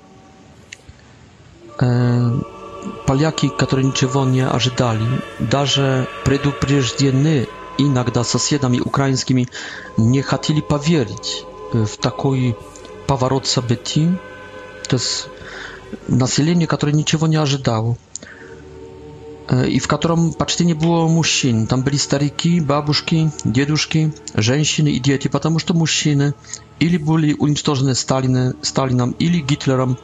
поляки, 1.78 3.50
которые 3.50 3.88
ничего 3.88 4.26
не 4.26 4.46
ожидали, 4.48 5.04
даже 5.40 6.08
предупреждены 6.24 7.48
иногда 7.78 8.24
соседами 8.24 8.80
украинскими, 8.80 9.50
не 9.98 10.22
хотели 10.22 10.62
поверить 10.62 11.46
в 11.74 11.98
такой 11.98 12.56
поворот 13.08 13.46
событий. 13.48 14.10
То 14.88 14.96
есть 14.98 15.28
население, 16.08 16.68
которое 16.68 16.94
ничего 16.94 17.28
не 17.28 17.36
ожидало, 17.36 17.98
и 19.68 19.80
в 19.80 19.88
котором 19.88 20.34
почти 20.34 20.66
не 20.66 20.74
было 20.74 21.08
мужчин. 21.08 21.68
Там 21.68 21.84
были 21.84 21.98
старики, 21.98 22.60
бабушки, 22.60 23.30
дедушки, 23.44 24.14
женщины 24.34 24.90
и 24.90 25.00
дети, 25.00 25.28
потому 25.28 25.60
что 25.60 25.74
мужчины 25.74 26.34
или 26.80 26.98
были 26.98 27.34
уничтожены 27.34 27.94
Сталина, 27.94 28.56
Сталином, 28.62 29.12
или 29.20 29.40
Гитлером, 29.42 30.00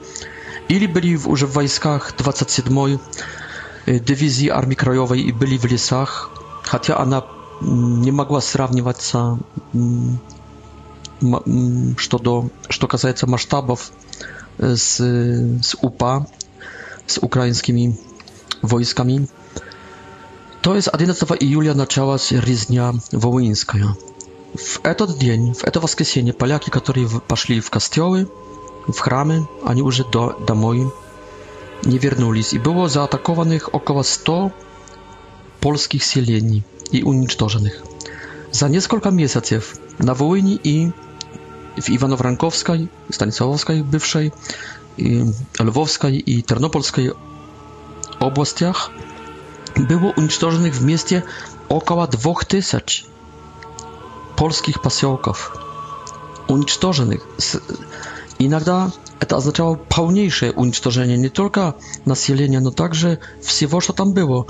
Или 0.72 0.88
были 0.88 1.16
уже 1.18 1.48
в 1.48 1.56
войсках 1.56 2.16
27-й 2.16 4.00
дивизии 4.00 4.48
армии 4.48 4.76
краевой 4.76 5.20
и 5.20 5.34
были 5.34 5.58
в 5.58 5.66
лесах, 5.66 6.30
хотя 6.64 6.98
она 6.98 7.26
не 7.60 8.10
могла 8.12 8.40
сравниваться, 8.40 9.38
что, 11.98 12.18
до, 12.20 12.50
что 12.70 12.88
касается 12.88 13.28
масштабов 13.28 13.92
с, 14.60 14.98
с 15.02 15.76
УПА, 15.82 16.26
с 17.06 17.18
украинскими 17.18 18.00
войсками. 18.62 19.28
То 20.62 20.78
есть 20.78 20.88
11 20.88 21.22
июля 21.44 21.74
началась 21.74 22.32
резня 22.32 22.94
Волынская. 23.12 23.88
В 24.56 24.80
этот 24.84 25.18
день, 25.18 25.54
в 25.54 25.66
это 25.66 25.82
воскресенье, 25.82 26.32
поляки, 26.32 26.70
которые 26.70 27.10
пошли 27.28 27.60
в 27.60 27.70
костелы, 27.70 28.30
w 28.90 29.00
храмы, 29.00 29.48
они 29.66 29.82
уже 29.82 30.04
до, 30.04 30.36
домой 30.40 30.92
не 31.84 31.98
вернулись, 32.00 32.54
I 32.54 32.60
było 32.60 32.90
zaatakowanych 32.90 33.76
około 33.76 34.04
100 34.04 34.50
polskich 35.62 36.04
селений 36.06 36.64
i 36.92 37.04
уничтоженных. 37.04 37.84
Za 38.52 38.70
несколько 38.70 39.12
месяцев 39.12 39.76
на 40.00 40.14
Волыни 40.14 40.60
i 40.64 40.90
w 41.82 41.90
Iwanow-Rankowskiej, 41.90 42.88
Stanisławowskiej 43.12 43.84
bywszej, 43.84 44.32
i 44.98 45.24
Lwowskiej 45.60 46.32
i 46.32 46.44
Ternopolskiej 46.44 47.12
oblastiach 48.20 48.90
było 49.78 50.14
unicestwionych 50.18 50.76
w 50.76 50.86
mieście 50.86 51.22
około 51.70 52.08
2000 52.08 52.82
polskich 54.36 54.80
pasiołków. 54.80 55.52
Unicestwionych. 56.48 57.28
Иногда 58.44 58.92
это 59.20 59.38
означало 59.38 59.76
полнейшее 59.76 60.52
уничтожение 60.52 61.16
не 61.16 61.30
только 61.30 61.76
населения, 62.06 62.60
но 62.60 62.72
также 62.72 63.20
всего, 63.44 63.82
что 63.82 63.94
там 63.94 64.14
было. 64.14 64.48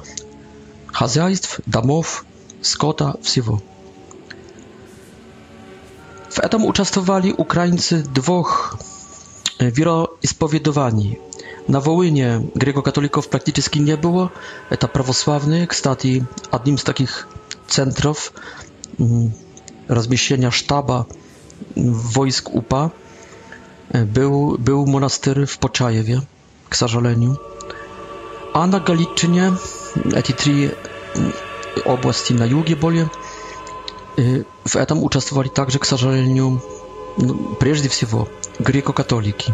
Хозяйств, 0.87 1.59
домов, 1.65 2.23
скота, 2.61 3.15
всего. 3.21 3.61
W 6.29 6.39
этом 6.39 6.65
uczestowali 6.65 7.33
Ukraińcy 7.37 8.03
dwóch 8.13 8.77
spowiedowani. 10.25 11.07
E, 11.67 11.71
Na 11.71 11.81
Wołynie 11.81 12.41
grekokatolików 12.55 13.27
praktycznie 13.27 13.81
nie 13.81 13.97
było. 13.97 14.29
Это 14.69 14.87
prawosławny, 14.87 15.67
кстати, 15.67 16.23
одним 16.51 16.77
z 16.77 16.83
takich 16.83 17.27
centrów 17.67 18.33
mm, 18.99 19.31
rozmieszczenia 19.89 20.51
sztaba 20.51 21.05
mm, 21.77 21.93
wojsk 21.93 22.49
UPA 22.55 22.89
był, 24.05 24.57
był 24.59 24.85
monaster 24.85 25.47
w 25.47 25.57
Poczajewie, 25.57 26.21
k 26.69 26.75
сожалению. 26.77 27.35
A 28.53 28.67
na 28.67 28.79
Galiczynie, 28.79 29.51
te 30.25 30.33
trzy 30.33 30.75
obłasti 31.85 32.33
na 32.35 32.45
jugie 32.45 32.75
bolie, 32.75 33.07
y, 34.19 34.43
w 34.67 34.75
etam 34.75 35.03
uczestowali 35.03 35.49
także, 35.49 35.79
k 35.79 35.85
сожалению, 35.85 36.59
no, 37.17 37.33
przede 37.59 37.89
wszystkim 37.89 39.49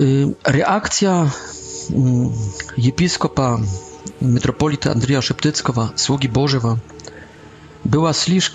y, 0.00 0.34
Reakcja 0.46 1.30
mm, 1.92 2.30
episkopa 2.88 3.58
metropolita 4.22 4.90
Andrija 4.90 5.22
Szeptyckowa, 5.22 5.88
sługi 5.96 6.28
Bożego, 6.28 6.76
była 7.84 8.12
zbyt 8.12 8.50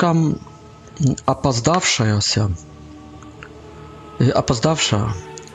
opozdawszająca 1.26 2.40
mm, 2.42 2.52
się 2.56 2.75
опоздавшего 4.20 5.14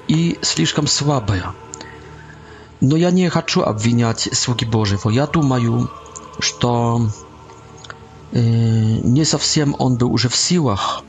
и 0.09 0.39
слишком 0.43 0.87
слабая. 0.87 1.55
Но 2.81 2.97
я 2.97 3.11
не 3.11 3.29
хочу 3.29 3.63
обвинять 3.63 4.29
слуги 4.33 4.65
Божьего. 4.65 5.11
Я 5.11 5.27
думаю, 5.27 5.91
что 6.39 7.07
э, 8.33 8.41
не 8.41 9.25
совсем 9.25 9.77
он 9.79 9.97
был 9.97 10.13
уже 10.13 10.29
в 10.29 10.37
силах. 10.37 11.03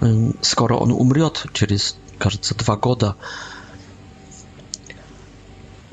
Э, 0.00 0.30
скоро 0.40 0.74
он 0.74 0.90
умрет, 0.92 1.44
через, 1.52 1.96
кажется, 2.18 2.54
два 2.56 2.76
года. 2.76 3.16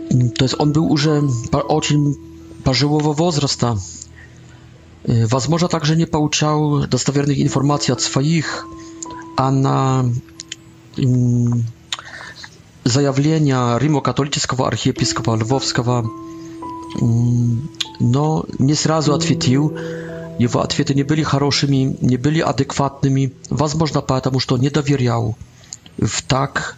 То 0.09 0.45
есть 0.45 0.55
он 0.57 0.73
был 0.73 0.91
уже 0.91 1.21
очень 1.51 2.15
пожилого 2.63 3.13
возраста. 3.13 3.77
Э, 5.03 5.27
возможно, 5.27 5.67
также 5.67 5.95
не 5.95 6.05
получал 6.05 6.87
достоверных 6.87 7.39
информаций 7.39 7.93
от 7.93 8.01
своих, 8.01 8.65
а 9.37 9.51
на 9.51 10.05
заявление 12.83 13.79
Римо-католического 13.79 14.67
архиепископа 14.67 15.35
Львовского, 15.35 16.09
но 17.01 18.45
не 18.59 18.73
сразу 18.73 19.13
ответил. 19.13 19.77
Его 20.39 20.61
ответы 20.61 20.93
не 20.93 21.03
были 21.03 21.21
хорошими, 21.21 21.97
не 21.99 22.15
были 22.17 22.39
адекватными, 22.39 23.33
возможно, 23.49 24.01
потому 24.01 24.39
что 24.39 24.57
не 24.57 24.69
доверял 24.69 25.35
в 25.97 26.21
так 26.23 26.77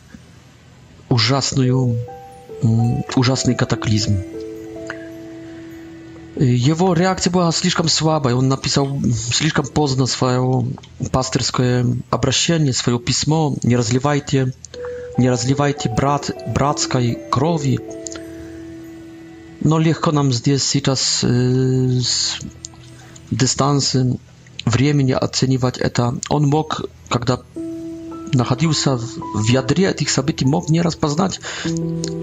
ужасную, 1.09 1.95
ужасный 3.15 3.53
катаклизм. 3.55 4.17
Его 6.35 6.93
реакция 6.93 7.29
была 7.31 7.51
слишком 7.51 7.89
слабой. 7.89 8.33
Он 8.33 8.47
написал 8.47 8.89
слишком 9.33 9.65
поздно 9.67 10.05
свое 10.05 10.65
пастырское 11.11 11.85
обращение, 12.09 12.73
свое 12.73 12.99
письмо. 12.99 13.53
Не 13.63 13.75
разливайте, 13.75 14.53
не 15.17 15.29
разливайте 15.29 15.89
брат, 15.89 16.31
братской 16.55 17.17
крови. 17.29 17.79
Но 19.59 19.77
легко 19.77 20.11
нам 20.11 20.31
здесь 20.31 20.63
сейчас 20.63 21.23
э, 21.23 21.27
с 21.99 22.39
дистанции 23.29 24.17
времени 24.65 25.11
оценивать 25.11 25.77
это. 25.79 26.17
Он 26.29 26.47
мог, 26.47 26.81
когда 27.09 27.41
находился 28.33 28.97
в 28.97 29.47
ядре 29.49 29.89
этих 29.89 30.09
событий, 30.09 30.45
мог 30.45 30.69
не 30.69 30.81
распознать, 30.81 31.41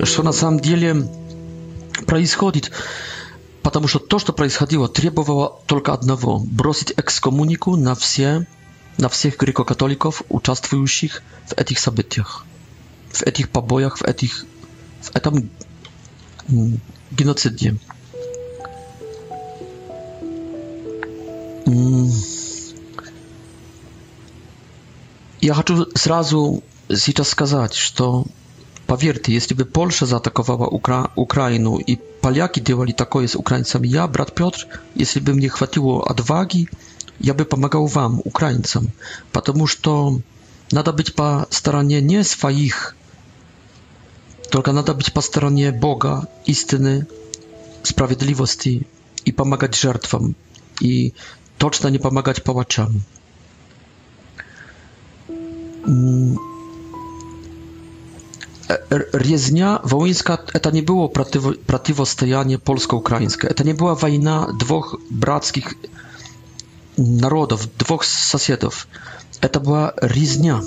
что 0.05 0.23
на 0.23 0.33
самом 0.33 0.59
деле 0.61 1.07
происходит. 2.07 2.71
потому 3.69 3.87
что 3.87 3.99
то, 3.99 4.19
что 4.19 4.33
происходило, 4.33 4.89
требовало 4.89 5.61
только 5.67 5.93
одного– 5.93 6.39
бросить 6.41 6.95
экскоммунику 6.97 7.77
на 7.77 7.95
все, 7.95 8.47
на 8.97 9.11
всех 9.11 9.37
греко-католиков, 9.37 10.23
участвующих 10.31 11.23
в 11.49 11.53
этих 11.53 11.79
событиях, 11.79 12.47
в 13.11 13.23
этих 13.25 13.51
побоях, 13.51 13.99
в 13.99 14.05
этих, 14.05 14.47
в 15.03 15.15
этом 15.15 15.51
геноциде. 17.11 17.77
Я 25.43 25.53
хочу 25.53 25.85
сразу 25.95 26.63
сейчас 26.89 27.29
сказать, 27.29 27.75
что 27.75 28.25
Поверьте, 28.89 29.35
если 29.35 29.53
бы 29.53 29.67
Польша 29.67 30.07
заатаковала 30.07 30.67
Укра 30.67 31.11
Украину 31.15 31.77
и 31.77 31.97
поляки 32.23 32.59
делали 32.59 32.93
такое 32.93 33.29
с 33.29 33.37
украинцами, 33.37 33.87
я, 33.87 34.07
брат 34.09 34.35
Петр, 34.35 34.67
если 34.95 35.21
бы 35.21 35.35
мне 35.35 35.51
хватило 35.51 36.03
отваги, 36.07 36.71
я 37.19 37.35
бы 37.35 37.45
помогал 37.45 37.85
вам, 37.87 38.23
украинцам, 38.25 38.89
потому 39.31 39.67
что 39.67 40.19
надо 40.73 40.95
быть 40.95 41.15
по 41.15 41.47
стороне 41.51 42.01
не 42.01 42.25
своих, 42.25 42.97
только 44.51 44.73
надо 44.73 44.95
быть 44.95 45.13
по 45.13 45.21
стороне 45.21 45.71
Бога, 45.71 46.27
истины, 46.47 47.07
справедливости 47.83 48.87
и 49.27 49.33
помогать 49.33 49.75
жертвам, 49.75 50.35
и 50.81 51.13
точно 51.59 51.89
не 51.89 51.99
помогать 51.99 52.43
палачам. 52.43 53.03
E, 58.69 58.81
Rieznia 59.19 59.81
wołyńska 59.85 60.39
e, 60.55 60.61
to 60.61 60.71
nie 60.71 60.83
było 60.83 61.11
противостояние 61.67 62.59
polsko-ukraińskie. 62.59 63.49
E, 63.51 63.55
to 63.55 63.65
nie 63.65 63.75
była 63.75 63.95
wojna 63.95 64.47
dwóch 64.59 65.01
brackich 65.11 65.75
narodów, 66.99 67.77
dwóch 67.79 68.07
sąsiadów. 68.07 68.87
To 69.53 69.61
była 69.61 69.93
Rieznia. 70.03 70.61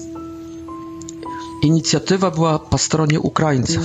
Inicjatywa 1.64 2.32
była 2.32 2.60
po 2.60 2.78
stronie 2.78 3.20
Ukraińców. 3.20 3.84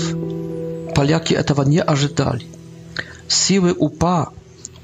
Polacy 0.95 1.45
tego 1.45 1.65
nie 1.65 1.85
ожидали. 1.87 2.45
Siły 3.29 3.75
UPA, 3.75 4.31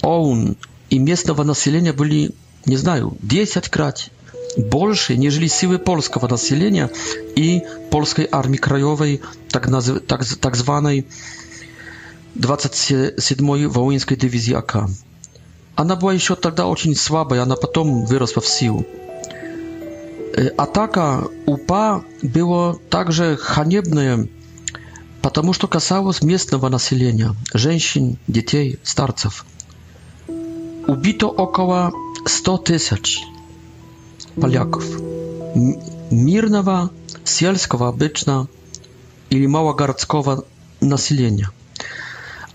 OUN 0.02 0.54
i 0.90 1.00
местного 1.00 1.44
населения 1.44 1.92
byli, 1.92 2.28
nie 2.66 2.78
знаю, 2.78 3.14
10 3.24 3.68
krać 3.68 4.10
больше, 4.56 5.16
нежели 5.16 5.46
силы 5.46 5.78
польского 5.78 6.28
населения 6.28 6.90
и 7.36 7.62
польской 7.90 8.28
армии 8.30 8.56
краевой, 8.58 9.20
так, 9.50 9.68
назв... 9.68 10.00
так, 10.00 10.24
так 10.36 10.56
званой 10.56 11.06
27-й 12.36 13.66
Воинской 13.66 14.16
дивизии 14.16 14.54
АК. 14.54 14.88
Она 15.74 15.96
была 15.96 16.12
еще 16.12 16.36
тогда 16.36 16.66
очень 16.66 16.94
слабой, 16.94 17.40
она 17.40 17.56
потом 17.56 18.04
выросла 18.04 18.42
в 18.42 18.46
силу. 18.46 18.84
Атака 20.56 21.28
УПА 21.46 22.04
была 22.22 22.76
также 22.90 23.36
ханебная, 23.36 24.28
потому 25.20 25.52
что 25.52 25.68
касалась 25.68 26.22
местного 26.22 26.68
населения, 26.70 27.34
женщин, 27.52 28.16
детей, 28.26 28.78
старцев. 28.82 29.44
Убито 30.86 31.28
около 31.28 31.92
100 32.26 32.56
тысяч 32.58 33.20
Polaków. 34.40 34.84
Мирного, 36.10 36.88
сельского 37.24 37.88
обычно 37.88 38.48
или 39.30 39.46
малогородского 39.46 40.44
населения. 40.80 41.50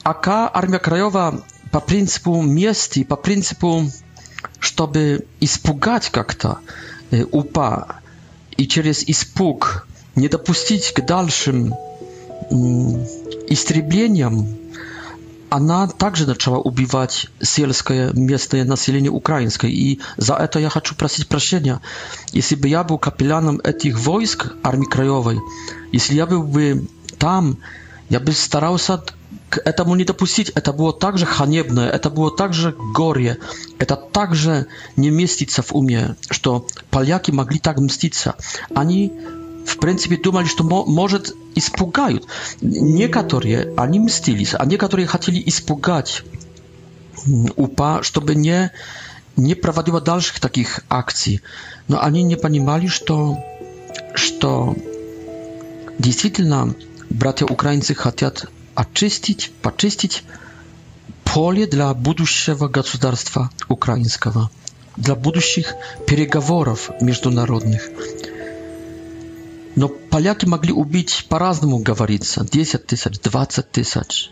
Ака 0.04 0.50
армия 0.54 0.80
краева 0.80 1.44
по 1.72 1.80
принципу 1.80 2.42
месть 2.42 2.98
и 2.98 3.04
по 3.04 3.16
принципу, 3.16 3.84
чтобы 4.60 5.26
испугать 5.40 6.10
как-то 6.10 6.60
УПА 7.32 7.98
и 8.58 8.68
через 8.68 9.04
испуг 9.08 9.88
не 10.16 10.28
допустить 10.30 10.94
к 10.94 11.02
дальшим 11.06 11.74
истреблениям 13.50 14.58
она 15.50 15.88
также 15.88 16.26
начала 16.28 16.58
убивать 16.58 17.28
сельское 17.42 18.12
местное 18.14 18.66
население 18.66 19.12
украинское. 19.12 19.72
И 19.72 20.00
за 20.18 20.34
это 20.36 20.60
я 20.60 20.70
хочу 20.70 20.96
просить 20.96 21.28
прощения. 21.28 21.82
Если 22.32 22.56
бы 22.56 22.68
я 22.68 22.84
был 22.84 22.98
капелланом 22.98 23.60
этих 23.64 23.98
войск 23.98 24.48
армии 24.64 24.86
краевой, 24.86 25.40
если 25.92 26.16
я 26.16 26.26
был 26.26 26.44
бы 26.44 26.88
там, 27.18 27.58
я 28.10 28.20
бы 28.20 28.32
старался 28.32 29.04
к 29.50 29.60
этому 29.60 29.96
не 29.96 30.04
допустить. 30.04 30.50
Это 30.56 30.74
было 30.74 30.92
также 30.92 31.26
ханебное, 31.26 31.90
это 31.90 32.10
было 32.10 32.30
также 32.36 32.76
горе, 32.94 33.38
это 33.80 33.96
также 33.96 34.68
не 34.98 35.10
местится 35.10 35.62
в 35.62 35.74
уме, 35.74 36.16
что 36.30 36.68
поляки 36.92 37.32
могли 37.32 37.60
так 37.60 37.78
мститься. 37.80 38.36
Они 38.76 39.14
в 39.68 39.78
принципе, 39.80 40.16
думали, 40.18 40.46
что 40.46 40.64
может 40.64 41.36
испугают. 41.54 42.26
Некоторые, 42.62 43.74
они 43.76 44.00
мстились, 44.00 44.56
а 44.58 44.66
некоторые 44.66 45.06
хотели 45.08 45.42
испугать 45.46 46.24
УПА, 47.56 48.00
чтобы 48.02 48.34
не, 48.34 48.72
не 49.36 49.56
проводила 49.56 50.00
дальших 50.02 50.40
таких 50.40 50.86
акций. 50.90 51.42
Но 51.90 52.02
они 52.02 52.24
не 52.24 52.38
понимали, 52.38 52.88
что, 52.88 53.38
что 54.16 54.76
действительно 56.00 56.74
братья 57.10 57.46
украинцы 57.46 57.94
хотят 57.94 58.48
очистить, 58.74 59.52
почистить 59.62 60.24
поле 61.26 61.66
для 61.68 61.94
будущего 61.94 62.68
государства 62.70 63.50
украинского, 63.68 64.50
для 64.96 65.14
будущих 65.14 65.74
переговоров 66.08 66.90
международных. 67.02 67.84
Но 69.78 69.90
поляки 69.90 70.48
могли 70.48 70.74
убить, 70.74 71.28
по-разному 71.30 71.78
говорится, 71.78 72.44
10 72.44 72.88
тысяч, 72.88 73.20
20 73.20 73.72
тысяч, 73.72 74.32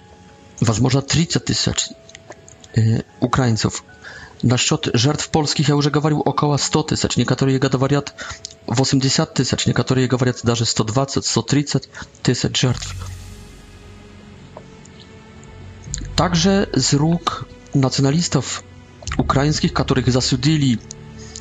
возможно 0.60 1.04
30 1.04 1.46
тысяч 1.46 1.90
э, 2.76 3.04
украинцев. 3.20 3.84
Насчет 4.42 4.90
жертв 4.96 5.30
польских 5.30 5.68
я 5.70 5.76
уже 5.76 5.92
говорил 5.92 6.22
около 6.26 6.58
100 6.58 6.84
тысяч, 6.84 7.16
некоторые 7.16 7.60
говорят 7.60 8.16
80 8.66 9.36
тысяч, 9.36 9.68
некоторые 9.68 10.08
говорят 10.08 10.40
даже 10.42 10.66
120, 10.66 11.24
130 11.24 11.90
тысяч 12.24 12.60
жертв. 12.60 12.96
Także 16.16 16.66
z 16.74 16.94
róg 16.94 17.46
nacjonalistów 17.76 18.64
ukraińskich, 19.20 19.74
których 19.74 20.12
zasudili 20.12 20.78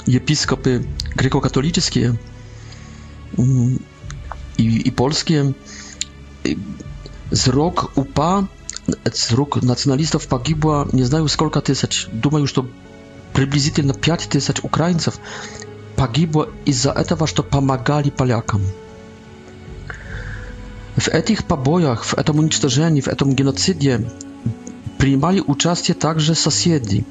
episkopy 0.08 0.84
grekokatolickie, 1.16 2.14
i, 4.58 4.88
i 4.88 4.92
polskie 4.92 5.52
y, 6.46 6.56
z 7.30 7.48
roku 7.48 7.86
upa 8.00 8.44
z 9.12 9.32
roku 9.32 9.60
nacjonalistów 9.66 10.26
pogibła 10.26 10.86
nie 10.92 11.06
znają 11.06 11.28
skolka 11.28 11.60
tysiąc 11.60 12.06
duma 12.12 12.38
już 12.38 12.52
to 12.52 12.64
przybliżytelnie 13.34 13.94
5 13.94 14.26
tysięcy 14.26 14.62
ukraińców 14.62 15.18
pogibło 15.96 16.46
i 16.66 16.72
za 16.72 16.92
etawa 16.92 17.26
to 17.26 17.42
pomagali 17.42 18.10
polakom 18.12 18.60
w 21.00 21.08
etich 21.14 21.42
pobojach 21.42 22.04
w 22.04 22.18
etom 22.18 22.38
unicestrzeni 22.38 23.02
w 23.02 23.08
etom 23.08 23.34
genocydzie 23.34 23.94
y, 23.96 24.00
przyjmali 24.98 25.40
uczestnie 25.40 25.94
także 25.94 26.34
sąsiedzi 26.34 27.04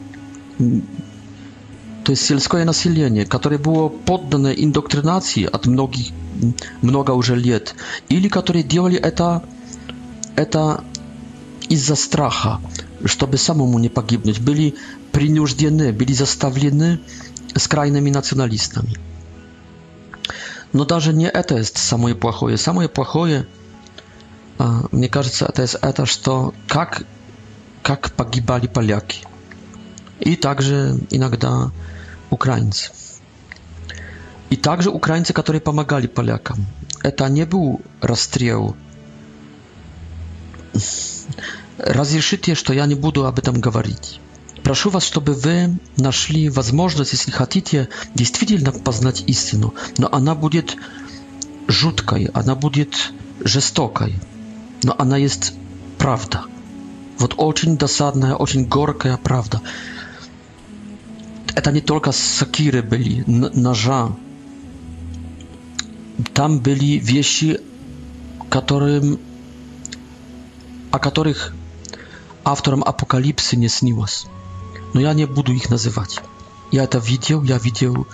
То 2.04 2.12
есть 2.12 2.26
сельское 2.26 2.66
население, 2.66 3.26
которое 3.26 3.58
было 3.58 3.88
поддано 3.88 4.50
индоктринации 4.50 5.46
от 5.46 5.68
многих, 5.68 6.08
много 6.82 7.12
уже 7.12 7.36
лет, 7.36 7.76
или 8.10 8.28
которые 8.28 8.64
делали 8.64 8.98
это, 8.98 9.42
это 10.36 10.84
из-за 11.70 11.96
страха, 11.96 12.60
чтобы 13.06 13.38
самому 13.38 13.80
не 13.80 13.88
погибнуть, 13.88 14.40
были 14.40 14.76
принуждены, 15.14 15.94
были 15.94 16.12
заставлены 16.12 17.00
скрайными 17.56 18.10
националистами. 18.10 18.98
Но 20.74 20.84
даже 20.86 21.14
не 21.14 21.28
это 21.30 21.58
есть 21.58 21.78
самое 21.78 22.16
плохое. 22.16 22.58
Самое 22.58 22.90
плохое, 22.90 23.48
мне 24.92 25.08
кажется, 25.08 25.46
это, 25.46 25.62
это 25.82 26.06
что 26.06 26.54
как, 26.68 27.06
как 27.82 28.12
погибали 28.14 28.68
поляки. 28.68 29.20
И 30.20 30.36
также 30.36 30.98
иногда 31.10 31.72
Украинцы. 32.34 32.90
И 34.50 34.56
также 34.56 34.90
украинцы, 34.90 35.32
которые 35.34 35.62
помогали 35.62 36.08
полякам. 36.08 36.66
Это 37.04 37.28
не 37.30 37.46
был 37.46 37.80
расстрел. 38.02 38.76
Разрешите, 41.78 42.56
что 42.56 42.74
я 42.74 42.86
не 42.88 42.96
буду 42.96 43.26
об 43.26 43.38
этом 43.38 43.56
говорить. 43.68 44.20
Прошу 44.64 44.90
вас, 44.90 45.04
чтобы 45.04 45.34
вы 45.34 45.56
нашли 45.98 46.50
возможность, 46.50 47.12
если 47.14 47.32
хотите, 47.32 47.90
действительно 48.16 48.72
познать 48.72 49.24
истину. 49.28 49.74
Но 50.00 50.08
она 50.12 50.34
будет 50.36 50.76
жуткой, 51.68 52.30
она 52.34 52.56
будет 52.56 53.12
жестокой. 53.46 54.16
Но 54.84 54.96
она 54.98 55.18
есть 55.18 55.54
правда. 55.98 56.44
Вот 57.20 57.34
очень 57.38 57.78
досадная, 57.78 58.36
очень 58.36 58.66
горькая 58.66 59.18
правда 59.18 59.62
это 61.56 61.72
не 61.72 61.82
только 61.82 62.12
сакиры 62.12 62.82
были, 62.82 63.24
ножа. 63.28 64.12
Там 66.34 66.60
были 66.60 66.98
вещи, 66.98 67.60
которым, 68.50 69.20
о 70.92 71.00
которых 71.00 71.54
авторам 72.44 72.84
Апокалипсы 72.84 73.56
не 73.56 73.68
снилось. 73.68 74.26
Но 74.94 75.02
я 75.02 75.14
не 75.14 75.26
буду 75.26 75.54
их 75.54 75.70
называть. 75.70 76.20
Я 76.72 76.84
это 76.84 76.98
видел, 77.00 77.44
я 77.44 77.58
видел 77.58 78.08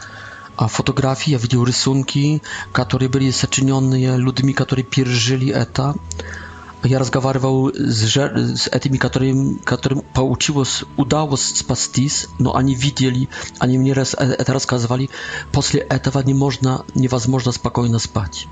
фотографии, 0.58 1.32
я 1.32 1.38
видел 1.38 1.64
рисунки, 1.66 2.42
которые 2.74 3.10
были 3.10 3.32
сочиненные 3.32 4.18
людьми, 4.18 4.54
которые 4.54 4.86
пережили 4.86 5.50
это. 5.54 5.96
Я 6.84 6.98
разговаривал 7.00 7.74
с, 7.74 8.00
жер... 8.06 8.38
с 8.38 8.68
этими, 8.68 8.98
которым, 8.98 9.60
которым 9.66 10.02
получилось, 10.02 10.84
удалось 10.96 11.42
спастись, 11.44 12.28
но 12.40 12.56
они 12.56 12.74
видели, 12.74 13.28
они 13.60 13.78
мне 13.78 13.92
раз... 13.92 14.14
это 14.14 14.54
рассказывали, 14.54 15.10
после 15.52 15.82
этого 15.82 16.20
не 16.22 16.34
можно, 16.34 16.86
невозможно 16.96 17.52
спокойно 17.52 18.00
спать. 18.00 18.48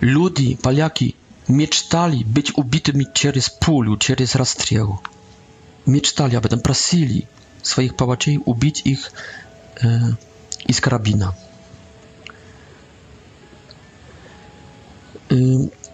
Люди, 0.00 0.56
поляки, 0.56 1.14
мечтали 1.46 2.24
быть 2.24 2.56
убитыми 2.56 3.06
через 3.14 3.48
пулю, 3.48 3.96
через 3.96 4.34
расстрел. 4.34 5.00
Мечтали 5.86 6.34
об 6.34 6.46
этом, 6.46 6.60
просили 6.60 7.28
своих 7.62 7.94
палачей 7.96 8.40
убить 8.44 8.82
их 8.84 9.12
э, 9.82 9.86
из 10.66 10.80
карабина. 10.80 11.34
Э, 15.28 15.34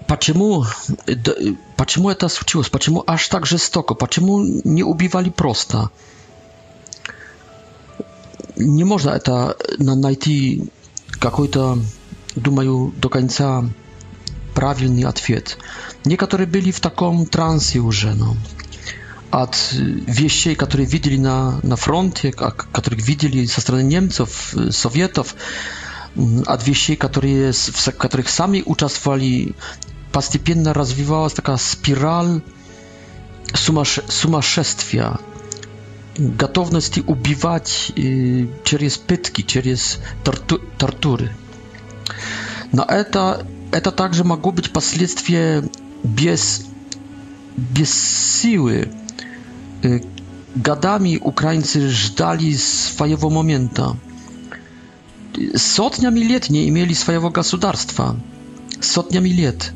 почему, 0.06 0.64
да, 1.06 1.32
почему 1.76 2.10
это 2.10 2.28
случилось, 2.28 2.68
почему 2.68 3.02
аж 3.06 3.28
так 3.28 3.46
жестоко, 3.46 3.94
почему 3.94 4.40
не 4.40 4.82
убивали 4.82 5.30
просто. 5.30 5.90
Не 8.56 8.84
можно 8.84 9.10
это 9.10 9.56
найти 9.78 10.70
какой-то, 11.18 11.78
думаю, 12.34 12.92
до 12.96 13.08
конца 13.08 13.64
правильный 14.54 15.04
ответ. 15.04 15.58
Некоторые 16.04 16.46
были 16.46 16.70
в 16.70 16.80
таком 16.80 17.26
трансе 17.26 17.80
уже, 17.80 18.14
ну, 18.14 18.36
от 19.30 19.56
вещей, 19.72 20.54
которые 20.54 20.86
видели 20.88 21.18
на, 21.18 21.58
на 21.62 21.76
фронте, 21.76 22.32
которые 22.32 23.02
видели 23.02 23.44
со 23.46 23.60
стороны 23.60 23.82
немцев, 23.82 24.54
советов, 24.70 25.34
от 26.46 26.66
вещей, 26.66 26.96
которые, 26.96 27.52
в 27.52 27.90
которых 27.98 28.30
сами 28.30 28.62
участвовали, 28.64 29.54
постепенно 30.16 30.72
развивалась 30.72 31.34
такая 31.34 31.58
спираль 31.58 32.40
сумасше 33.52 34.02
сумасшествия, 34.08 35.18
готовности 36.16 37.00
убивать 37.06 37.92
через 38.64 38.96
пытки, 38.96 39.42
через 39.42 39.98
торту 40.24 40.62
тортуры. 40.78 41.30
Но 42.72 42.82
это, 42.82 43.46
это 43.72 43.92
также 43.92 44.24
могло 44.24 44.52
быть 44.52 44.72
последствие 44.72 45.64
без, 46.02 46.64
без 47.54 47.92
силы. 48.40 48.90
Годами 50.54 51.18
украинцы 51.18 51.90
ждали 51.90 52.54
своего 52.54 53.28
момента. 53.28 53.98
Сотнями 55.56 56.20
лет 56.20 56.48
не 56.48 56.70
имели 56.70 56.94
своего 56.94 57.28
государства. 57.28 58.18
Сотнями 58.80 59.28
лет. 59.28 59.74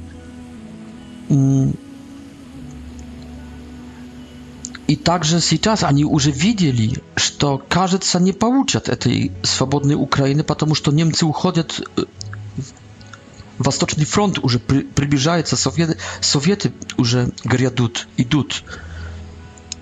И 4.87 4.97
также 4.97 5.41
сейчас 5.41 5.85
они 5.85 6.05
уже 6.05 6.33
видели, 6.33 7.03
что, 7.15 7.63
кажется, 7.69 8.19
не 8.19 8.33
получат 8.33 8.89
этой 8.89 9.31
свободной 9.45 9.95
Украины, 9.95 10.43
потому 10.43 10.75
что 10.75 10.91
немцы 10.93 11.25
уходят 11.25 11.81
Восточный 13.59 14.07
фронт 14.07 14.39
уже 14.39 14.59
при, 14.59 14.81
приближается, 14.81 15.55
советы, 15.55 15.99
советы 16.23 16.73
уже 16.97 17.31
грядут, 17.45 18.09
идут. 18.17 18.65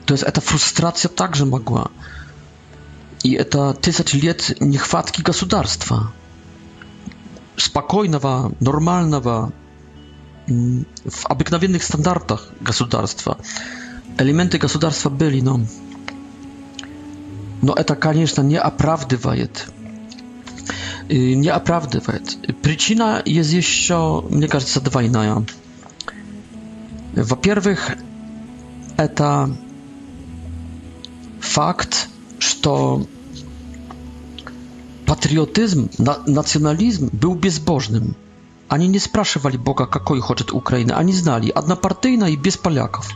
То 0.05 0.15
есть 0.15 0.25
эта 0.25 0.41
фрустрация 0.41 1.09
также 1.09 1.47
могла. 1.47 1.89
И 3.23 3.35
это 3.35 3.75
тысяч 3.75 4.13
лет 4.15 4.57
нехватки 4.59 5.23
государства. 5.23 6.13
Спокойного, 7.57 8.51
нормального, 8.59 9.53
w 11.11 11.27
obyknowiennych 11.27 11.85
standardach 11.85 12.53
государства. 12.63 13.37
Элементы 14.17 14.59
государства 14.59 15.11
были, 15.11 15.41
но, 15.43 15.61
но 17.63 17.75
это, 17.75 17.95
конечно, 17.97 18.43
не 18.43 18.57
оправдывает. 18.57 19.69
Не 21.09 21.49
оправдывает. 21.49 22.37
Причина 22.63 23.23
есть 23.25 23.53
еще, 23.53 24.25
мне 24.31 24.49
кажется, 24.49 24.81
двойная. 24.81 25.45
Во-первых, 27.15 27.97
это 28.97 29.55
факт, 31.41 32.09
что 32.39 33.01
patriotyzm, 35.07 35.89
na, 35.99 36.19
nacjonalizm 36.27 37.11
był 37.13 37.35
bezbożnym. 37.35 38.15
Они 38.69 38.87
не 38.89 38.99
спрашивали 38.99 39.57
Бога, 39.57 39.87
какой 39.87 40.21
хочет 40.21 40.53
Украина, 40.53 40.99
они 40.99 41.13
знали, 41.13 41.51
однопартийно 41.51 42.25
и 42.27 42.37
без 42.37 42.57
поляков. 42.59 43.11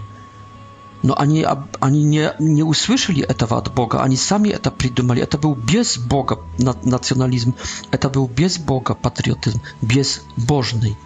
Но 1.03 1.15
они, 1.19 1.45
они 1.81 2.05
не, 2.05 2.33
не 2.39 2.63
услышали 2.63 3.23
этого 3.23 3.59
от 3.59 3.75
Бога, 3.75 4.03
они 4.03 4.17
сами 4.17 4.49
это 4.49 4.71
придумали. 4.71 5.21
Это 5.23 5.37
был 5.37 5.55
без 5.55 5.99
Бога 5.99 6.37
национализм, 6.85 7.55
это 7.91 8.09
был 8.09 8.29
без 8.29 8.59
Бога 8.59 8.95
патриотизм, 8.95 9.61
безбожный 9.83 10.97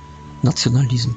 национализм. 0.43 1.17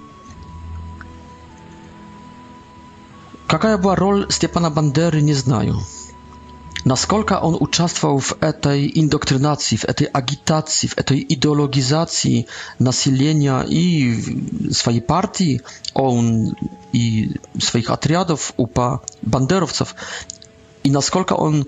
Какая 3.48 3.78
была 3.78 3.96
роль 3.96 4.26
Степана 4.30 4.70
Бандеры, 4.70 5.22
не 5.22 5.34
знаю. 5.34 5.78
Na 6.86 6.90
Naskolka 6.90 7.42
on 7.42 7.58
uczestwał 7.60 8.20
w 8.20 8.34
tej 8.62 9.00
indoktrynacji, 9.00 9.78
w 9.78 9.86
tej 9.86 10.08
agitacji, 10.14 10.90
w 10.90 10.96
tej 10.96 11.34
ideologizacji 11.34 12.46
nasilenia 12.80 13.64
i 13.70 14.16
swojej 14.72 15.02
partii, 15.02 15.60
on 15.94 16.52
i 16.94 17.30
swoich 17.62 17.90
отрядов 17.90 18.52
upa 18.58 19.00
banderowców. 19.24 19.96
I 20.84 20.92
naskolka 20.92 21.38
on 21.38 21.64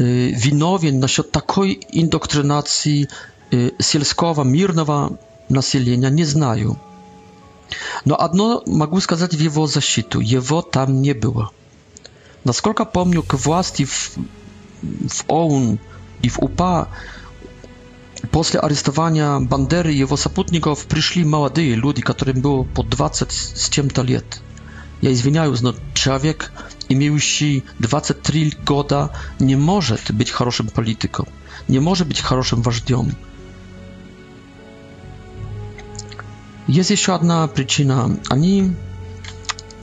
y, 0.00 0.34
winowien 0.38 0.98
насчет 1.00 1.30
takiej 1.32 1.86
indoktrynacji 1.98 3.06
y, 3.54 3.70
sielskiego, 3.82 4.44
мирного 4.44 5.10
nie 6.12 6.26
знаю. 6.26 6.76
No, 8.06 8.16
одно 8.16 8.62
могу 8.66 9.00
сказать 9.00 9.34
w 9.36 9.40
его 9.40 9.66
защиту. 9.66 10.20
Его 10.20 10.62
tam 10.62 11.02
nie 11.02 11.14
było 11.14 11.50
насколько 12.44 12.84
помню, 12.84 13.22
к 13.22 13.34
власти 13.34 13.84
в, 13.84 14.16
в 14.82 15.24
ОУН 15.28 15.78
и 16.22 16.28
в 16.28 16.38
УПА 16.40 16.88
после 18.30 18.60
арестования 18.60 19.38
Бандеры 19.40 19.92
и 19.94 19.98
его 19.98 20.16
сопутников 20.16 20.84
пришли 20.86 21.24
молодые 21.24 21.74
люди, 21.74 22.02
которым 22.02 22.40
было 22.40 22.62
по 22.62 22.82
20 22.82 23.30
с 23.32 23.68
чем-то 23.68 24.02
лет. 24.02 24.24
Я 25.00 25.12
извиняюсь, 25.12 25.60
но 25.62 25.74
человек, 25.94 26.52
имеющий 26.88 27.64
23 27.80 28.54
года, 28.64 29.10
не 29.40 29.56
может 29.56 30.12
быть 30.12 30.30
хорошим 30.30 30.68
политиком, 30.68 31.26
не 31.66 31.80
может 31.80 32.06
быть 32.06 32.20
хорошим 32.20 32.62
вождем. 32.62 33.12
Jest 36.68 36.90
jeszcze 36.90 37.12
jedna 37.12 37.48
przyczyna. 37.48 38.08
Ani 38.30 38.70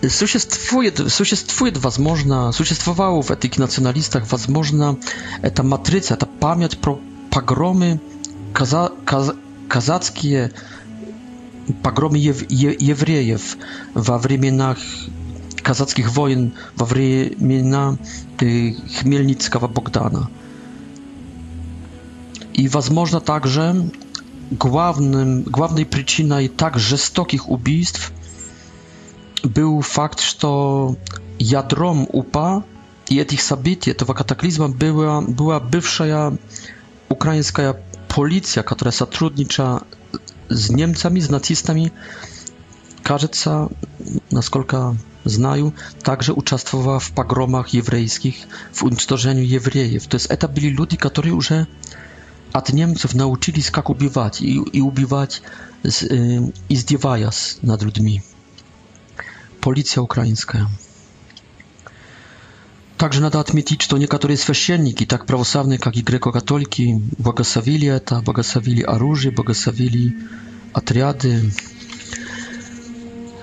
Существует, 0.08 1.02
существует, 1.12 1.78
возможно, 1.78 2.54
существовала 2.54 3.22
в 3.22 3.32
этих 3.32 3.58
националистах, 3.58 4.32
возможно, 4.32 4.98
эта 5.42 5.62
матрица, 5.62 6.14
эта 6.14 6.26
память 6.26 6.78
про 6.78 7.00
погромы 7.30 8.00
каза, 8.54 8.94
каз, 9.06 9.32
казацкие, 9.68 10.52
погромы 11.84 12.18
ев, 12.18 12.50
е, 12.50 12.74
евреев 12.80 13.58
во 13.94 14.18
временах 14.20 14.78
казацких 15.62 16.10
войн, 16.12 16.54
во 16.78 16.86
времена 16.86 17.98
э, 18.40 18.72
Хмельницкого 19.02 19.68
Богдана. 19.68 20.30
И, 22.54 22.70
возможно, 22.70 23.20
также 23.20 23.90
главным, 24.50 25.44
главной 25.44 25.86
причиной 25.86 26.48
так 26.48 26.80
жестоких 26.80 27.50
убийств– 27.50 28.14
был 29.44 29.82
факт, 29.82 30.20
что 30.20 30.96
ядром 31.38 32.08
УПА 32.12 32.64
и 33.08 33.18
этих 33.18 33.42
событий, 33.42 33.92
этого 33.92 34.14
катаклизма 34.14 34.70
была, 34.70 35.22
была 35.22 35.60
бывшая 35.60 36.38
украинская 37.10 37.82
полиция, 38.14 38.64
которая 38.64 38.94
сотрудничала 38.94 39.84
с 40.50 40.70
немцами, 40.70 41.20
с 41.20 41.30
нацистами. 41.30 41.92
Кажется, 43.04 43.70
насколько 44.30 44.96
знаю, 45.24 45.74
также 46.04 46.34
участвовала 46.34 47.00
в 47.00 47.12
погромах 47.12 47.70
еврейских, 47.70 48.36
в 48.74 48.84
уничтожении 48.84 49.46
евреев. 49.46 50.06
То 50.08 50.16
есть 50.16 50.28
это 50.28 50.48
были 50.48 50.68
люди, 50.68 50.96
которые 50.98 51.34
уже 51.34 51.68
от 52.52 52.72
немцев 52.74 53.14
научились, 53.14 53.70
как 53.70 53.90
убивать, 53.90 54.42
и, 54.42 54.56
и 54.56 54.82
убивать, 54.82 55.42
э, 55.84 55.88
издеваясь 56.68 57.58
над 57.62 57.84
людьми 57.84 58.24
policja 59.62 60.02
ukraińska. 60.02 60.66
Также 62.98 63.22
надо 63.22 63.40
отметить, 63.40 63.82
что 63.82 63.98
некоторые 63.98 64.38
священники, 64.38 65.06
так 65.06 65.26
православные, 65.26 65.80
как 65.80 65.96
и 65.96 66.02
греко-католики, 66.02 67.00
благословили 67.18 67.88
это, 67.88 68.22
благословили 68.22 68.82
оружие, 68.82 69.32
благословили 69.32 70.14
отряды. 70.74 71.44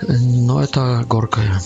Но 0.09 0.63
это 0.63 1.07
горкое. 1.09 1.61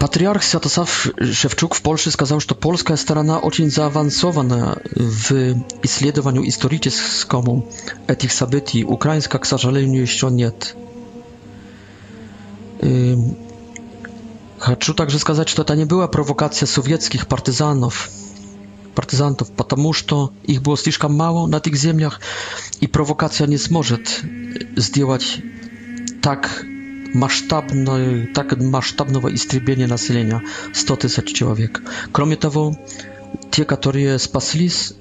Патриарх 0.00 0.42
Святослав 0.42 1.06
Шевчук 1.32 1.74
в 1.74 1.82
Польше 1.82 2.10
сказал, 2.10 2.40
что 2.40 2.54
польская 2.56 2.96
сторона 2.96 3.38
очень 3.38 3.70
заавансована 3.70 4.78
в 4.94 5.30
исследовании 5.84 6.48
историческому 6.48 7.68
этих 8.08 8.32
событий. 8.32 8.84
Украинская, 8.84 9.40
к 9.40 9.44
сожалению, 9.46 10.02
еще 10.02 10.30
нет. 10.30 10.74
Хочу 14.58 14.92
также 14.94 15.18
сказать, 15.18 15.48
что 15.48 15.62
это 15.62 15.74
не 15.74 15.84
была 15.84 16.08
провокация 16.08 16.66
советских 16.66 17.26
партизанов, 17.26 18.10
партизантов, 18.94 19.50
потому 19.52 19.92
что 19.92 20.32
их 20.44 20.62
было 20.62 20.76
слишком 20.76 21.14
мало 21.14 21.46
на 21.46 21.56
этих 21.56 21.76
землях, 21.76 22.20
и 22.80 22.86
провокация 22.86 23.46
не 23.46 23.58
сможет 23.58 24.20
сделать 24.76 25.38
так 26.22 26.64
масштабное, 27.14 28.26
так 28.34 28.56
масштабного 28.60 29.32
истребления 29.34 29.86
населения 29.86 30.42
100 30.74 30.96
тысяч 30.96 31.32
человек. 31.32 31.82
Кроме 32.12 32.36
того, 32.36 32.76
те, 33.50 33.64
которые 33.64 34.18
спаслись, 34.18 34.94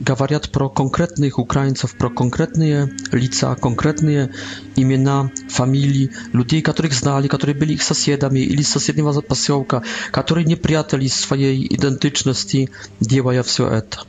говорят 0.00 0.50
про 0.50 0.68
конкретных 0.68 1.38
украинцев, 1.38 1.94
про 1.96 2.08
конкретные 2.08 2.90
лица, 3.12 3.54
конкретные 3.54 4.32
имена, 4.74 5.30
фамилии, 5.48 6.10
людей, 6.32 6.62
которых 6.62 6.94
знали, 6.94 7.28
которые 7.28 7.54
были 7.54 7.74
их 7.74 7.82
соседами 7.82 8.40
или 8.40 8.62
с 8.62 8.70
соседнего 8.70 9.12
поселка, 9.20 9.82
которые 10.10 10.46
не 10.46 10.56
прятали 10.56 11.06
своей 11.06 11.66
идентичности, 11.76 12.70
делая 12.98 13.42
все 13.42 13.68
это. 13.68 14.00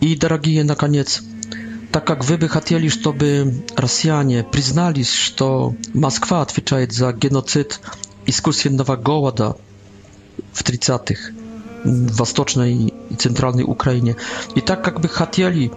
И, 0.00 0.16
дорогие, 0.16 0.64
наконец, 0.64 1.22
так 1.92 2.06
как 2.06 2.24
вы 2.24 2.36
бы 2.36 2.48
хотели, 2.48 2.88
чтобы 2.88 3.64
россияне 3.76 4.44
признались, 4.44 5.12
что 5.12 5.74
Москва 5.94 6.42
отвечает 6.42 6.92
за 6.92 7.12
геноцид 7.12 7.80
искусственного 8.26 8.96
голода 8.96 9.56
в 10.52 10.62
30-х, 10.62 11.32
Восточной 11.84 12.88
и 13.10 13.14
Центральной 13.16 13.62
Украине. 13.64 14.16
И 14.54 14.60
так 14.60 14.84
как 14.84 15.00
бы 15.00 15.08
хотели, 15.08 15.72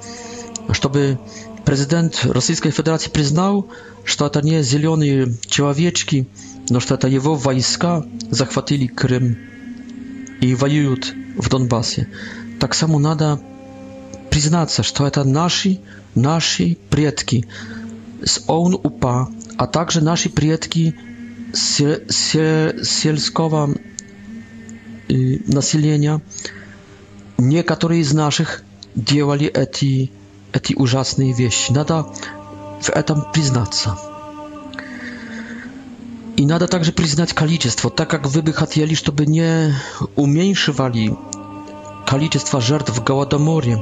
чтобы 0.71 1.19
президент 1.65 2.25
Российской 2.25 2.71
Федерации 2.71 3.09
признал, 3.09 3.67
что 4.03 4.25
это 4.25 4.41
не 4.41 4.61
зеленые 4.63 5.35
человечки, 5.47 6.27
но 6.69 6.79
что 6.79 6.95
это 6.95 7.07
его 7.07 7.35
войска 7.35 8.03
захватили 8.29 8.87
Крым 8.87 9.37
и 10.41 10.55
воюют 10.55 11.13
в 11.37 11.49
Донбассе. 11.49 12.07
Так 12.59 12.73
само 12.73 12.99
надо 12.99 13.39
признаться, 14.31 14.81
что 14.83 15.05
это 15.05 15.23
наши, 15.23 15.79
наши 16.15 16.77
предки 16.89 17.45
с 18.23 18.41
ОУН-УПА, 18.47 19.27
а 19.57 19.67
также 19.67 20.01
наши 20.01 20.29
предки 20.29 20.95
с, 21.53 21.79
с, 22.09 22.75
сельского 22.83 23.75
населения. 25.13 26.21
Некоторые 27.37 28.01
из 28.01 28.13
наших 28.13 28.63
делали 28.95 29.47
эти, 29.47 30.11
эти 30.53 30.73
ужасные 30.73 31.33
вещи. 31.33 31.71
Надо 31.71 32.07
в 32.81 32.89
этом 32.89 33.31
признаться. 33.31 33.95
I 36.37 36.45
nada 36.45 36.67
także 36.67 36.91
przyznać 36.91 37.33
kaliczestwo, 37.33 37.89
tak 37.89 38.13
jak 38.13 38.27
wy 38.27 38.43
by 38.43 38.53
chcieli, 38.53 38.95
żeby 38.95 39.27
nie 39.27 39.73
umniejszywali 40.15 41.15
количества 42.05 42.59
жертв 42.61 42.91
в 42.93 43.03
Голодоморе, 43.05 43.77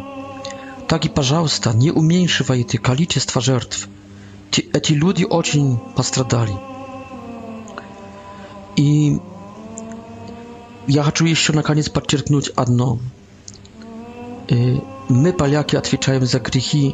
так 0.88 1.04
и, 1.06 1.10
пожалуйста, 1.10 1.74
не 1.74 1.90
уменьшивайте 1.92 2.78
количество 2.78 3.42
жертв. 3.42 3.88
Эти 4.52 4.92
люди 4.94 5.24
очень 5.24 5.80
пострадали. 5.96 6.54
И 8.76 9.18
ja 10.90 11.04
chcę 11.04 11.24
jeszcze 11.26 11.54
na 11.54 11.64
koniec 11.64 11.90
podkreślić 11.90 12.52
jedno. 12.60 12.98
Y, 14.52 14.82
my, 15.10 15.34
Polacy, 15.34 15.78
odpowiadamy 15.78 16.28
za 16.28 16.40
grzechy 16.40 16.92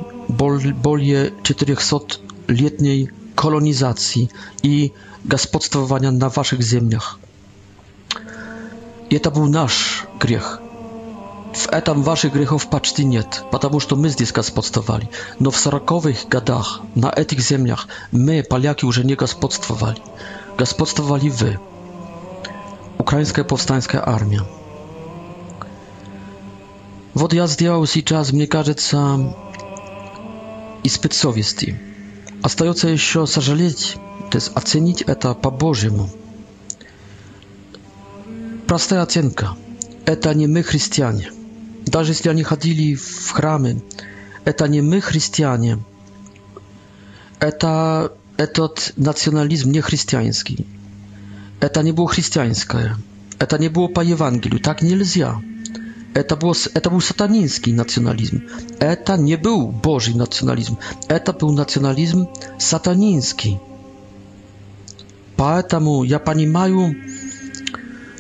bolje 0.83 1.31
400-letniej 1.43 3.07
kolonizacji 3.35 4.29
i 4.63 4.91
gospodarowania 5.25 6.11
na 6.11 6.29
waszych 6.29 6.61
ziemiach. 6.61 7.19
I 9.09 9.19
to 9.19 9.31
był 9.31 9.47
nasz 9.49 10.03
grzech. 10.19 10.57
W 11.53 11.67
etam 11.71 12.03
waszych 12.03 12.33
grzechów 12.33 12.67
paczty 12.67 13.05
nie, 13.05 13.23
ponieważ 13.51 13.85
to 13.85 13.95
my 13.95 14.09
zdes 14.09 14.31
gospodarowali. 14.31 15.07
No 15.39 15.51
w 15.51 15.57
40 15.61 16.27
gadach 16.29 16.79
na 16.95 17.11
etych 17.11 17.39
ziemiach 17.39 17.87
my, 18.13 18.43
Polacy, 18.49 18.85
już 18.85 19.03
nie 19.03 19.15
gospodarowali. 19.15 20.01
Gospodarowali 20.57 21.31
wy. 21.31 21.57
Ukraińska 22.97 23.43
Powstańska 23.43 24.05
Armia. 24.05 24.41
Вот 27.15 27.33
я 27.33 27.47
сделал 27.47 27.85
сейчас, 27.87 28.33
мне 28.33 28.45
кажется, 28.47 29.33
испыт 30.83 31.13
совести. 31.13 31.79
Остается 32.43 32.89
еще 32.89 33.25
сожалеть, 33.25 33.95
то 34.31 34.37
есть 34.37 34.51
оценить 34.55 35.01
это 35.01 35.33
по-божьему. 35.33 36.09
Простая 38.67 39.01
оценка. 39.03 39.55
Это 40.05 40.33
не 40.33 40.47
мы 40.47 40.61
христиане. 40.63 41.31
Даже 41.85 42.11
если 42.11 42.29
они 42.29 42.43
ходили 42.43 42.95
в 42.95 43.29
храмы, 43.31 43.81
это 44.45 44.67
не 44.67 44.81
мы 44.81 44.99
христиане. 45.01 45.79
Это 47.39 48.11
этот 48.37 48.91
национализм 48.97 49.71
не 49.71 49.79
христианский. 49.81 50.65
Это 51.59 51.81
не 51.83 51.91
было 51.91 52.07
христианское. 52.07 52.95
Это 53.39 53.57
не 53.57 53.69
было 53.69 53.87
по 53.87 54.01
Евангелию. 54.01 54.59
Так 54.59 54.81
нельзя. 54.81 55.41
Это, 56.13 56.35
было, 56.37 56.55
это 56.73 56.89
был 56.89 57.01
сатанинский 57.01 57.73
национализм. 57.73 58.43
Это 58.79 59.17
не 59.17 59.35
был 59.35 59.67
Божий 59.67 60.13
национализм. 60.13 60.77
Это 61.07 61.33
был 61.33 61.51
национализм 61.51 62.27
сатанинский. 62.57 63.59
Поэтому 65.35 66.03
я 66.03 66.19
понимаю, 66.19 66.95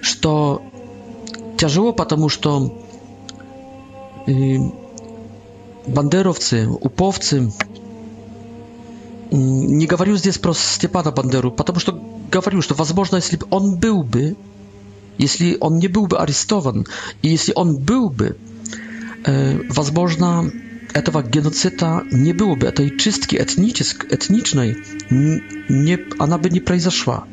что 0.01 0.61
тяжело, 1.57 1.93
потому 1.93 2.27
что 2.27 2.81
бандеровцы, 5.87 6.67
уповцы, 6.67 7.53
не 9.35 9.85
говорю 9.85 10.15
здесь 10.17 10.37
про 10.37 10.53
Степана 10.53 11.11
Бандеру, 11.11 11.51
потому 11.51 11.79
что 11.79 11.99
говорю, 12.31 12.61
что, 12.61 12.73
возможно, 12.75 13.17
если 13.17 13.37
бы 13.37 13.47
он 13.49 13.77
был 13.77 14.03
бы, 14.03 14.35
если 15.17 15.57
он 15.59 15.77
не 15.79 15.87
был 15.87 16.07
бы 16.07 16.17
арестован, 16.17 16.85
и 17.21 17.29
если 17.29 17.51
он 17.55 17.77
был 17.77 18.09
бы, 18.09 18.37
возможно, 19.69 20.49
этого 20.93 21.21
геноцида 21.23 22.03
не 22.11 22.33
было 22.33 22.55
бы, 22.55 22.67
этой 22.67 22.97
чистки 22.97 23.35
этнической, 23.35 24.13
этничной, 24.15 24.77
не, 25.09 25.99
она 26.21 26.37
бы 26.37 26.49
не 26.49 26.59
произошла. 26.59 27.25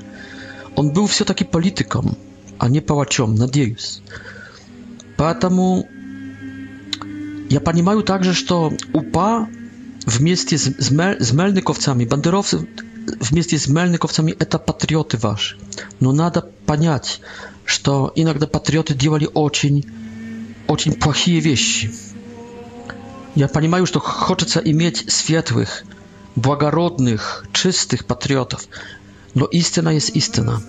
Он 0.74 0.92
был 0.92 1.06
все-таки 1.06 1.44
политиком, 1.44 2.16
а 2.58 2.68
не 2.68 2.80
палачом, 2.80 3.34
надеюсь. 3.34 4.00
Поэтому 5.16 5.86
я 7.50 7.60
понимаю 7.60 8.02
также, 8.02 8.32
что 8.34 8.72
УПА 8.94 9.48
w 10.10 10.20
mieście 10.20 10.58
z, 10.58 10.72
z, 10.78 10.90
mel, 10.90 11.16
z 11.20 11.32
melnykowcami, 11.32 12.06
banderowcy 12.06 12.64
w 13.24 13.32
mieście 13.32 13.58
z 13.58 13.68
melnykowcami, 13.68 14.34
to 14.48 14.58
patrioty 14.58 15.16
wasz. 15.18 15.56
No 16.00 16.12
nada 16.12 16.42
paniać, 16.66 17.20
że 17.66 17.78
to 17.78 18.12
inaczej 18.16 18.48
patrioty 18.48 18.96
działali 18.96 19.26
ocień, 19.34 19.82
ocień 20.68 20.92
płachije 20.92 21.42
wieści. 21.42 21.90
Ja 23.36 23.48
pani 23.48 23.68
ma 23.68 23.78
już 23.78 23.90
to 23.90 24.00
chocze 24.00 24.62
i 24.62 24.74
mieć 24.74 25.04
światłych, 25.14 25.86
błagarodnych, 26.36 27.44
czystych 27.52 28.04
patriotów. 28.04 28.68
No 29.36 29.46
istyna 29.46 29.92
jest 29.92 30.16
istyna. 30.16 30.60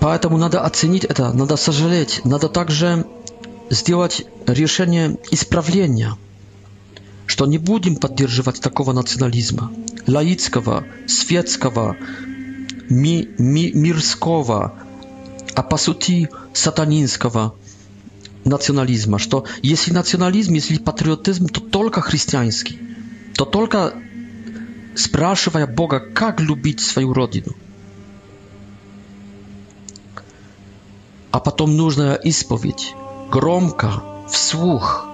Поэтому 0.00 0.36
надо 0.36 0.60
оценить 0.62 1.06
это, 1.06 1.32
надо 1.32 1.56
сожалеть, 1.56 2.20
надо 2.26 2.50
также 2.50 3.06
сделать 3.70 4.26
решение 4.46 5.16
исправления 5.30 6.14
что 7.26 7.46
не 7.46 7.58
будем 7.58 7.96
поддерживать 7.96 8.60
такого 8.60 8.92
национализма, 8.92 9.70
лаицкого, 10.06 10.84
светского, 11.06 11.96
ми, 12.90 13.28
ми, 13.38 13.72
мирского, 13.72 14.74
а 15.54 15.62
по 15.62 15.76
сути 15.76 16.28
сатанинского 16.52 17.54
национализма, 18.44 19.18
что 19.18 19.46
если 19.62 19.92
национализм, 19.92 20.52
если 20.54 20.76
патриотизм, 20.76 21.46
то 21.48 21.60
только 21.60 22.02
христианский, 22.02 22.78
то 23.34 23.44
только 23.44 23.94
спрашивая 24.94 25.66
Бога, 25.66 26.00
как 26.00 26.40
любить 26.40 26.80
свою 26.80 27.14
родину. 27.14 27.52
А 31.30 31.40
потом 31.40 31.76
нужная 31.76 32.14
исповедь, 32.16 32.94
громко, 33.30 34.02
вслух 34.30 35.08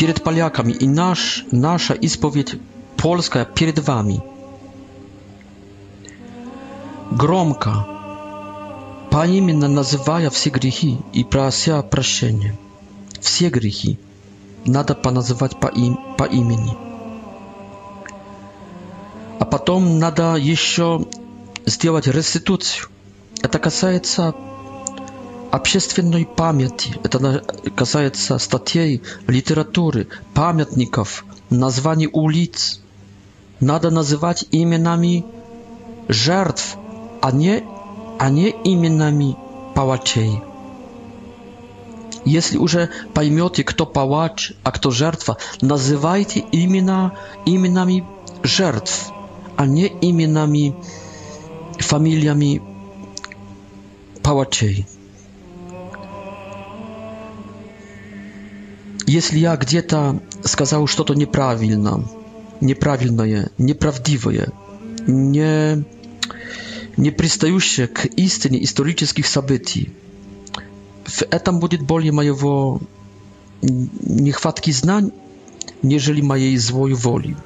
перед 0.00 0.24
поляками 0.24 0.72
и 0.72 0.88
наш, 0.88 1.44
наша 1.52 1.92
исповедь 1.92 2.58
польская 2.96 3.44
перед 3.44 3.80
вами. 3.86 4.22
Громко, 7.10 7.86
поименно 9.10 9.68
называя 9.68 10.30
все 10.30 10.48
грехи 10.48 10.96
и 11.12 11.22
прося 11.22 11.82
прощения. 11.82 12.58
Все 13.20 13.50
грехи 13.50 13.98
надо 14.64 14.94
поназывать 14.94 15.60
по, 15.60 15.66
им, 15.66 15.98
по 16.16 16.24
имени. 16.24 16.72
А 19.38 19.44
потом 19.44 19.98
надо 19.98 20.36
еще 20.36 21.06
сделать 21.66 22.06
реституцию. 22.06 22.88
Это 23.42 23.58
касается 23.58 24.32
общественной 25.50 26.26
памяти. 26.26 26.98
Это 27.02 27.44
касается 27.74 28.38
статей, 28.38 29.02
литературы, 29.26 30.06
памятников, 30.34 31.24
названий 31.50 32.08
улиц. 32.12 32.80
Надо 33.60 33.90
называть 33.90 34.44
именами 34.52 35.24
жертв, 36.08 36.76
а 37.20 37.30
не, 37.32 37.64
а 38.18 38.30
не 38.30 38.50
именами 38.64 39.36
палачей. 39.74 40.42
Если 42.24 42.58
уже 42.58 42.90
поймете, 43.14 43.64
кто 43.64 43.86
палач, 43.86 44.52
а 44.62 44.72
кто 44.72 44.90
жертва, 44.90 45.38
называйте 45.62 46.44
имена 46.52 47.14
именами 47.46 48.04
жертв, 48.42 49.10
а 49.56 49.66
не 49.66 49.86
именами, 50.00 50.74
фамилиями 51.78 52.62
палачей. 54.22 54.86
Если 59.12 59.40
я 59.40 59.56
где-то 59.56 60.20
сказал 60.44 60.86
что-то 60.86 61.14
неправильно, 61.14 62.04
неправильное, 62.60 63.50
неправдивое, 63.58 64.50
не, 65.04 65.84
не 66.96 67.10
пристающее 67.10 67.88
к 67.88 68.04
истине 68.04 68.62
исторических 68.62 69.26
событий, 69.26 69.92
в 71.04 71.22
этом 71.22 71.58
будет 71.58 71.80
более 71.82 72.12
моего 72.12 72.80
нехватки 73.62 74.70
знаний, 74.70 75.10
нежели 75.82 76.20
моей 76.20 76.56
злой 76.56 76.92
воли. 76.92 77.36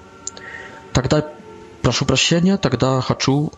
Тогда 0.93 1.33
прошу 1.81 2.05
прощения, 2.05 2.59
тогда 2.59 3.01
хочу 3.01 3.53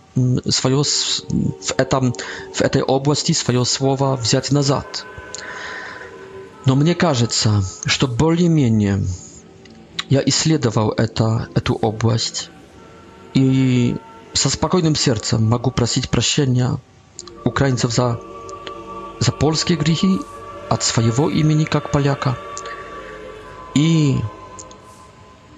свое 0.49 0.85
в, 0.85 1.73
этом, 1.77 2.15
в 2.55 2.62
этой 2.62 2.83
области 2.83 3.33
свое 3.33 3.65
слово 3.65 4.15
взять 4.15 4.53
назад. 4.53 5.05
Но 6.67 6.75
мне 6.75 6.97
кажется, 6.97 7.63
что 7.87 8.09
более-менее 8.09 9.03
я 10.11 10.21
исследовал 10.27 10.91
это, 10.91 11.49
эту 11.55 11.75
область 11.77 12.51
и 13.35 13.97
со 14.33 14.51
спокойным 14.51 14.97
сердцем 14.97 15.45
могу 15.45 15.71
просить 15.71 16.11
прощения 16.11 16.73
украинцев 17.45 17.93
за, 17.93 18.21
за 19.21 19.31
польские 19.31 19.79
грехи 19.79 20.19
от 20.69 20.83
своего 20.83 21.31
имени 21.31 21.65
как 21.65 21.93
поляка. 21.93 22.37
И 23.77 24.17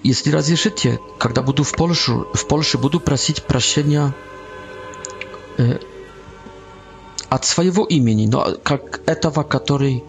если 0.03 0.29
разрешите, 0.29 0.99
когда 1.17 1.41
буду 1.41 1.63
в 1.63 1.71
Польше, 1.71 2.13
в 2.33 2.47
Польше 2.47 2.77
буду 2.77 2.99
просить 2.99 3.41
прощения 3.41 4.13
э, 5.57 5.79
от 7.29 7.45
своего 7.45 7.83
имени, 7.85 8.27
но 8.27 8.55
как 8.63 9.01
этого, 9.07 9.41
который 9.41 10.03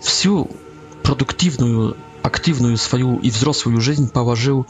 всю 0.00 0.50
продуктивную, 1.02 1.96
активную 2.22 2.76
свою 2.76 3.18
и 3.18 3.30
взрослую 3.30 3.80
жизнь 3.80 4.10
положил 4.10 4.66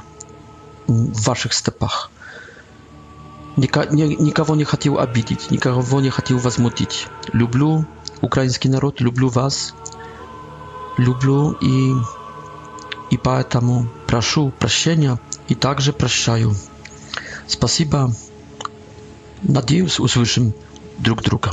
в 0.87 1.23
ваших 1.23 1.55
степах. 1.55 2.11
Никого 3.57 4.55
не 4.57 4.65
хотел 4.65 4.99
обидеть, 4.99 5.51
никого 5.51 6.01
не 6.01 6.11
хотел 6.11 6.39
возмутить. 6.39 7.07
Люблю 7.33 7.85
украинский 8.21 8.71
народ, 8.71 9.01
люблю 9.01 9.29
вас, 9.29 9.75
люблю 10.97 11.53
и, 11.61 11.95
и 13.11 13.17
поэтому 13.19 13.89
прошу 14.07 14.51
прощения 14.59 15.19
и 15.49 15.55
также 15.55 15.93
прощаю. 15.93 16.53
Спасибо. 17.47 18.13
Надеюсь, 19.43 19.99
услышим 20.01 20.55
друг 20.99 21.23
друга. 21.23 21.53